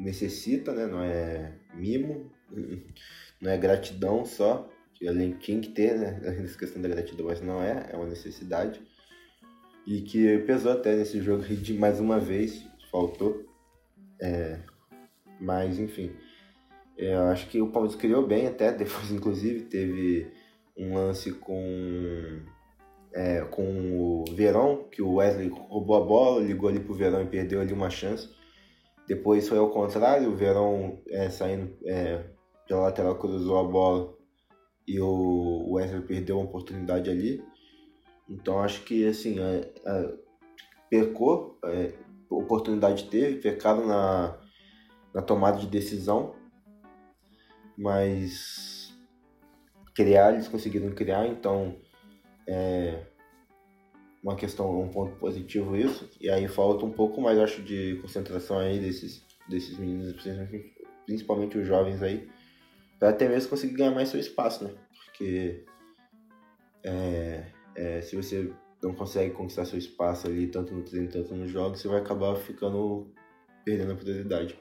necessita, 0.00 0.72
né? 0.72 0.86
Não 0.86 1.02
é 1.02 1.52
mimo, 1.74 2.30
não 3.40 3.50
é 3.50 3.56
gratidão 3.56 4.24
só, 4.24 4.68
que 4.94 5.06
além 5.06 5.32
tinha 5.32 5.60
que 5.60 5.70
ter, 5.70 5.96
né? 5.96 6.20
Essa 6.44 6.58
questão 6.58 6.82
da 6.82 6.88
gratidão, 6.88 7.26
mas 7.26 7.40
não 7.40 7.62
é, 7.62 7.90
é 7.92 7.96
uma 7.96 8.06
necessidade. 8.06 8.80
E 9.86 10.02
que 10.02 10.38
pesou 10.40 10.72
até 10.72 10.94
nesse 10.94 11.20
jogo 11.20 11.42
de 11.42 11.74
mais 11.74 12.00
uma 12.00 12.18
vez, 12.18 12.66
faltou. 12.90 13.46
É, 14.20 14.58
mas 15.40 15.78
enfim, 15.78 16.12
é, 16.98 17.14
eu 17.14 17.22
acho 17.24 17.48
que 17.48 17.60
o 17.60 17.70
Palmeiras 17.70 17.98
criou 17.98 18.26
bem 18.26 18.46
até, 18.46 18.72
depois 18.76 19.10
inclusive 19.10 19.62
teve 19.62 20.30
um 20.76 20.94
lance 20.94 21.32
com 21.32 22.42
é, 23.12 23.40
com 23.42 23.64
o 23.98 24.24
Verão, 24.34 24.84
que 24.90 25.02
o 25.02 25.14
Wesley 25.14 25.48
roubou 25.48 25.96
a 25.96 26.04
bola, 26.04 26.42
ligou 26.42 26.68
ali 26.68 26.78
pro 26.78 26.94
Verão 26.94 27.22
e 27.22 27.26
perdeu 27.26 27.60
ali 27.60 27.72
uma 27.72 27.90
chance. 27.90 28.28
Depois 29.10 29.48
foi 29.48 29.58
ao 29.58 29.70
contrário, 29.70 30.30
o 30.30 30.36
Verão 30.36 31.02
é, 31.08 31.28
saindo 31.28 31.76
é, 31.84 32.26
pela 32.64 32.82
lateral 32.82 33.18
cruzou 33.18 33.58
a 33.58 33.64
bola 33.64 34.16
e 34.86 35.00
o 35.00 35.72
Wesley 35.72 36.02
perdeu 36.02 36.36
uma 36.38 36.44
oportunidade 36.44 37.10
ali. 37.10 37.44
Então 38.28 38.60
acho 38.60 38.84
que 38.84 39.04
assim, 39.04 39.40
é, 39.40 39.68
é, 39.84 40.14
percou, 40.88 41.58
é, 41.64 41.92
oportunidade 42.30 43.10
teve, 43.10 43.40
pecaram 43.40 43.84
na, 43.84 44.38
na 45.12 45.20
tomada 45.20 45.58
de 45.58 45.66
decisão, 45.66 46.36
mas 47.76 48.96
criar, 49.92 50.34
eles 50.34 50.46
conseguiram 50.46 50.94
criar, 50.94 51.26
então 51.26 51.74
é 52.46 53.06
uma 54.22 54.36
questão, 54.36 54.80
um 54.80 54.88
ponto 54.88 55.16
positivo 55.16 55.76
isso, 55.76 56.08
e 56.20 56.28
aí 56.30 56.46
falta 56.46 56.84
um 56.84 56.90
pouco 56.90 57.20
mais, 57.20 57.38
acho, 57.38 57.62
de 57.62 57.98
concentração 58.02 58.58
aí 58.58 58.78
desses, 58.78 59.24
desses 59.48 59.78
meninos, 59.78 60.14
principalmente 61.06 61.58
os 61.58 61.66
jovens 61.66 62.02
aí, 62.02 62.28
para 62.98 63.10
até 63.10 63.28
mesmo 63.28 63.50
conseguir 63.50 63.74
ganhar 63.74 63.92
mais 63.92 64.10
seu 64.10 64.20
espaço, 64.20 64.64
né? 64.64 64.74
Porque 65.06 65.64
é, 66.84 67.46
é, 67.74 68.00
se 68.02 68.14
você 68.14 68.52
não 68.82 68.94
consegue 68.94 69.34
conquistar 69.34 69.64
seu 69.64 69.78
espaço 69.78 70.26
ali, 70.26 70.46
tanto 70.46 70.74
no 70.74 70.82
treino, 70.82 71.08
tanto 71.08 71.34
nos 71.34 71.50
jogos, 71.50 71.80
você 71.80 71.88
vai 71.88 72.00
acabar 72.00 72.36
ficando 72.36 73.10
perdendo 73.64 73.92
a 73.92 73.96
prioridade. 73.96 74.58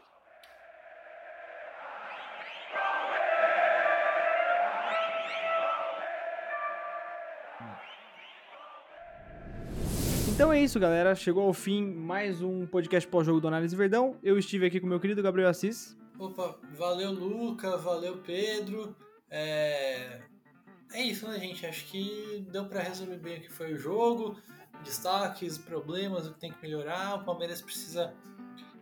Então 10.39 10.53
é 10.53 10.61
isso, 10.61 10.79
galera. 10.79 11.13
Chegou 11.15 11.45
ao 11.45 11.53
fim 11.53 11.83
mais 11.83 12.41
um 12.41 12.65
podcast 12.65 13.05
pós-jogo 13.09 13.41
do 13.41 13.49
Análise 13.49 13.75
Verdão. 13.75 14.17
Eu 14.23 14.39
estive 14.39 14.65
aqui 14.65 14.79
com 14.79 14.87
meu 14.87 14.97
querido 14.97 15.21
Gabriel 15.21 15.49
Assis. 15.49 15.97
Opa, 16.17 16.57
valeu 16.77 17.11
Luca, 17.11 17.75
valeu 17.75 18.19
Pedro. 18.19 18.95
É, 19.29 20.21
é 20.93 21.01
isso, 21.03 21.27
né, 21.27 21.37
gente? 21.39 21.65
Acho 21.65 21.83
que 21.87 22.47
deu 22.49 22.63
para 22.69 22.79
resumir 22.79 23.17
bem 23.17 23.39
o 23.39 23.41
que 23.41 23.51
foi 23.51 23.73
o 23.73 23.77
jogo, 23.77 24.39
destaques, 24.81 25.57
problemas, 25.57 26.25
o 26.25 26.33
que 26.33 26.39
tem 26.39 26.53
que 26.53 26.61
melhorar. 26.61 27.15
O 27.15 27.25
Palmeiras 27.25 27.61
precisa 27.61 28.13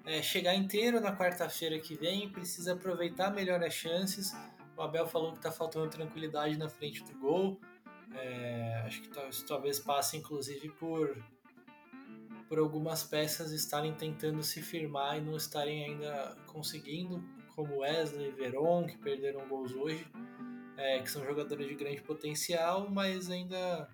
é, 0.05 0.21
chegar 0.21 0.53
inteiro 0.53 1.01
na 1.01 1.17
quarta-feira 1.17 1.79
que 1.79 1.95
vem, 1.95 2.29
precisa 2.29 2.73
aproveitar 2.73 3.33
melhor 3.33 3.63
as 3.63 3.73
chances. 3.73 4.31
O 4.77 4.81
Abel 4.83 5.07
falou 5.07 5.31
que 5.31 5.39
está 5.39 5.51
faltando 5.51 5.89
tranquilidade 5.89 6.55
na 6.55 6.69
frente 6.69 7.03
do 7.03 7.17
gol. 7.17 7.59
É, 8.13 8.83
acho 8.85 9.01
que 9.01 9.09
talvez 9.45 9.79
passe, 9.79 10.17
inclusive, 10.17 10.69
por, 10.69 11.17
por 12.47 12.59
algumas 12.59 13.03
peças 13.03 13.51
estarem 13.51 13.93
tentando 13.93 14.41
se 14.41 14.61
firmar 14.61 15.17
e 15.17 15.21
não 15.21 15.35
estarem 15.35 15.85
ainda 15.85 16.35
conseguindo, 16.45 17.23
como 17.55 17.79
Wesley 17.79 18.29
e 18.29 18.31
Veron, 18.31 18.85
que 18.85 18.97
perderam 18.97 19.47
gols 19.47 19.73
hoje, 19.73 20.07
é, 20.77 20.99
que 20.99 21.09
são 21.09 21.25
jogadores 21.25 21.67
de 21.67 21.75
grande 21.75 22.01
potencial, 22.01 22.89
mas 22.89 23.29
ainda 23.29 23.89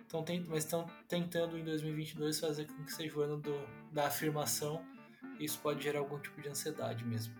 estão 0.00 0.24
mas 0.48 0.68
tentando 1.08 1.58
em 1.58 1.64
2022 1.64 2.40
fazer 2.40 2.66
com 2.66 2.84
que 2.84 2.92
seja 2.92 3.18
o 3.18 3.22
ano 3.22 3.38
do, 3.38 3.66
da 3.90 4.06
afirmação. 4.06 4.84
Isso 5.38 5.58
pode 5.60 5.82
gerar 5.82 6.00
algum 6.00 6.18
tipo 6.18 6.40
de 6.40 6.48
ansiedade 6.48 7.04
mesmo. 7.04 7.34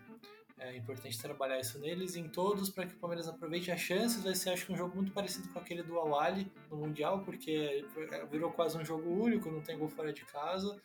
É 0.63 0.77
importante 0.77 1.19
trabalhar 1.19 1.59
isso 1.59 1.77
neles 1.77 2.15
em 2.15 2.29
todos 2.29 2.69
para 2.69 2.85
que 2.85 2.93
o 2.93 2.97
Palmeiras 2.97 3.27
aproveite 3.27 3.69
as 3.69 3.81
chances. 3.81 4.23
Vai 4.23 4.33
ser, 4.33 4.51
acho 4.51 4.65
que, 4.65 4.71
um 4.71 4.77
jogo 4.77 4.95
muito 4.95 5.11
parecido 5.11 5.49
com 5.49 5.59
aquele 5.59 5.83
do 5.83 5.99
Awali 5.99 6.49
no 6.71 6.77
Mundial, 6.77 7.21
porque 7.23 7.85
virou 8.31 8.49
quase 8.49 8.77
um 8.77 8.85
jogo 8.85 9.09
único, 9.09 9.51
não 9.51 9.61
tem 9.61 9.77
gol 9.77 9.89
fora 9.89 10.13
de 10.13 10.23
casa. 10.23 10.79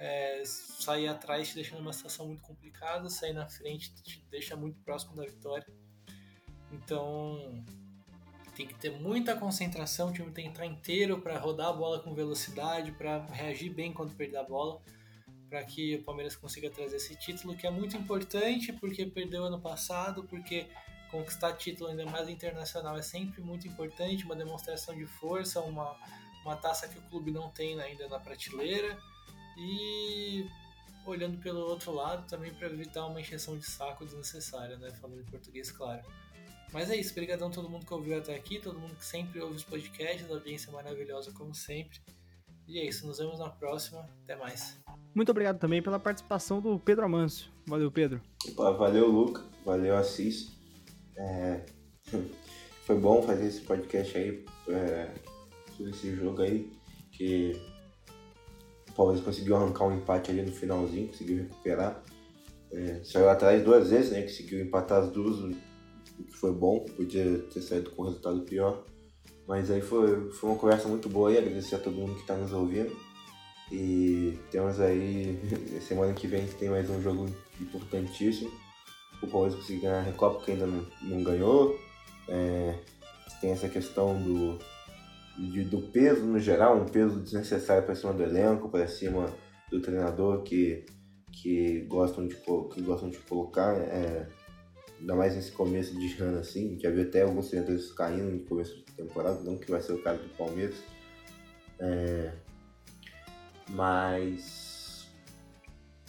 É, 0.00 0.42
sair 0.44 1.06
atrás 1.06 1.48
te 1.48 1.54
deixa 1.54 1.76
numa 1.76 1.92
situação 1.92 2.26
muito 2.26 2.42
complicada, 2.42 3.08
sair 3.08 3.32
na 3.32 3.48
frente 3.48 3.94
te 4.02 4.20
deixa 4.28 4.56
muito 4.56 4.80
próximo 4.80 5.14
da 5.14 5.24
vitória. 5.24 5.66
Então 6.72 7.64
tem 8.56 8.66
que 8.66 8.74
ter 8.74 8.90
muita 8.90 9.36
concentração, 9.36 10.08
o 10.08 10.12
time 10.12 10.32
tem 10.32 10.44
que 10.44 10.50
entrar 10.50 10.66
inteiro 10.66 11.20
para 11.20 11.38
rodar 11.38 11.68
a 11.68 11.72
bola 11.72 12.00
com 12.00 12.14
velocidade, 12.14 12.90
para 12.92 13.24
reagir 13.26 13.70
bem 13.70 13.92
quando 13.92 14.14
perder 14.14 14.38
a 14.38 14.44
bola 14.44 14.80
para 15.54 15.62
que 15.62 15.94
o 15.94 16.02
Palmeiras 16.02 16.34
consiga 16.34 16.68
trazer 16.68 16.96
esse 16.96 17.14
título, 17.14 17.56
que 17.56 17.64
é 17.64 17.70
muito 17.70 17.96
importante 17.96 18.72
porque 18.72 19.06
perdeu 19.06 19.44
ano 19.44 19.60
passado, 19.60 20.24
porque 20.24 20.66
conquistar 21.12 21.52
título 21.52 21.90
ainda 21.90 22.04
mais 22.06 22.28
internacional 22.28 22.98
é 22.98 23.02
sempre 23.02 23.40
muito 23.40 23.68
importante, 23.68 24.24
uma 24.24 24.34
demonstração 24.34 24.96
de 24.96 25.06
força, 25.06 25.60
uma, 25.60 25.96
uma 26.44 26.56
taça 26.56 26.88
que 26.88 26.98
o 26.98 27.02
clube 27.02 27.30
não 27.30 27.50
tem 27.50 27.80
ainda 27.80 28.08
na 28.08 28.18
prateleira 28.18 28.98
e 29.56 30.44
olhando 31.06 31.38
pelo 31.38 31.60
outro 31.60 31.92
lado 31.92 32.26
também 32.26 32.52
para 32.52 32.66
evitar 32.66 33.06
uma 33.06 33.20
encheção 33.20 33.56
de 33.56 33.64
saco 33.64 34.04
desnecessária, 34.04 34.76
né, 34.76 34.90
falando 35.00 35.20
em 35.20 35.24
português 35.24 35.70
claro. 35.70 36.02
Mas 36.72 36.90
é 36.90 36.96
isso, 36.96 37.12
obrigadão 37.12 37.46
a 37.46 37.52
todo 37.52 37.70
mundo 37.70 37.86
que 37.86 37.94
ouviu 37.94 38.18
até 38.18 38.34
aqui, 38.34 38.58
todo 38.58 38.76
mundo 38.76 38.96
que 38.96 39.04
sempre 39.04 39.40
ouve 39.40 39.54
os 39.54 39.62
podcasts, 39.62 40.28
a 40.28 40.34
audiência 40.34 40.72
maravilhosa 40.72 41.30
como 41.30 41.54
sempre. 41.54 42.00
E 42.66 42.78
é 42.78 42.86
isso, 42.86 43.06
nos 43.06 43.18
vemos 43.18 43.38
na 43.38 43.50
próxima, 43.50 44.08
até 44.22 44.36
mais. 44.36 44.78
Muito 45.14 45.30
obrigado 45.30 45.58
também 45.58 45.82
pela 45.82 45.98
participação 45.98 46.60
do 46.60 46.78
Pedro 46.78 47.04
Amâncio. 47.04 47.50
Valeu, 47.66 47.90
Pedro. 47.90 48.20
Opa, 48.52 48.70
valeu, 48.72 49.06
Luca. 49.06 49.42
Valeu, 49.64 49.96
Assis. 49.96 50.52
É... 51.16 51.64
Foi 52.86 52.98
bom 52.98 53.22
fazer 53.22 53.46
esse 53.46 53.60
podcast 53.62 54.16
aí 54.16 54.44
é... 54.68 55.14
sobre 55.76 55.92
esse 55.92 56.14
jogo 56.16 56.42
aí, 56.42 56.70
que 57.12 57.60
o 58.90 58.92
Palmeiras 58.92 59.24
conseguiu 59.24 59.56
arrancar 59.56 59.86
um 59.86 59.96
empate 59.96 60.30
ali 60.30 60.42
no 60.42 60.52
finalzinho, 60.52 61.08
conseguiu 61.08 61.42
recuperar. 61.44 62.02
É... 62.72 63.04
Saiu 63.04 63.28
atrás 63.28 63.62
duas 63.62 63.90
vezes, 63.90 64.10
né? 64.10 64.22
Conseguiu 64.22 64.62
empatar 64.62 65.02
as 65.02 65.10
duas, 65.10 65.38
o 65.38 66.24
que 66.24 66.32
foi 66.32 66.52
bom, 66.52 66.80
podia 66.96 67.38
ter 67.40 67.60
saído 67.60 67.90
com 67.90 68.02
um 68.02 68.06
resultado 68.06 68.40
pior. 68.42 68.84
Mas 69.46 69.70
aí 69.70 69.80
foi, 69.80 70.30
foi 70.32 70.50
uma 70.50 70.58
conversa 70.58 70.88
muito 70.88 71.08
boa 71.08 71.30
e 71.30 71.38
agradecer 71.38 71.76
a 71.76 71.78
todo 71.78 71.96
mundo 71.96 72.14
que 72.14 72.20
está 72.20 72.34
nos 72.34 72.52
ouvindo. 72.52 72.96
E 73.70 74.38
temos 74.50 74.80
aí, 74.80 75.38
semana 75.86 76.12
que 76.12 76.26
vem 76.26 76.46
tem 76.46 76.70
mais 76.70 76.88
um 76.88 77.00
jogo 77.02 77.26
importantíssimo. 77.60 78.50
O 79.22 79.26
Palmeiras 79.26 79.58
conseguiu 79.58 79.82
ganhar 79.82 79.98
a 79.98 80.02
Recopa, 80.02 80.44
que 80.44 80.52
ainda 80.52 80.66
não, 80.66 80.86
não 81.02 81.22
ganhou. 81.22 81.78
É, 82.28 82.78
tem 83.40 83.52
essa 83.52 83.68
questão 83.68 84.20
do, 84.22 84.58
de, 85.36 85.64
do 85.64 85.82
peso 85.90 86.24
no 86.24 86.38
geral, 86.38 86.78
um 86.78 86.86
peso 86.86 87.20
desnecessário 87.20 87.84
para 87.84 87.94
cima 87.94 88.12
do 88.12 88.22
elenco, 88.22 88.68
para 88.68 88.86
cima 88.86 89.32
do 89.70 89.80
treinador 89.80 90.42
que, 90.42 90.84
que, 91.32 91.80
gostam, 91.82 92.26
de, 92.26 92.36
que 92.36 92.82
gostam 92.82 93.10
de 93.10 93.18
colocar. 93.18 93.76
É, 93.76 94.26
ainda 95.00 95.14
mais 95.14 95.34
nesse 95.34 95.52
começo 95.52 95.98
de 95.98 96.22
ano 96.22 96.38
assim, 96.38 96.78
já 96.80 96.90
viu 96.90 97.02
até 97.02 97.22
alguns 97.22 97.48
treinadores 97.48 97.92
caindo 97.92 98.30
no 98.30 98.40
começo 98.44 98.76
de 98.76 98.82
temporada, 98.92 99.40
não 99.40 99.58
que 99.58 99.70
vai 99.70 99.80
ser 99.80 99.92
o 99.92 100.02
caso 100.02 100.22
do 100.22 100.28
Palmeiras. 100.36 100.76
É, 101.78 102.32
mas. 103.70 105.08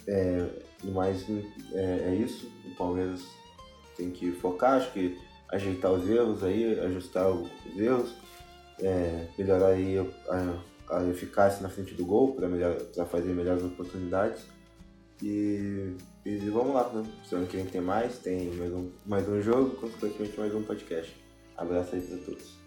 É, 0.06 0.46
mais 0.84 1.26
é, 1.72 2.10
é, 2.10 2.14
isso. 2.14 2.50
O 2.64 2.74
Palmeiras 2.76 3.24
tem 3.96 4.10
que 4.10 4.30
focar, 4.32 4.74
acho 4.74 4.92
que 4.92 5.18
ajeitar 5.48 5.92
os 5.92 6.08
erros 6.08 6.44
aí, 6.44 6.78
ajustar 6.80 7.28
os 7.28 7.50
erros, 7.76 8.14
é, 8.80 9.26
melhorar 9.38 9.68
aí 9.68 9.96
a, 9.98 10.96
a, 10.96 11.04
eficácia 11.06 11.62
na 11.62 11.68
frente 11.68 11.94
do 11.94 12.04
gol 12.04 12.34
para 12.34 13.06
fazer 13.06 13.32
melhores 13.32 13.64
oportunidades. 13.64 14.44
E, 15.22 15.96
e 16.26 16.50
vamos 16.50 16.74
lá, 16.74 16.92
né? 16.92 17.04
Semana 17.24 17.46
que 17.46 17.56
vem 17.56 17.66
tem 17.66 17.80
mais, 17.80 18.18
tem 18.18 18.50
mais 18.54 18.72
um, 18.72 18.90
mais 19.06 19.28
um 19.28 19.40
jogo, 19.40 19.76
consequentemente 19.76 20.38
mais 20.40 20.52
um 20.52 20.62
podcast. 20.64 21.14
Abraço 21.56 21.94
aí 21.94 22.00
a 22.02 22.24
todos. 22.24 22.65